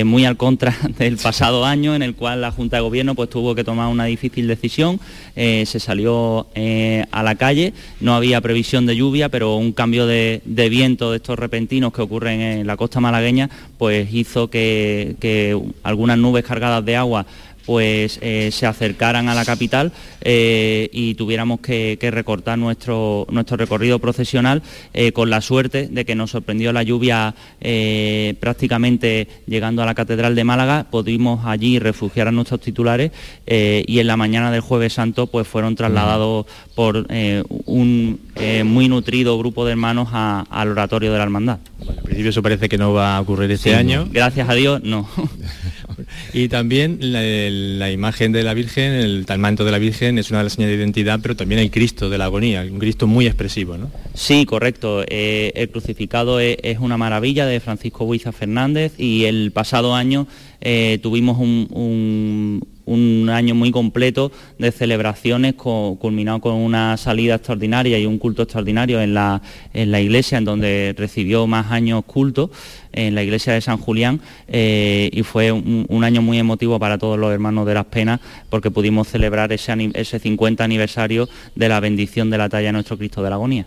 muy 0.06 0.24
al 0.24 0.38
contra 0.38 0.74
del 0.98 1.18
pasado 1.18 1.66
año 1.66 1.94
en 1.94 2.02
el 2.02 2.14
cual 2.14 2.40
la 2.40 2.50
Junta 2.50 2.78
de 2.78 2.82
Gobierno 2.82 3.14
pues, 3.14 3.28
tuvo 3.28 3.54
que 3.54 3.62
tomar 3.62 3.88
una 3.88 4.06
difícil 4.06 4.46
decisión. 4.46 4.98
Se 5.34 5.78
salió 5.78 6.46
a 7.10 7.22
la 7.22 7.34
calle, 7.34 7.74
no 8.00 8.14
había 8.14 8.40
previsión 8.40 8.86
de 8.86 8.96
lluvia, 8.96 9.28
pero 9.28 9.56
un 9.56 9.72
cambio 9.72 10.06
de, 10.06 10.40
viento 10.70 11.10
de 11.10 11.18
estos 11.18 11.38
repentinos 11.38 11.92
que 11.92 12.00
ocurren 12.00 12.40
en 12.40 12.66
la 12.66 12.78
costa 12.78 13.00
malagueña 13.00 13.50
pues 13.76 14.08
hizo 14.10 14.48
que 14.48 15.60
algunas 15.82 16.16
nubes 16.16 16.44
cargadas 16.44 16.82
de 16.86 16.96
agua 16.96 17.26
pues 17.70 18.18
eh, 18.20 18.50
se 18.50 18.66
acercaran 18.66 19.28
a 19.28 19.34
la 19.36 19.44
capital 19.44 19.92
eh, 20.22 20.90
y 20.92 21.14
tuviéramos 21.14 21.60
que, 21.60 21.98
que 22.00 22.10
recortar 22.10 22.58
nuestro, 22.58 23.28
nuestro 23.30 23.56
recorrido 23.56 24.00
procesional 24.00 24.60
eh, 24.92 25.12
con 25.12 25.30
la 25.30 25.40
suerte 25.40 25.86
de 25.86 26.04
que 26.04 26.16
nos 26.16 26.32
sorprendió 26.32 26.72
la 26.72 26.82
lluvia 26.82 27.32
prácticamente 28.40 29.28
llegando 29.46 29.82
a 29.82 29.86
la 29.86 29.94
Catedral 29.94 30.34
de 30.34 30.42
Málaga, 30.42 30.86
pudimos 30.90 31.46
allí 31.46 31.78
refugiar 31.78 32.26
a 32.26 32.32
nuestros 32.32 32.60
titulares 32.60 33.12
y 33.46 33.98
en 34.00 34.06
la 34.08 34.16
mañana 34.16 34.50
del 34.50 34.62
jueves 34.62 34.94
santo 34.94 35.28
pues 35.28 35.46
fueron 35.46 35.76
trasladados 35.76 36.46
por 36.74 37.06
un 37.66 38.20
muy 38.64 38.88
nutrido 38.88 39.38
grupo 39.38 39.64
de 39.64 39.70
hermanos 39.72 40.08
a- 40.12 40.44
al 40.50 40.70
oratorio 40.70 41.12
de 41.12 41.18
la 41.18 41.24
hermandad. 41.24 41.58
En 41.88 42.02
principio 42.02 42.30
eso 42.30 42.42
parece 42.42 42.68
que 42.68 42.78
no 42.78 42.92
va 42.92 43.16
a 43.16 43.20
ocurrir 43.20 43.48
este 43.52 43.70
Sí, 43.70 43.76
año. 43.76 44.08
Gracias 44.10 44.48
a 44.48 44.54
Dios, 44.54 44.82
no. 44.82 45.08
Y 46.32 46.48
también 46.48 46.98
la, 47.00 47.90
imagen 47.90 48.32
de 48.32 48.42
la 48.42 48.54
Virgen, 48.54 48.92
el 48.92 49.26
tal 49.26 49.38
manto 49.38 49.64
de 49.64 49.72
la 49.72 49.78
Virgen 49.78 50.18
es 50.18 50.30
una 50.30 50.38
de 50.38 50.44
las 50.44 50.54
señales 50.54 50.76
de 50.76 50.82
identidad, 50.82 51.20
pero 51.22 51.36
también 51.36 51.60
el 51.60 51.70
Cristo 51.70 52.10
de 52.10 52.18
la 52.18 52.26
agonía, 52.26 52.62
un 52.62 52.78
Cristo 52.78 53.06
muy 53.06 53.26
expresivo, 53.26 53.76
¿no? 53.76 53.90
Sí, 54.14 54.46
correcto. 54.46 55.04
Eh, 55.08 55.52
el 55.54 55.70
crucificado 55.70 56.40
es, 56.40 56.56
es 56.62 56.78
una 56.78 56.96
maravilla 56.96 57.46
de 57.46 57.60
Francisco 57.60 58.04
Buiza 58.04 58.32
Fernández 58.32 58.92
y 58.98 59.24
el 59.24 59.52
pasado 59.52 59.94
año 59.94 60.26
eh, 60.60 60.98
tuvimos 61.02 61.38
un, 61.38 62.60
año 63.30 63.54
muy 63.54 63.70
completo 63.70 64.32
de 64.58 64.72
celebraciones 64.72 65.54
culminado 65.54 66.40
con 66.40 66.54
una 66.54 66.96
salida 66.96 67.36
extraordinaria 67.36 67.98
y 67.98 68.04
un 68.04 68.18
culto 68.18 68.42
extraordinario 68.42 69.00
en 69.00 69.14
la, 69.14 69.40
en 69.72 69.92
la 69.92 70.00
iglesia 70.00 70.38
en 70.38 70.44
donde 70.44 70.94
recibió 70.98 71.46
más 71.46 71.70
años 71.70 72.04
culto 72.04 72.50
en 72.92 73.14
la 73.14 73.22
iglesia 73.22 73.52
de 73.52 73.60
San 73.60 73.78
Julián 73.78 74.20
eh, 74.48 75.10
y 75.12 75.22
fue 75.22 75.52
un, 75.52 75.86
un 75.88 76.04
año 76.04 76.22
muy 76.22 76.38
emotivo 76.38 76.78
para 76.78 76.98
todos 76.98 77.18
los 77.18 77.32
hermanos 77.32 77.66
de 77.66 77.74
las 77.74 77.86
penas 77.86 78.20
porque 78.48 78.70
pudimos 78.70 79.08
celebrar 79.08 79.52
ese, 79.52 79.90
ese 79.94 80.18
50 80.18 80.64
aniversario 80.64 81.28
de 81.54 81.68
la 81.68 81.80
bendición 81.80 82.30
de 82.30 82.38
la 82.38 82.48
talla 82.48 82.66
de 82.66 82.72
nuestro 82.72 82.98
Cristo 82.98 83.22
de 83.22 83.30
la 83.30 83.36
agonía. 83.36 83.66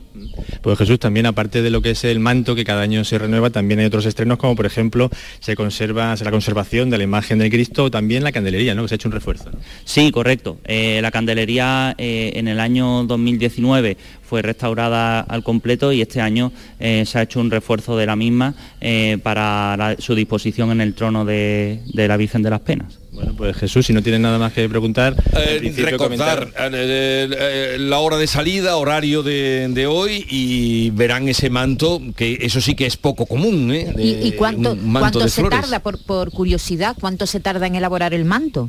Pues 0.61 0.77
Jesús, 0.77 0.99
también 0.99 1.25
aparte 1.25 1.61
de 1.61 1.69
lo 1.69 1.81
que 1.81 1.91
es 1.91 2.03
el 2.03 2.19
manto 2.19 2.55
que 2.55 2.63
cada 2.63 2.81
año 2.81 3.03
se 3.03 3.17
renueva, 3.17 3.49
también 3.49 3.79
hay 3.79 3.85
otros 3.85 4.05
estrenos 4.05 4.37
como 4.37 4.55
por 4.55 4.65
ejemplo 4.65 5.09
se 5.39 5.55
conserva 5.55 6.15
la 6.21 6.31
conservación 6.31 6.89
de 6.89 6.97
la 6.97 7.03
imagen 7.03 7.39
del 7.39 7.49
Cristo 7.49 7.85
o 7.85 7.91
también 7.91 8.23
la 8.23 8.31
candelería, 8.31 8.75
¿no? 8.75 8.83
Que 8.83 8.89
se 8.89 8.95
ha 8.95 8.97
hecho 8.97 9.07
un 9.07 9.13
refuerzo. 9.13 9.51
¿no? 9.51 9.59
Sí, 9.85 10.11
correcto. 10.11 10.57
Eh, 10.65 10.99
la 11.01 11.11
candelería 11.11 11.95
eh, 11.97 12.33
en 12.35 12.47
el 12.47 12.59
año 12.59 13.03
2019 13.03 13.97
fue 14.33 14.41
restaurada 14.41 15.19
al 15.19 15.43
completo 15.43 15.91
y 15.93 16.01
este 16.01 16.19
año 16.19 16.51
eh, 16.79 17.03
se 17.05 17.19
ha 17.19 17.21
hecho 17.21 17.39
un 17.39 17.51
refuerzo 17.51 17.95
de 17.95 18.07
la 18.07 18.15
misma 18.15 18.55
eh, 18.81 19.19
para 19.21 19.77
la- 19.77 19.95
su 19.99 20.15
disposición 20.15 20.71
en 20.71 20.81
el 20.81 20.95
trono 20.95 21.23
de, 21.23 21.81
de 21.93 22.07
la 22.07 22.17
Virgen 22.17 22.41
de 22.41 22.49
las 22.49 22.61
Penas. 22.61 22.97
Bueno, 23.11 23.35
pues 23.37 23.55
Jesús, 23.57 23.85
si 23.85 23.93
no 23.93 24.01
tienes 24.01 24.21
nada 24.21 24.39
más 24.39 24.51
que 24.51 24.67
preguntar, 24.67 25.15
Eh, 25.35 25.71
recordar 25.85 26.47
eh, 26.73 27.29
eh, 27.29 27.77
la 27.77 27.99
hora 27.99 28.17
de 28.17 28.25
salida, 28.25 28.75
horario 28.77 29.21
de, 29.21 29.67
de 29.69 29.85
hoy 29.85 30.25
y 30.27 30.89
verán 30.89 31.27
ese 31.29 31.51
manto, 31.51 32.01
que 32.15 32.39
eso 32.41 32.59
sí 32.59 32.73
que 32.73 32.87
es 32.87 32.97
poco 32.97 33.27
común. 33.27 33.71
¿eh? 33.71 33.93
De- 33.95 34.03
¿Y, 34.03 34.27
y 34.29 34.31
cuánto, 34.31 34.75
cuánto 34.91 35.27
se 35.29 35.41
flores. 35.41 35.61
tarda, 35.61 35.79
por, 35.79 36.03
por 36.03 36.31
curiosidad, 36.31 36.95
cuánto 36.99 37.27
se 37.27 37.39
tarda 37.39 37.67
en 37.67 37.75
elaborar 37.75 38.15
el 38.15 38.25
manto? 38.25 38.67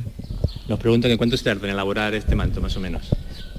Nos 0.67 0.77
preguntan 0.79 1.09
en 1.09 1.17
cuánto 1.17 1.37
se 1.37 1.43
tarda 1.43 1.65
en 1.65 1.73
elaborar 1.73 2.13
este 2.13 2.35
manto, 2.35 2.61
más 2.61 2.77
o 2.77 2.79
menos. 2.79 3.01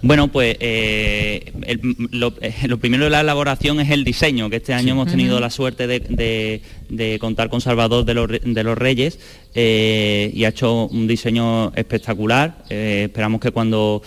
Bueno, 0.07 0.29
pues 0.29 0.57
eh, 0.61 1.53
el- 1.67 1.81
lo, 2.13 2.33
eh, 2.41 2.55
lo 2.69 2.79
primero 2.79 3.05
de 3.05 3.11
la 3.11 3.23
elaboración 3.23 3.81
es 3.81 3.91
el 3.91 4.05
diseño, 4.05 4.49
que 4.49 4.57
este 4.57 4.73
año 4.73 4.93
hemos 4.93 5.11
tenido 5.11 5.41
la 5.41 5.51
suerte 5.51 5.89
de, 5.89 5.99
de- 5.99 6.61
de 6.89 7.19
contar 7.19 7.49
con 7.51 7.61
Salvador 7.61 8.05
de 8.05 8.15
los, 8.15 8.31
Re- 8.31 8.41
de 8.45 8.63
los 8.63 8.79
Reyes 8.79 9.19
eh, 9.57 10.31
y 10.33 10.45
ha 10.45 10.51
hecho 10.51 10.85
un 10.87 11.09
diseño 11.09 11.73
espectacular. 11.75 12.59
Eh, 12.71 13.07
esperamos 13.09 13.41
que 13.41 13.51
cuando 13.51 14.01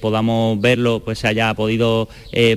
podamos 0.00 0.60
verlo 0.60 1.02
pues 1.04 1.18
se 1.18 1.26
haya 1.26 1.52
podido 1.54 2.08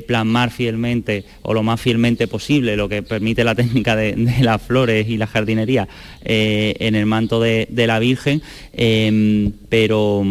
plasmar 0.06 0.52
fielmente 0.52 1.24
o 1.42 1.56
lo 1.56 1.64
más 1.64 1.82
fielmente 1.82 2.28
posible, 2.28 2.78
lo 2.78 2.88
que 2.88 3.02
permite 3.02 3.44
la 3.44 3.56
técnica 3.62 3.96
de, 3.96 4.14
de 4.14 4.44
las 4.44 4.62
flores 4.62 5.10
y 5.10 5.18
la 5.18 5.26
jardinería 5.26 5.88
en 6.24 6.94
el 6.94 7.08
manto 7.08 7.40
de, 7.42 7.68
la 7.72 7.98
Virgen. 7.98 8.44
Eh, 8.74 9.50
pero 9.70 10.24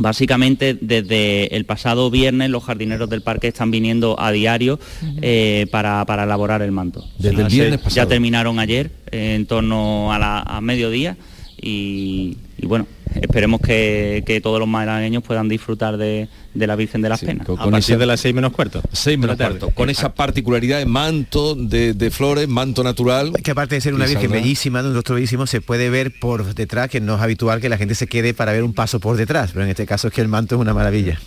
Básicamente 0.00 0.76
desde 0.80 1.54
el 1.54 1.66
pasado 1.66 2.10
viernes 2.10 2.48
los 2.48 2.64
jardineros 2.64 3.10
del 3.10 3.20
parque 3.20 3.48
están 3.48 3.70
viniendo 3.70 4.18
a 4.18 4.32
diario 4.32 4.80
eh, 5.20 5.66
para, 5.70 6.04
para 6.06 6.24
elaborar 6.24 6.62
el 6.62 6.72
manto. 6.72 7.06
Desde 7.18 7.42
el 7.42 7.48
viernes 7.48 7.80
ya 7.80 7.84
pasado. 7.84 8.08
terminaron 8.08 8.58
ayer 8.58 8.90
eh, 9.10 9.34
en 9.34 9.44
torno 9.46 10.12
a, 10.12 10.18
la, 10.18 10.40
a 10.40 10.60
mediodía 10.62 11.16
y, 11.60 12.38
y 12.56 12.66
bueno, 12.66 12.86
esperemos 13.20 13.60
que, 13.60 14.22
que 14.26 14.40
todos 14.40 14.58
los 14.58 14.68
malagueños 14.68 15.22
puedan 15.22 15.48
disfrutar 15.48 15.96
de, 15.96 16.28
de 16.54 16.66
la 16.66 16.76
Virgen 16.76 17.02
de 17.02 17.08
las 17.08 17.20
Penas. 17.20 17.46
con- 17.46 17.56
con 17.56 17.74
esa- 17.74 17.96
las 18.06 18.20
seis 18.20 18.34
menos 18.34 18.52
cuarto. 18.52 18.82
Seis 18.92 19.18
menos 19.18 19.36
de 19.38 19.44
cuarto, 19.44 19.70
con 19.70 19.90
esa 19.90 20.14
particularidad 20.14 20.78
de 20.78 20.86
manto 20.86 21.54
de, 21.54 21.94
de 21.94 22.10
flores, 22.10 22.48
manto 22.48 22.82
natural. 22.84 23.32
Que 23.42 23.50
aparte 23.52 23.74
de 23.76 23.80
ser 23.80 23.94
una 23.94 24.06
virgen 24.06 24.22
saldrá. 24.30 24.40
bellísima, 24.40 24.82
de 24.82 24.88
un 24.88 24.94
rostro 24.94 25.14
bellísimo, 25.16 25.46
se 25.46 25.60
puede 25.60 25.90
ver 25.90 26.12
por 26.20 26.54
detrás, 26.54 26.88
que 26.90 27.00
no 27.00 27.16
es 27.16 27.20
habitual 27.20 27.60
que 27.60 27.68
la 27.68 27.76
gente 27.78 27.94
se 27.94 28.06
quede 28.06 28.34
para 28.34 28.52
ver 28.52 28.62
un 28.64 28.72
paso 28.74 29.00
por 29.00 29.16
detrás, 29.16 29.50
pero 29.52 29.64
en 29.64 29.70
este 29.70 29.86
caso 29.86 30.08
es 30.08 30.14
que 30.14 30.20
el 30.20 30.28
manto 30.28 30.54
es 30.56 30.60
una 30.60 30.74
maravilla. 30.74 31.18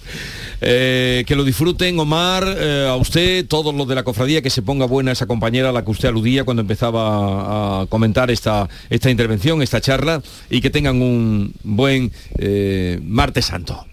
Eh, 0.62 1.24
que 1.28 1.36
lo 1.36 1.44
disfruten, 1.44 2.00
Omar, 2.00 2.46
eh, 2.48 2.88
a 2.90 2.96
usted, 2.96 3.46
todos 3.48 3.74
los 3.76 3.88
de 3.88 3.96
la 3.96 4.04
cofradía, 4.04 4.42
que 4.42 4.50
se 4.50 4.62
ponga 4.62 4.86
buena 4.86 5.12
esa 5.12 5.26
compañera 5.26 5.70
a 5.70 5.72
la 5.72 5.84
que 5.84 5.92
usted 5.92 6.08
aludía 6.10 6.44
cuando 6.44 6.62
empezaba 6.62 7.82
a 7.82 7.86
comentar 7.88 8.32
esta, 8.32 8.70
esta 8.90 9.10
intervención, 9.10 9.62
esta 9.62 9.82
charla, 9.82 10.22
y 10.50 10.62
que 10.62 10.70
tengan 10.70 11.02
un 11.02 11.54
buen 11.76 12.12
eh, 12.38 13.00
martes 13.04 13.46
santo. 13.46 13.86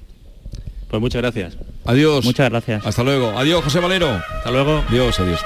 Pues 0.89 1.01
muchas 1.01 1.23
gracias. 1.23 1.57
Adiós. 1.85 2.25
Muchas 2.25 2.51
gracias. 2.51 2.85
Hasta 2.85 3.03
luego. 3.03 3.39
Adiós, 3.39 3.63
José 3.65 3.81
Valero. 3.81 4.09
Hasta 4.09 4.51
luego. 4.51 4.85
Adiós, 4.89 5.19
adiós. 5.21 5.41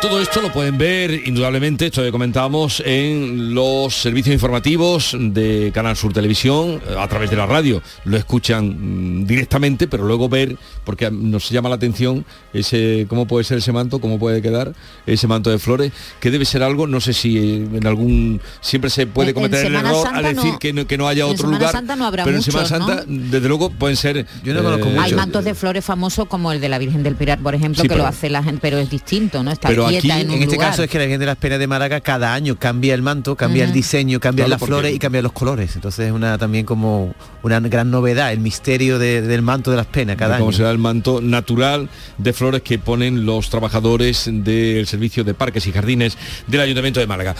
Todo 0.00 0.20
esto 0.22 0.40
lo 0.40 0.52
pueden 0.52 0.78
ver, 0.78 1.10
indudablemente, 1.26 1.86
esto 1.86 2.04
que 2.04 2.12
comentábamos, 2.12 2.80
en 2.86 3.52
los 3.52 3.92
servicios 3.94 4.32
informativos 4.32 5.16
de 5.18 5.72
Canal 5.74 5.96
Sur 5.96 6.12
Televisión, 6.12 6.80
a 6.96 7.08
través 7.08 7.30
de 7.30 7.36
la 7.36 7.46
radio. 7.46 7.82
Lo 8.04 8.16
escuchan 8.16 9.22
mm, 9.22 9.26
directamente, 9.26 9.88
pero 9.88 10.04
luego 10.06 10.28
ver, 10.28 10.56
porque 10.84 11.10
nos 11.10 11.50
llama 11.50 11.68
la 11.68 11.74
atención 11.74 12.24
ese 12.52 13.06
cómo 13.08 13.26
puede 13.26 13.42
ser 13.44 13.58
ese 13.58 13.72
manto, 13.72 14.00
cómo 14.00 14.20
puede 14.20 14.40
quedar 14.40 14.72
ese 15.04 15.26
manto 15.26 15.50
de 15.50 15.58
flores, 15.58 15.90
que 16.20 16.30
debe 16.30 16.44
ser 16.44 16.62
algo, 16.62 16.86
no 16.86 17.00
sé 17.00 17.12
si 17.12 17.36
en 17.74 17.84
algún... 17.84 18.40
Siempre 18.60 18.90
se 18.90 19.08
puede 19.08 19.34
cometer 19.34 19.66
el 19.66 19.74
error 19.74 20.04
Santa 20.04 20.18
al 20.28 20.34
decir 20.36 20.52
no- 20.52 20.58
que, 20.60 20.72
no, 20.72 20.86
que 20.86 20.96
no 20.96 21.08
haya 21.08 21.24
en 21.24 21.30
otro 21.30 21.38
Semana 21.48 21.58
lugar. 21.58 21.72
Santa 21.72 21.96
no 21.96 22.06
habrá 22.06 22.22
pero 22.24 22.36
en 22.36 22.42
Semana 22.44 22.62
muchos, 22.68 22.78
¿no? 22.78 22.86
Santa, 22.86 23.04
desde 23.08 23.48
luego, 23.48 23.70
pueden 23.70 23.96
ser... 23.96 24.24
Yo 24.44 24.54
no 24.54 24.62
conozco 24.62 24.86
eh, 24.90 24.96
Hay 25.00 25.12
mantos 25.14 25.44
de 25.44 25.54
flores 25.56 25.84
famosos 25.84 26.28
como 26.28 26.52
el 26.52 26.60
de 26.60 26.68
la 26.68 26.78
Virgen 26.78 27.02
del 27.02 27.16
Pilar, 27.16 27.40
por 27.40 27.56
ejemplo, 27.56 27.82
Sí, 27.82 27.88
que 27.88 27.94
pero- 27.94 28.04
lo 28.04 28.08
hace 28.08 28.30
la 28.30 28.44
gente, 28.44 28.60
pero 28.62 28.78
es 28.78 28.88
distinto, 28.88 29.42
¿no? 29.42 29.50
Está 29.50 29.68
Pero 29.68 29.87
aquí, 29.96 30.10
en 30.10 30.30
este 30.42 30.54
lugar. 30.56 30.70
caso, 30.70 30.82
es 30.82 30.90
que 30.90 30.98
la 30.98 31.04
Virgen 31.04 31.20
de 31.20 31.26
las 31.26 31.36
Penas 31.36 31.58
de 31.58 31.66
Málaga 31.66 32.00
cada 32.00 32.34
año 32.34 32.58
cambia 32.58 32.94
el 32.94 33.02
manto, 33.02 33.34
cambia 33.36 33.64
el 33.64 33.72
diseño, 33.72 34.20
cambia 34.20 34.44
Claro, 34.46 34.58
las 34.60 34.66
flores 34.68 34.94
y 34.94 34.98
cambia 34.98 35.22
los 35.22 35.32
colores. 35.32 35.74
Entonces 35.74 36.06
es 36.06 36.12
una 36.12 36.36
también 36.38 36.64
como 36.66 37.14
una 37.42 37.60
gran 37.60 37.90
novedad, 37.90 38.32
el 38.32 38.40
misterio 38.40 38.98
de- 38.98 39.22
del 39.22 39.42
manto 39.42 39.70
de 39.70 39.76
las 39.78 39.86
penas 39.86 40.16
cada 40.16 40.36
como 40.38 40.50
año. 40.50 40.56
será 40.56 40.70
el 40.70 40.78
manto 40.78 41.20
natural 41.20 41.88
de 42.18 42.32
flores 42.32 42.62
que 42.62 42.78
ponen 42.78 43.24
los 43.26 43.48
trabajadores 43.50 44.24
del 44.30 44.86
servicio 44.86 45.24
de 45.24 45.34
parques 45.34 45.66
y 45.66 45.72
jardines 45.72 46.16
del 46.46 46.60
Ayuntamiento 46.60 47.00
de 47.00 47.06
Málaga. 47.06 47.34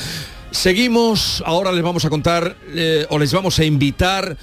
Seguimos, 0.51 1.43
ahora 1.47 1.73
les 1.73 1.83
vamos 1.83 2.05
a 2.05 2.11
contar 2.11 2.57
eh, 2.75 3.07
o 3.11 3.19
les 3.19 3.33
vamos 3.33 3.59
a 3.59 3.65
invitar 3.65 4.37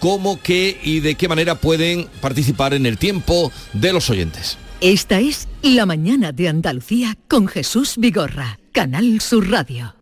cómo, 0.00 0.40
qué 0.42 0.78
y 0.82 1.00
de 1.00 1.14
qué 1.14 1.28
manera 1.28 1.54
pueden 1.54 2.08
participar 2.20 2.74
en 2.74 2.84
el 2.84 2.98
tiempo 2.98 3.52
de 3.72 3.92
los 3.92 4.10
oyentes. 4.10 4.58
Esta 4.82 5.20
es 5.20 5.48
La 5.62 5.86
mañana 5.86 6.32
de 6.32 6.50
Andalucía 6.50 7.16
con 7.28 7.48
Jesús 7.48 7.94
Vigorra, 7.96 8.58
Canal 8.72 9.22
Sur 9.22 9.50
Radio. 9.50 9.96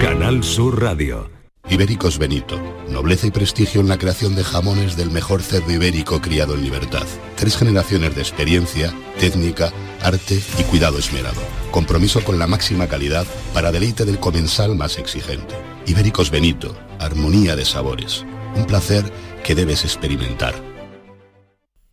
Canal 0.00 0.44
Sur 0.44 0.80
Radio. 0.80 1.28
Ibéricos 1.68 2.18
Benito. 2.18 2.56
Nobleza 2.88 3.26
y 3.26 3.32
prestigio 3.32 3.80
en 3.80 3.88
la 3.88 3.98
creación 3.98 4.36
de 4.36 4.44
jamones 4.44 4.96
del 4.96 5.10
mejor 5.10 5.42
cerdo 5.42 5.72
ibérico 5.72 6.20
criado 6.20 6.54
en 6.54 6.62
libertad. 6.62 7.04
Tres 7.34 7.56
generaciones 7.56 8.14
de 8.14 8.20
experiencia, 8.20 8.94
técnica, 9.18 9.72
arte 10.00 10.40
y 10.56 10.62
cuidado 10.62 11.00
esmerado. 11.00 11.42
Compromiso 11.72 12.22
con 12.22 12.38
la 12.38 12.46
máxima 12.46 12.86
calidad 12.86 13.26
para 13.52 13.72
deleite 13.72 14.04
del 14.04 14.20
comensal 14.20 14.76
más 14.76 14.98
exigente. 14.98 15.56
Ibéricos 15.86 16.30
Benito. 16.30 16.76
Armonía 17.00 17.56
de 17.56 17.64
sabores. 17.64 18.24
Un 18.54 18.66
placer 18.66 19.04
que 19.42 19.56
debes 19.56 19.84
experimentar. 19.84 20.65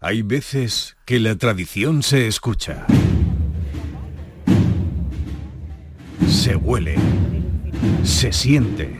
Hay 0.06 0.22
veces 0.22 0.97
que 1.06 1.18
la 1.18 1.38
tradición 1.38 2.04
se 2.04 2.28
escucha. 2.28 2.86
Se 6.28 6.58
huele. 6.58 6.97
Se 8.04 8.34
siente. 8.34 8.99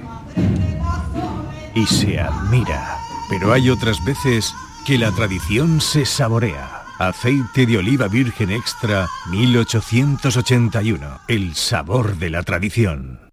Y 1.76 1.86
se 1.88 2.22
admira. 2.22 3.00
Pero 3.30 3.52
hay 3.52 3.70
otras 3.70 3.98
veces 4.06 4.54
que 4.88 4.98
la 4.98 5.12
tradición 5.12 5.82
se 5.82 6.06
saborea. 6.06 6.84
Aceite 7.00 7.66
de 7.66 7.80
oliva 7.80 8.08
virgen 8.08 8.52
extra 8.52 9.10
1881. 9.30 11.20
El 11.28 11.54
sabor 11.56 12.16
de 12.16 12.30
la 12.30 12.44
tradición. 12.44 13.33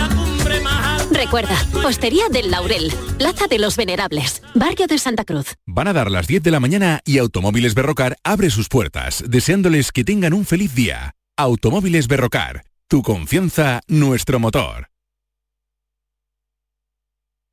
Recuerda, 1.21 1.55
Hostería 1.85 2.23
del 2.31 2.49
Laurel, 2.49 2.91
Plaza 3.19 3.45
de 3.47 3.59
los 3.59 3.77
Venerables, 3.77 4.41
Barrio 4.55 4.87
de 4.87 4.97
Santa 4.97 5.23
Cruz. 5.23 5.53
Van 5.67 5.87
a 5.87 5.93
dar 5.93 6.09
las 6.09 6.25
10 6.25 6.41
de 6.41 6.49
la 6.49 6.59
mañana 6.59 6.99
y 7.05 7.19
Automóviles 7.19 7.75
Berrocar 7.75 8.17
abre 8.23 8.49
sus 8.49 8.69
puertas, 8.69 9.23
deseándoles 9.27 9.91
que 9.91 10.03
tengan 10.03 10.33
un 10.33 10.47
feliz 10.47 10.73
día. 10.73 11.13
Automóviles 11.37 12.07
Berrocar, 12.07 12.63
tu 12.87 13.03
confianza, 13.03 13.81
nuestro 13.87 14.39
motor. 14.39 14.87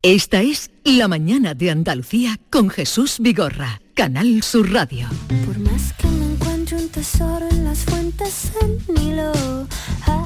Esta 0.00 0.40
es 0.40 0.70
La 0.84 1.06
Mañana 1.06 1.52
de 1.52 1.70
Andalucía 1.70 2.40
con 2.48 2.70
Jesús 2.70 3.16
Vigorra, 3.20 3.82
Canal 3.92 4.42
Sur 4.42 4.72
Radio. 4.72 5.08
Por 5.44 5.58
más 5.58 5.92
que 5.92 6.08
me 6.08 6.32
encuentre 6.32 6.76
un 6.78 6.88
tesoro 6.88 7.46
en 7.50 7.64
las 7.64 7.80
fuentes 7.80 8.50
del 8.62 8.80
Nilo, 8.94 9.32
ah, 10.06 10.24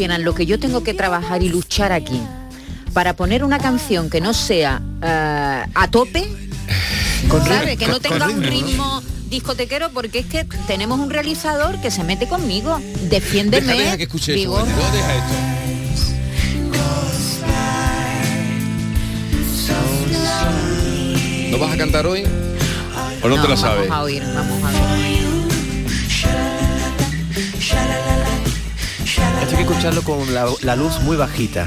supieran 0.00 0.24
lo 0.24 0.34
que 0.34 0.46
yo 0.46 0.58
tengo 0.58 0.82
que 0.82 0.94
trabajar 0.94 1.42
y 1.42 1.50
luchar 1.50 1.92
aquí 1.92 2.18
para 2.94 3.16
poner 3.16 3.44
una 3.44 3.58
canción 3.58 4.08
que 4.08 4.22
no 4.22 4.32
sea 4.32 4.80
eh, 5.02 5.64
a 5.74 5.88
tope, 5.90 6.26
¿sabe? 7.46 7.76
Que 7.76 7.84
no 7.86 7.92
con- 7.94 8.02
tenga 8.02 8.26
con 8.26 8.36
un 8.36 8.42
ritmo, 8.42 9.02
discotequero 9.28 9.90
porque 9.90 10.20
es 10.20 10.26
que 10.26 10.44
tenemos 10.66 10.98
un 10.98 11.10
realizador 11.10 11.78
que 11.82 11.90
se 11.90 12.02
mete 12.02 12.26
conmigo. 12.26 12.80
Defiéndeme. 13.10 13.66
Deja, 13.66 13.78
deja 13.84 13.96
que 13.98 14.02
escuche 14.04 14.32
deja 14.32 15.14
esto. 15.16 15.34
¿No 21.50 21.58
vas 21.58 21.72
a 21.74 21.76
cantar 21.76 22.06
hoy? 22.06 22.24
¿O 23.22 23.28
no, 23.28 23.42
te 23.42 23.48
la 23.48 23.56
sabes? 23.56 23.88
Vamos 23.88 23.98
a 23.98 24.02
oír, 24.02 24.22
vamos 24.34 24.62
a 24.64 24.94
oír. 24.94 25.19
Hay 29.50 29.56
que 29.56 29.62
escucharlo 29.62 30.02
con 30.02 30.32
la, 30.32 30.46
la 30.62 30.76
luz 30.76 31.00
muy 31.02 31.16
bajita. 31.16 31.66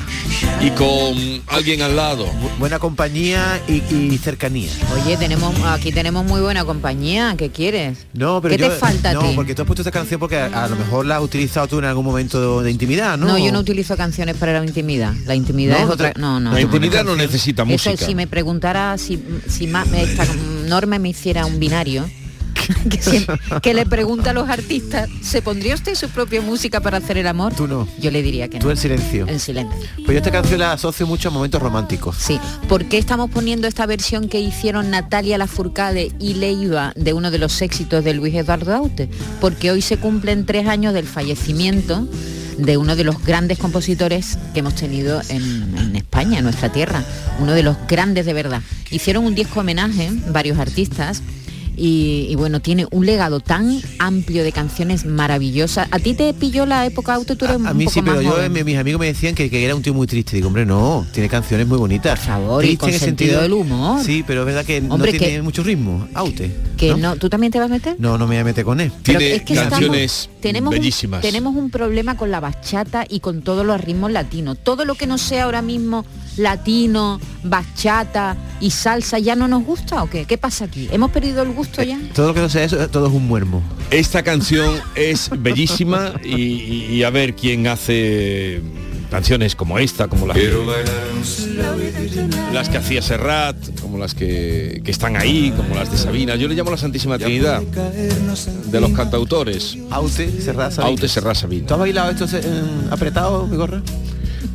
Y 0.61 0.69
con 0.71 1.41
alguien 1.47 1.81
al 1.81 1.95
lado. 1.95 2.25
Buena 2.57 2.79
compañía 2.79 3.61
y, 3.67 3.81
y 3.93 4.17
cercanía. 4.17 4.69
Oye, 4.93 5.17
tenemos 5.17 5.53
aquí 5.65 5.91
tenemos 5.91 6.25
muy 6.25 6.39
buena 6.41 6.63
compañía. 6.65 7.36
¿Qué 7.38 7.49
quieres? 7.49 7.99
No, 8.13 8.41
pero 8.41 8.55
¿Qué 8.55 8.61
yo- 8.63 8.69
te 8.69 8.75
falta 8.77 9.09
a 9.11 9.13
No, 9.13 9.21
ti? 9.21 9.34
porque 9.36 9.53
tú 9.55 9.61
has 9.63 9.65
puesto 9.67 9.81
esta 9.81 9.91
canción 9.91 10.19
porque 10.19 10.38
a, 10.38 10.45
a 10.63 10.67
lo 10.67 10.75
mejor 10.75 11.05
la 11.05 11.17
has 11.17 11.23
utilizado 11.23 11.67
tú 11.67 11.79
en 11.79 11.86
algún 11.86 12.05
momento 12.05 12.61
de 12.61 12.71
intimidad, 12.71 13.17
¿no? 13.17 13.27
No, 13.27 13.38
yo 13.38 13.51
no 13.51 13.59
utilizo 13.59 13.97
canciones 13.97 14.38
para 14.38 14.53
la 14.59 14.65
intimidad. 14.65 15.13
La 15.25 15.36
intimidad 15.36 15.79
No, 15.79 15.86
es 15.86 15.89
otra. 15.91 16.13
No, 16.17 16.39
no. 16.39 16.51
La 16.51 16.55
no. 16.59 16.61
intimidad 16.61 17.03
no 17.03 17.15
necesita 17.15 17.63
Eso 17.63 17.71
música. 17.89 18.05
si 18.05 18.15
me 18.15 18.27
preguntara 18.27 18.97
si, 18.97 19.21
si 19.47 19.67
ma- 19.67 19.86
esta 19.97 20.25
norma 20.67 20.97
me 20.99 21.09
hiciera 21.09 21.45
un 21.45 21.59
binario, 21.59 22.09
que, 22.89 23.01
siempre- 23.01 23.39
que 23.61 23.74
le 23.74 23.86
pregunta 23.86 24.32
a 24.32 24.34
los 24.34 24.49
artistas, 24.49 25.09
¿se 25.22 25.41
pondría 25.41 25.76
usted 25.76 25.95
su 25.95 26.09
propia 26.09 26.41
música 26.41 26.80
para 26.82 26.97
hacer 26.97 27.18
el 27.18 27.28
amor? 27.28 27.53
Tú 27.55 27.68
no. 27.68 27.88
Yo 27.99 28.11
le 28.11 28.22
diría 28.22 28.47
que 28.47 28.57
no. 28.59 28.64
Tú 28.66 28.72
en 28.72 28.78
silencio. 28.78 29.28
En 29.28 29.39
silencio. 29.39 29.80
Pues 29.97 30.09
yo 30.09 30.18
esta 30.18 30.32
canción 30.32 30.59
la 30.59 30.74
asocio 30.74 31.05
mucho 31.07 31.30
a 31.30 31.32
momentos 31.32 31.61
románticos. 31.61 32.16
Sí. 32.20 32.39
¿Por 32.68 32.86
qué 32.86 32.97
estamos 32.97 33.30
poniendo 33.30 33.68
esta 33.68 33.86
versión 33.86 34.28
que 34.30 34.39
hicieron 34.39 34.89
Natalia 34.89 35.38
Lafourcade 35.38 36.11
y 36.20 36.36
Leiva 36.36 36.93
de 36.95 37.14
uno 37.14 37.32
de 37.32 37.39
los 37.39 37.61
éxitos 37.61 38.03
de 38.03 38.14
Luis 38.14 38.34
Eduardo 38.36 38.74
Aute? 38.76 39.09
Porque 39.41 39.72
hoy 39.72 39.82
se 39.82 39.97
cumplen 39.97 40.45
tres 40.45 40.68
años 40.68 40.93
del 40.93 41.05
fallecimiento 41.07 42.07
de 42.57 42.78
uno 42.78 42.95
de 42.95 43.03
los 43.03 43.24
grandes 43.26 43.57
compositores 43.57 44.38
que 44.53 44.59
hemos 44.59 44.76
tenido 44.76 45.22
en, 45.30 45.76
en 45.78 45.95
España, 45.95 46.38
en 46.38 46.43
nuestra 46.43 46.72
tierra, 46.72 47.03
uno 47.39 47.53
de 47.53 47.64
los 47.64 47.76
grandes 47.88 48.28
de 48.28 48.34
verdad. 48.34 48.61
Hicieron 48.91 49.26
un 49.26 49.34
disco 49.34 49.61
homenaje, 49.61 50.09
varios 50.30 50.59
artistas, 50.59 51.24
y, 51.76 52.28
y 52.30 52.36
bueno, 52.36 52.59
tiene 52.61 52.86
un 52.91 53.05
legado 53.05 53.39
tan 53.39 53.80
amplio 53.99 54.43
de 54.43 54.51
canciones 54.51 55.05
maravillosas. 55.05 55.88
¿A 55.91 55.99
ti 55.99 56.13
te 56.13 56.34
pilló 56.34 56.65
la 56.65 56.86
época 56.86 57.13
auto? 57.15 57.36
Tú 57.36 57.45
eres 57.45 57.55
A 57.65 57.71
un 57.71 57.78
mí 57.78 57.86
poco 57.86 57.93
sí, 57.93 58.01
más 58.01 58.11
pero 58.15 58.21
yo, 58.21 58.32
joven. 58.32 58.53
mi- 58.53 58.63
mis 58.63 58.78
amigos 58.78 58.99
me 58.99 59.07
decían 59.07 59.36
que, 59.36 59.49
que 59.49 59.63
era 59.65 59.76
un 59.76 59.82
tío 59.82 59.93
muy 59.93 60.07
triste. 60.07 60.36
Digo, 60.36 60.47
hombre, 60.47 60.65
no, 60.65 61.05
tiene 61.13 61.30
canciones 61.30 61.67
muy 61.67 61.78
bonitas. 61.78 62.19
Por 62.19 62.28
favor, 62.28 62.65
y 62.65 62.78
con 62.78 62.91
sentido 62.93 63.41
del 63.41 63.53
humor. 63.53 64.01
Sí, 64.03 64.24
pero 64.26 64.41
es 64.41 64.45
verdad 64.45 64.65
que 64.65 64.78
Hombre, 64.78 65.11
no 65.13 65.17
que- 65.19 65.26
tiene 65.26 65.41
mucho 65.41 65.63
ritmo. 65.63 66.07
Aute. 66.13 66.51
Que 66.78 66.95
no, 66.95 67.15
¿Tú 67.15 67.30
también 67.30 67.51
te 67.51 67.59
vas 67.59 67.67
a 67.69 67.74
meter? 67.74 67.95
No, 67.99 68.17
no 68.17 68.26
me 68.28 68.36
voy 68.36 68.41
a 68.41 68.43
meter 68.43 68.65
con 68.65 68.80
él. 68.82 68.91
Pero 69.03 69.19
es 69.19 69.41
que 69.43 69.53
estamos- 69.53 70.30
tenemos 70.41 70.71
bellísimas. 70.74 71.17
Un, 71.17 71.21
tenemos 71.21 71.55
un 71.55 71.69
problema 71.69 72.17
con 72.17 72.30
la 72.32 72.39
bachata 72.39 73.05
y 73.07 73.19
con 73.19 73.41
todos 73.41 73.65
los 73.65 73.80
ritmos 73.80 74.11
latinos. 74.11 74.57
Todo 74.61 74.86
lo 74.86 74.95
que 74.95 75.07
no 75.07 75.17
sea 75.17 75.43
ahora 75.45 75.61
mismo 75.61 76.05
latino, 76.38 77.19
bachata 77.43 78.36
y 78.59 78.71
salsa 78.71 79.19
ya 79.19 79.36
no 79.36 79.47
nos 79.47 79.63
gusta 79.63 80.03
o 80.03 80.09
qué? 80.09 80.25
¿Qué 80.25 80.38
pasa 80.38 80.65
aquí? 80.65 80.88
¿Hemos 80.91 81.11
perdido 81.11 81.41
el 81.43 81.51
gusto 81.51 81.84
ya? 81.84 81.99
Todo 82.13 82.27
lo 82.27 82.34
que 82.34 82.39
no 82.41 82.49
sea 82.49 82.63
eso, 82.63 82.77
todo 82.89 83.07
es 83.07 83.13
un 83.13 83.27
muermo. 83.27 83.61
Esta 83.91 84.23
canción 84.23 84.79
es 84.95 85.29
bellísima 85.38 86.13
y, 86.23 86.36
y- 86.36 86.86
y 86.95 87.03
a 87.03 87.09
ver 87.09 87.36
quién 87.36 87.67
hace 87.67 88.61
canciones 89.11 89.55
como 89.55 89.77
esta, 89.77 90.07
como 90.07 90.25
las 90.25 90.36
que, 90.36 90.51
las 92.51 92.69
que 92.69 92.77
hacía 92.77 93.01
Serrat, 93.01 93.55
como 93.81 93.97
las 93.99 94.15
que, 94.15 94.81
que 94.84 94.89
están 94.91 95.15
ahí, 95.17 95.53
como 95.55 95.75
las 95.75 95.91
de 95.91 95.97
Sabina. 95.97 96.36
Yo 96.36 96.47
le 96.47 96.55
llamo 96.55 96.71
la 96.71 96.77
Santísima 96.77 97.17
Trinidad 97.19 97.61
de 97.61 98.81
los 98.81 98.91
cantautores. 98.91 99.77
Aute, 99.91 100.41
Serrat, 100.41 100.71
Sabina. 100.71 100.89
Aute, 100.91 101.07
Serrat, 101.07 101.36
Sabina. 101.36 101.67
¿Tú 101.67 101.73
has 101.75 101.79
bailado 101.79 102.11
esto 102.11 102.25
eh, 102.38 102.41
apretado, 102.89 103.45
mi 103.47 103.55
gorra? 103.57 103.81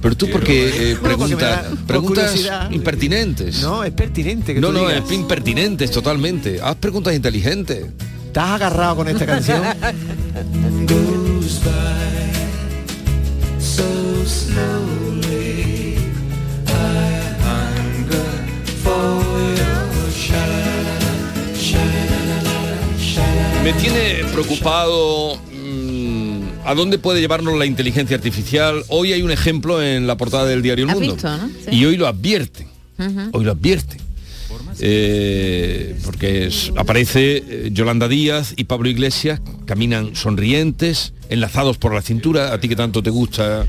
Pero 0.00 0.16
tú 0.16 0.28
porque 0.30 0.92
eh, 0.92 0.96
preguntas, 1.02 1.66
preguntas 1.86 2.48
impertinentes. 2.70 3.62
No, 3.62 3.82
es 3.84 3.92
pertinente. 3.92 4.54
Que 4.54 4.60
no, 4.60 4.72
no, 4.72 4.86
digas. 4.88 5.04
es 5.04 5.12
impertinentes 5.12 5.90
totalmente. 5.90 6.60
Haz 6.62 6.76
preguntas 6.76 7.14
inteligentes. 7.14 7.86
¿Estás 8.26 8.50
agarrado 8.50 8.96
con 8.96 9.08
esta 9.08 9.26
canción? 9.26 9.62
Me 23.64 23.72
tiene 23.74 24.24
preocupado 24.32 25.38
a 26.64 26.74
dónde 26.74 26.98
puede 26.98 27.20
llevarnos 27.20 27.58
la 27.58 27.66
inteligencia 27.66 28.16
artificial. 28.16 28.82
Hoy 28.88 29.12
hay 29.12 29.22
un 29.22 29.30
ejemplo 29.30 29.82
en 29.82 30.06
la 30.06 30.16
portada 30.16 30.46
del 30.46 30.62
diario 30.62 30.84
El 30.84 30.90
¿Has 30.90 30.96
Mundo. 30.96 31.12
visto, 31.14 31.36
no? 31.36 31.48
Sí. 31.48 31.76
Y 31.76 31.84
hoy 31.84 31.96
lo 31.96 32.06
advierte. 32.06 32.66
Hoy 33.32 33.44
lo 33.44 33.52
advierte. 33.52 33.96
Eh, 34.80 35.96
porque 36.04 36.46
es- 36.46 36.72
aparece 36.76 37.42
eh, 37.48 37.70
Yolanda 37.72 38.06
Díaz 38.08 38.54
y 38.56 38.64
Pablo 38.64 38.88
Iglesias, 38.88 39.40
caminan 39.66 40.14
sonrientes, 40.14 41.14
enlazados 41.30 41.78
por 41.78 41.94
la 41.94 42.02
cintura, 42.02 42.52
a 42.52 42.60
ti 42.60 42.68
que 42.68 42.76
tanto 42.76 43.02
te 43.02 43.10
gusta 43.10 43.66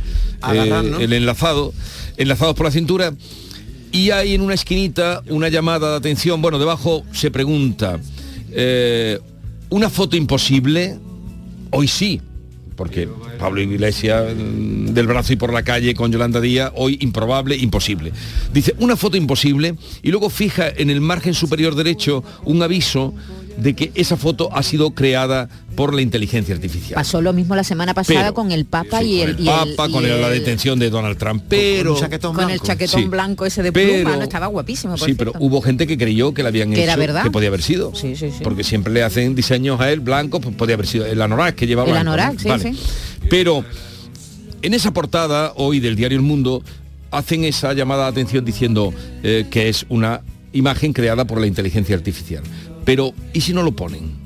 eh, 0.53 0.95
el 0.99 1.13
enlazado, 1.13 1.73
enlazados 2.17 2.55
por 2.55 2.65
la 2.65 2.71
cintura, 2.71 3.13
y 3.91 4.11
hay 4.11 4.35
en 4.35 4.41
una 4.41 4.53
esquinita 4.53 5.23
una 5.29 5.49
llamada 5.49 5.91
de 5.91 5.97
atención, 5.97 6.41
bueno, 6.41 6.59
debajo 6.59 7.03
se 7.11 7.31
pregunta, 7.31 7.99
eh, 8.51 9.19
¿una 9.69 9.89
foto 9.89 10.15
imposible? 10.15 10.97
Hoy 11.71 11.87
sí, 11.87 12.21
porque 12.79 13.09
Pablo 13.37 13.59
Iglesias 13.59 14.33
mm, 14.33 14.93
del 14.93 15.05
brazo 15.05 15.33
y 15.33 15.35
por 15.35 15.51
la 15.51 15.63
calle 15.63 15.93
con 15.93 16.13
Yolanda 16.13 16.39
Díaz, 16.39 16.71
hoy 16.75 16.97
improbable, 17.01 17.57
imposible. 17.57 18.13
Dice, 18.53 18.73
una 18.79 18.95
foto 18.95 19.17
imposible 19.17 19.75
y 20.01 20.11
luego 20.11 20.29
fija 20.29 20.69
en 20.69 20.89
el 20.89 21.01
margen 21.01 21.33
superior 21.33 21.75
derecho 21.75 22.23
un 22.45 22.63
aviso 22.63 23.13
de 23.57 23.75
que 23.75 23.91
esa 23.95 24.15
foto 24.15 24.55
ha 24.55 24.63
sido 24.63 24.91
creada 24.91 25.49
por 25.79 25.93
la 25.93 26.01
inteligencia 26.01 26.53
artificial. 26.53 26.95
Pasó 26.95 27.21
lo 27.21 27.31
mismo 27.31 27.55
la 27.55 27.63
semana 27.63 27.93
pasada 27.93 28.19
Pero, 28.19 28.33
con 28.33 28.51
el 28.51 28.65
Papa 28.65 28.99
Sí, 28.99 29.13
y 29.13 29.19
con 29.21 29.29
el, 29.29 29.35
el 29.35 29.39
y 29.45 29.47
el- 29.47 29.75
Papa, 29.75 29.87
y 29.87 29.91
con 29.93 30.03
el- 30.05 30.19
la 30.21 30.27
el- 30.27 30.33
detención 30.39 30.77
de 30.77 30.89
Donald 30.89 31.17
Trump, 31.17 31.41
pero... 31.47 31.95
con 32.33 32.49
el 32.49 32.59
chaquetón 32.59 33.01
Sí. 33.01 33.07
blanco 33.07 33.45
ese 33.45 33.63
de 33.63 33.71
Pero- 33.71 33.93
pluma, 34.03 34.17
no 34.17 34.23
estaba 34.23 34.47
guapísimo. 34.47 34.97
por 34.97 35.07
Sí, 35.07 35.13
pero 35.13 35.31
hubo 35.39 35.61
gente 35.61 35.87
que 35.87 35.97
creyó 35.97 36.33
que 36.33 36.43
la 36.43 36.49
habían 36.49 36.71
Que 36.71 36.75
hecho, 36.81 36.83
era 36.83 36.95
verdad. 36.97 37.23
que 37.23 37.31
podía 37.31 37.47
haber 37.47 37.61
sido. 37.61 37.95
Sí, 37.95 38.17
sí, 38.17 38.29
sí. 38.29 38.39
Porque 38.43 38.65
siempre 38.65 38.91
le 38.91 39.03
hacen 39.03 39.35
diseños 39.35 39.79
a 39.79 39.89
él 39.89 40.01
blanco, 40.01 40.41
pues 40.41 40.53
podía 40.53 40.73
haber 40.75 40.85
sido 40.85 41.05
el 41.05 41.21
anorak 41.21 41.55
que 41.55 41.65
lleva 41.65 41.85
El 41.85 41.91
blanco. 41.91 42.03
¿no? 42.03 42.11
anorak, 42.11 42.39
sí, 42.39 42.49
Vale. 42.49 42.73
sí. 42.73 42.79
Pero 43.29 43.63
en 44.61 44.73
esa 44.73 44.91
portada 44.91 45.53
hoy 45.55 45.79
del 45.79 45.95
diario 45.95 46.17
El 46.17 46.23
Mundo 46.25 46.61
hacen 47.09 47.45
esa 47.45 47.71
llamada 47.71 48.03
de 48.03 48.09
atención 48.09 48.43
diciendo 48.43 48.93
eh, 49.23 49.45
que 49.49 49.69
es 49.69 49.85
una 49.87 50.23
imagen 50.51 50.91
creada 50.91 51.23
por 51.23 51.39
la 51.39 51.47
inteligencia 51.47 51.95
artificial. 51.95 52.43
Pero 52.83 53.13
¿y 53.31 53.39
si 53.39 53.53
no 53.53 53.63
lo 53.63 53.71
ponen? 53.71 54.18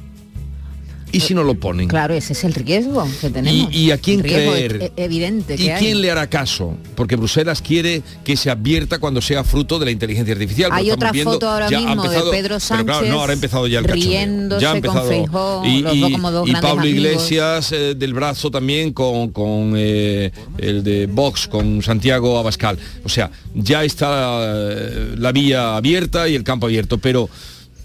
¿Y 1.14 1.20
si 1.20 1.36
no 1.36 1.44
lo 1.44 1.54
ponen? 1.56 1.88
Claro, 1.88 2.16
ese 2.16 2.34
es 2.34 2.44
el 2.44 2.54
riesgo 2.56 3.08
que 3.22 3.30
tenemos. 3.30 3.72
¿Y, 3.72 3.86
y 3.86 3.92
a 3.92 3.98
quién 4.00 4.20
El 4.20 4.26
creer? 4.26 4.82
e- 4.82 4.86
e- 4.86 5.04
evidente 5.06 5.56
que 5.56 5.64
¿Y 5.64 5.70
hay. 5.70 5.80
quién 5.80 6.02
le 6.02 6.10
hará 6.10 6.28
caso? 6.28 6.76
Porque 6.96 7.16
Bruselas 7.16 7.62
quiere 7.62 8.02
que 8.24 8.36
se 8.36 8.50
advierta 8.50 8.98
cuando 8.98 9.22
sea 9.22 9.44
fruto 9.44 9.78
de 9.78 9.86
la 9.86 9.92
inteligencia 9.92 10.34
artificial. 10.34 10.72
Hay 10.74 10.90
otra 10.90 11.12
viendo, 11.12 11.34
foto 11.34 11.50
ahora 11.50 11.70
mismo 11.70 12.04
de 12.04 12.18
Pedro 12.32 12.32
pero 12.32 12.60
claro, 12.60 12.60
Sánchez 12.60 13.10
no, 13.10 13.20
ahora 13.22 13.32
ha 13.32 13.36
empezado 13.36 13.68
ya 13.68 13.80
el 13.80 13.86
riéndose 13.86 14.62
Ya 14.62 14.70
ha 14.70 14.72
con 14.72 14.78
empezado. 14.78 15.66
Y, 15.66 15.82
los 15.82 16.00
dos 16.00 16.12
como 16.12 16.32
dos 16.32 16.48
y 16.48 16.52
grandes 16.52 16.70
Pablo 16.72 16.82
amigos. 16.82 16.98
Iglesias 16.98 17.72
eh, 17.72 17.96
del 17.96 18.14
brazo 18.16 18.50
también 18.50 18.92
con, 18.92 19.30
con 19.30 19.74
eh, 19.78 20.32
el 20.58 20.84
de 20.84 21.06
Vox, 21.06 21.48
con 21.48 21.84
Santiago 21.84 22.40
Abascal. 22.40 22.80
O 23.04 23.10
sea, 23.10 23.30
ya 23.54 23.84
está 23.84 24.40
eh, 24.42 25.16
la 25.18 25.32
vía 25.32 25.78
abierta 25.78 26.28
y 26.28 26.34
el 26.34 26.44
campo 26.44 26.66
abierto. 26.66 26.98
Pero, 26.98 27.30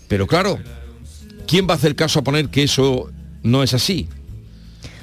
pero 0.09 0.27
claro, 0.27 0.59
¿quién 1.47 1.67
va 1.69 1.75
a 1.75 1.77
hacer 1.77 1.95
caso 1.95 2.21
a 2.21 2.25
poner 2.25 2.49
que 2.49 2.63
eso 2.63 3.11
no 3.43 3.63
es 3.63 3.75
así? 3.75 4.09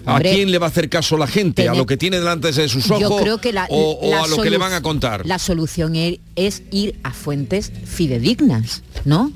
¿A 0.05 0.19
quién 0.19 0.51
le 0.51 0.59
va 0.59 0.67
a 0.67 0.69
hacer 0.69 0.87
caso 0.89 1.17
la 1.17 1.27
gente? 1.27 1.67
¿A 1.67 1.73
lo 1.73 1.85
que 1.85 1.97
tiene 1.97 2.19
delante 2.19 2.51
de 2.51 2.69
sus 2.69 2.89
ojos? 2.91 3.01
Yo 3.01 3.17
creo 3.17 3.39
que 3.39 3.51
la, 3.51 3.65
o, 3.69 3.99
o 4.01 4.11
la 4.11 4.23
a 4.23 4.27
lo 4.27 4.37
que 4.37 4.49
le 4.49 4.57
van 4.57 4.73
a 4.73 4.81
contar? 4.81 5.25
La 5.25 5.39
solución 5.39 5.95
e- 5.95 6.19
es 6.35 6.61
ir 6.71 6.99
a 7.03 7.11
fuentes 7.11 7.71
fidedignas, 7.85 8.83
¿no? 9.03 9.31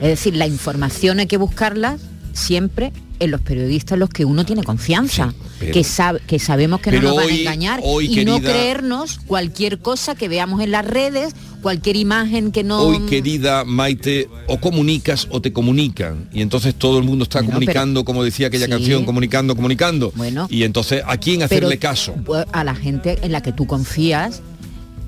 Es 0.00 0.08
decir, 0.08 0.36
la 0.36 0.46
información 0.46 1.20
hay 1.20 1.26
que 1.26 1.38
buscarla 1.38 1.96
siempre 2.34 2.92
en 3.24 3.30
los 3.30 3.40
periodistas 3.40 3.98
los 3.98 4.08
que 4.10 4.24
uno 4.24 4.44
tiene 4.46 4.62
confianza, 4.62 5.34
pero- 5.58 5.72
que, 5.72 5.84
sabe, 5.84 6.20
que 6.26 6.38
sabemos 6.38 6.80
que 6.80 6.92
no 6.92 7.00
nos 7.02 7.16
van 7.16 7.28
a 7.28 7.34
engañar 7.34 7.80
hoy, 7.82 8.20
y 8.20 8.24
no 8.24 8.40
creernos 8.40 9.18
cualquier 9.26 9.78
cosa 9.78 10.14
que 10.14 10.28
veamos 10.28 10.60
en 10.62 10.70
las 10.70 10.86
redes, 10.86 11.34
cualquier 11.62 11.96
imagen 11.96 12.52
que 12.52 12.62
no... 12.62 12.80
Hoy, 12.82 13.00
querida 13.06 13.64
Maite, 13.64 14.28
o 14.46 14.60
comunicas 14.60 15.26
o 15.30 15.40
te 15.40 15.52
comunican. 15.52 16.28
Y 16.32 16.42
entonces 16.42 16.74
todo 16.74 16.98
el 16.98 17.04
mundo 17.04 17.22
está 17.24 17.38
Bueno, 17.40 17.54
comunicando, 17.54 18.04
como 18.04 18.22
decía 18.22 18.48
aquella 18.48 18.66
Sí. 18.66 18.70
canción, 18.70 19.04
comunicando, 19.04 19.56
comunicando. 19.56 20.12
Bueno. 20.14 20.46
y 20.50 20.64
entonces, 20.64 21.02
¿a 21.06 21.16
quién 21.16 21.36
Pero, 21.36 21.46
hacerle 21.46 21.78
caso? 21.78 22.14
pues, 22.24 22.44
A 22.52 22.64
la 22.64 22.74
gente 22.74 23.18
en 23.22 23.32
la 23.32 23.42
que 23.42 23.52
tú 23.52 23.66
confías 23.66 24.42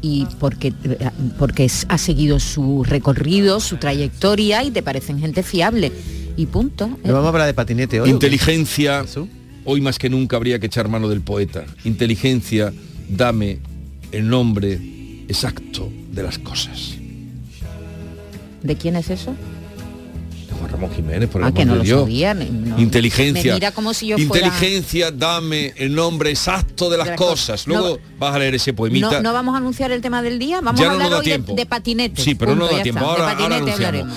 y 0.03 0.27
porque, 0.39 0.73
porque 1.39 1.71
ha 1.89 1.99
seguido 1.99 2.39
su 2.41 2.85
recorrido, 2.85 3.61
su 3.61 3.77
trayectoria 3.77 4.62
y 4.62 4.71
te 4.71 4.83
parecen 4.83 5.19
gente 5.19 5.43
fiable. 5.43 5.93
Y 6.37 6.47
punto. 6.47 6.89
Vamos 7.05 7.24
a 7.24 7.28
hablar 7.28 7.47
de 7.47 7.55
patinete 7.55 8.01
hoy. 8.01 8.11
Inteligencia, 8.11 9.05
hoy 9.64 9.80
más 9.80 9.99
que 9.99 10.11
nunca 10.11 10.37
habría 10.37 10.59
que 10.59 10.66
echar 10.66 10.89
mano 10.89 11.09
del 11.09 11.20
poeta. 11.22 11.64
Inteligencia, 11.84 12.72
dame 13.09 13.59
el 14.12 14.28
nombre 14.28 14.74
exacto 15.28 15.91
de 16.12 16.22
las 16.22 16.39
cosas. 16.39 16.95
¿De 18.62 18.76
quién 18.76 18.97
es 18.97 19.11
eso? 19.11 19.34
Juan 20.59 20.70
Ramón 20.70 20.91
Jiménez, 20.95 21.28
por 21.28 21.43
el 21.43 21.49
Ah, 21.49 21.53
que 21.53 21.62
amor 21.62 21.76
no 21.78 21.82
de 21.82 21.89
lo 21.91 22.01
sabía. 22.01 22.32
no. 22.34 22.78
Inteligencia. 22.78 23.53
Me 23.53 23.57
mira 23.59 23.72
como 23.72 23.93
si 23.93 24.07
yo 24.09 24.16
fuera... 24.18 24.47
Inteligencia, 24.47 25.11
dame 25.11 25.74
el 25.76 25.95
nombre 25.95 26.30
exacto 26.30 26.89
de 26.91 26.97
las, 26.97 27.07
De 27.07 27.11
las 27.12 27.18
cosas. 27.18 27.64
cosas. 27.64 27.66
Luego 27.66 27.99
vas 28.19 28.35
a 28.35 28.39
leer 28.39 28.55
ese 28.55 28.73
poemita. 28.73 29.11
No, 29.12 29.23
no 29.23 29.33
vamos 29.33 29.55
a 29.55 29.59
anunciar 29.59 29.91
el 29.93 30.01
tema 30.03 30.23
del 30.23 30.39
día, 30.39 30.61
vamos 30.61 30.81
Ya 30.81 30.89
a 30.89 30.93
hablar 30.93 31.12
hoy 31.14 31.27
de, 31.27 31.39
de 31.39 31.67
patinetes. 31.67 32.25
Sí, 32.25 32.35
pero 32.35 32.53
punto, 32.53 32.67
no 32.67 32.77
da 32.77 32.83
tiempo. 32.83 33.01
está. 33.01 33.11
Ahora, 33.12 33.33
ahora 33.39 33.57
anunciamos. 33.57 34.14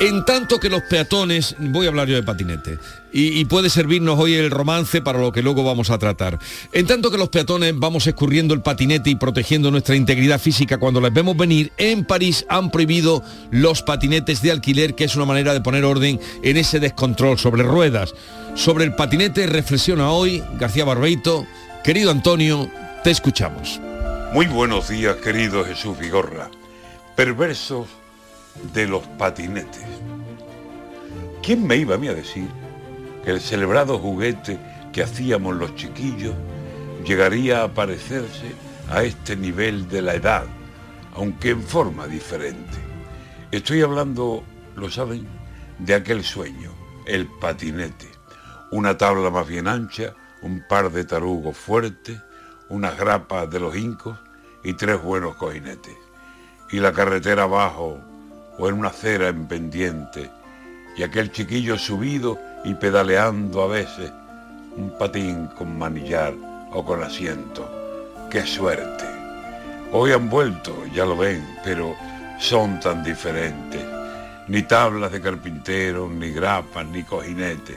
En 0.00 0.24
tanto 0.24 0.58
que 0.58 0.70
los 0.70 0.80
peatones, 0.88 1.54
voy 1.58 1.84
a 1.84 1.90
hablar 1.90 2.08
yo 2.08 2.14
de 2.14 2.22
patinete, 2.22 2.78
y, 3.12 3.38
y 3.38 3.44
puede 3.44 3.68
servirnos 3.68 4.18
hoy 4.18 4.32
el 4.32 4.50
romance 4.50 5.02
para 5.02 5.18
lo 5.18 5.30
que 5.30 5.42
luego 5.42 5.62
vamos 5.62 5.90
a 5.90 5.98
tratar. 5.98 6.38
En 6.72 6.86
tanto 6.86 7.10
que 7.10 7.18
los 7.18 7.28
peatones 7.28 7.74
vamos 7.76 8.06
escurriendo 8.06 8.54
el 8.54 8.62
patinete 8.62 9.10
y 9.10 9.16
protegiendo 9.16 9.70
nuestra 9.70 9.94
integridad 9.96 10.40
física 10.40 10.78
cuando 10.78 11.02
les 11.02 11.12
vemos 11.12 11.36
venir, 11.36 11.70
en 11.76 12.06
París 12.06 12.46
han 12.48 12.70
prohibido 12.70 13.22
los 13.50 13.82
patinetes 13.82 14.40
de 14.40 14.52
alquiler, 14.52 14.94
que 14.94 15.04
es 15.04 15.16
una 15.16 15.26
manera 15.26 15.52
de 15.52 15.60
poner 15.60 15.84
orden 15.84 16.18
en 16.42 16.56
ese 16.56 16.80
descontrol 16.80 17.38
sobre 17.38 17.62
ruedas. 17.62 18.14
Sobre 18.54 18.84
el 18.86 18.94
patinete 18.94 19.46
reflexiona 19.46 20.10
hoy 20.12 20.42
García 20.58 20.86
Barbeito. 20.86 21.46
Querido 21.84 22.10
Antonio, 22.10 22.70
te 23.02 23.10
escuchamos. 23.10 23.80
Muy 24.34 24.46
buenos 24.46 24.88
días, 24.88 25.16
querido 25.16 25.64
Jesús 25.64 25.98
Vigorra. 25.98 26.50
Perversos 27.16 27.88
de 28.74 28.86
los 28.86 29.06
patinetes. 29.16 29.86
¿Quién 31.42 31.66
me 31.66 31.76
iba 31.76 31.94
a 31.94 31.98
mí 31.98 32.08
a 32.08 32.14
decir 32.14 32.48
que 33.24 33.30
el 33.30 33.40
celebrado 33.40 33.98
juguete 33.98 34.58
que 34.92 35.02
hacíamos 35.02 35.56
los 35.56 35.74
chiquillos 35.76 36.34
llegaría 37.06 37.62
a 37.62 37.72
parecerse 37.72 38.52
a 38.90 39.02
este 39.02 39.34
nivel 39.34 39.88
de 39.88 40.02
la 40.02 40.14
edad, 40.14 40.44
aunque 41.14 41.50
en 41.50 41.62
forma 41.62 42.06
diferente? 42.06 42.76
Estoy 43.50 43.80
hablando, 43.80 44.44
lo 44.76 44.90
saben, 44.90 45.26
de 45.78 45.94
aquel 45.94 46.22
sueño, 46.22 46.70
el 47.06 47.26
patinete. 47.40 48.08
Una 48.72 48.98
tabla 48.98 49.30
más 49.30 49.48
bien 49.48 49.68
ancha, 49.68 50.14
un 50.42 50.62
par 50.68 50.92
de 50.92 51.04
tarugos 51.04 51.56
fuertes, 51.56 52.18
unas 52.70 52.96
grapas 52.96 53.50
de 53.50 53.60
los 53.60 53.76
incos 53.76 54.18
y 54.64 54.72
tres 54.74 55.02
buenos 55.02 55.36
cojinetes. 55.36 55.96
Y 56.70 56.78
la 56.78 56.92
carretera 56.92 57.42
abajo 57.42 57.98
o 58.58 58.68
en 58.68 58.74
una 58.74 58.88
acera 58.88 59.28
en 59.28 59.46
pendiente 59.46 60.30
y 60.96 61.02
aquel 61.02 61.32
chiquillo 61.32 61.78
subido 61.78 62.38
y 62.64 62.74
pedaleando 62.74 63.62
a 63.62 63.66
veces 63.66 64.12
un 64.76 64.96
patín 64.98 65.48
con 65.58 65.78
manillar 65.78 66.34
o 66.72 66.84
con 66.84 67.02
asiento. 67.02 67.68
¡Qué 68.30 68.46
suerte! 68.46 69.04
Hoy 69.92 70.12
han 70.12 70.30
vuelto, 70.30 70.86
ya 70.94 71.04
lo 71.04 71.16
ven, 71.16 71.44
pero 71.64 71.96
son 72.38 72.78
tan 72.78 73.02
diferentes. 73.02 73.84
Ni 74.46 74.62
tablas 74.62 75.10
de 75.10 75.20
carpintero, 75.20 76.08
ni 76.08 76.30
grapas, 76.30 76.86
ni 76.86 77.02
cojinetes. 77.02 77.76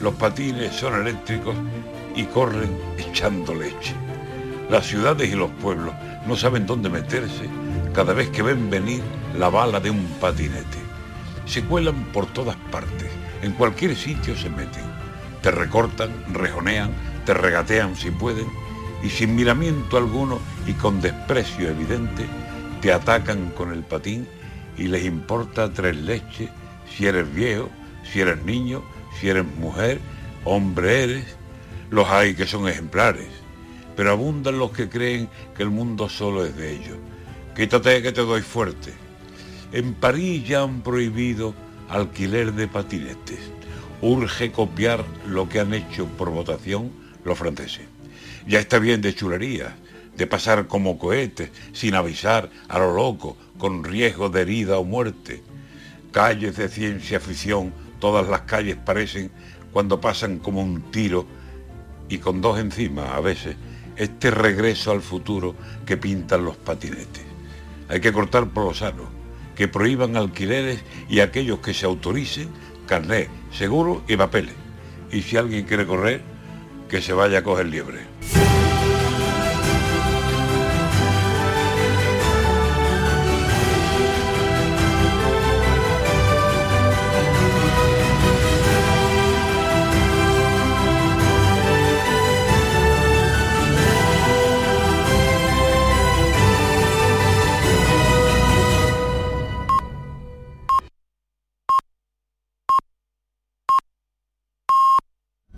Los 0.00 0.14
patines 0.14 0.74
son 0.74 1.00
eléctricos 1.00 1.56
y 2.14 2.24
corren 2.24 2.78
echando 2.98 3.54
leche. 3.54 3.94
Las 4.70 4.86
ciudades 4.86 5.30
y 5.30 5.34
los 5.34 5.50
pueblos 5.50 5.94
no 6.26 6.36
saben 6.36 6.66
dónde 6.66 6.90
meterse 6.90 7.48
cada 7.94 8.12
vez 8.12 8.28
que 8.28 8.42
ven 8.42 8.70
venir 8.70 9.02
la 9.38 9.48
bala 9.48 9.80
de 9.80 9.90
un 9.90 10.04
patinete. 10.20 10.78
Se 11.46 11.64
cuelan 11.64 12.04
por 12.12 12.26
todas 12.26 12.56
partes, 12.70 13.10
en 13.42 13.52
cualquier 13.52 13.96
sitio 13.96 14.36
se 14.36 14.50
meten. 14.50 14.84
Te 15.42 15.50
recortan, 15.50 16.10
rejonean, 16.32 16.92
te 17.24 17.34
regatean 17.34 17.96
si 17.96 18.10
pueden 18.10 18.46
y 19.02 19.08
sin 19.08 19.34
miramiento 19.34 19.96
alguno 19.96 20.38
y 20.66 20.72
con 20.72 21.00
desprecio 21.00 21.68
evidente 21.68 22.26
te 22.80 22.92
atacan 22.92 23.50
con 23.50 23.72
el 23.72 23.82
patín 23.82 24.28
y 24.76 24.84
les 24.84 25.04
importa 25.04 25.72
tres 25.72 25.96
leches 25.96 26.50
si 26.88 27.06
eres 27.06 27.32
viejo, 27.34 27.68
si 28.10 28.20
eres 28.20 28.42
niño, 28.44 28.82
si 29.18 29.28
eres 29.28 29.44
mujer, 29.44 30.00
hombre 30.44 31.04
eres. 31.04 31.24
Los 31.90 32.08
hay 32.08 32.34
que 32.34 32.46
son 32.46 32.68
ejemplares, 32.68 33.28
pero 33.98 34.12
abundan 34.12 34.60
los 34.60 34.70
que 34.70 34.88
creen 34.88 35.28
que 35.56 35.64
el 35.64 35.70
mundo 35.70 36.08
solo 36.08 36.44
es 36.44 36.54
de 36.54 36.70
ellos. 36.70 36.96
Quítate 37.56 38.00
que 38.00 38.12
te 38.12 38.20
doy 38.20 38.42
fuerte. 38.42 38.92
En 39.72 39.92
París 39.94 40.46
ya 40.46 40.62
han 40.62 40.82
prohibido 40.82 41.52
alquiler 41.88 42.52
de 42.52 42.68
patinetes. 42.68 43.40
Urge 44.00 44.52
copiar 44.52 45.04
lo 45.26 45.48
que 45.48 45.58
han 45.58 45.74
hecho 45.74 46.06
por 46.06 46.30
votación 46.30 46.92
los 47.24 47.36
franceses. 47.36 47.86
Ya 48.46 48.60
está 48.60 48.78
bien 48.78 49.00
de 49.00 49.16
chulerías, 49.16 49.74
de 50.16 50.28
pasar 50.28 50.68
como 50.68 50.96
cohetes, 50.96 51.50
sin 51.72 51.96
avisar, 51.96 52.50
a 52.68 52.78
lo 52.78 52.94
loco, 52.94 53.36
con 53.58 53.82
riesgo 53.82 54.28
de 54.28 54.42
herida 54.42 54.78
o 54.78 54.84
muerte. 54.84 55.42
Calles 56.12 56.56
de 56.56 56.68
ciencia 56.68 57.18
ficción, 57.18 57.74
todas 57.98 58.28
las 58.28 58.42
calles 58.42 58.76
parecen 58.76 59.32
cuando 59.72 60.00
pasan 60.00 60.38
como 60.38 60.62
un 60.62 60.82
tiro 60.92 61.26
y 62.08 62.18
con 62.18 62.40
dos 62.40 62.60
encima 62.60 63.16
a 63.16 63.20
veces, 63.20 63.56
este 63.98 64.30
regreso 64.30 64.92
al 64.92 65.02
futuro 65.02 65.54
que 65.84 65.96
pintan 65.96 66.44
los 66.44 66.56
patinetes. 66.56 67.24
Hay 67.88 68.00
que 68.00 68.12
cortar 68.12 68.48
por 68.48 68.64
lo 68.64 68.74
sano, 68.74 69.04
que 69.54 69.68
prohíban 69.68 70.16
alquileres 70.16 70.80
y 71.08 71.20
aquellos 71.20 71.58
que 71.58 71.74
se 71.74 71.84
autoricen, 71.84 72.48
carné, 72.86 73.28
seguro 73.52 74.02
y 74.08 74.16
papeles. 74.16 74.54
Y 75.10 75.22
si 75.22 75.36
alguien 75.36 75.64
quiere 75.64 75.86
correr, 75.86 76.22
que 76.88 77.02
se 77.02 77.12
vaya 77.12 77.38
a 77.38 77.42
coger 77.42 77.66
liebre. 77.66 78.00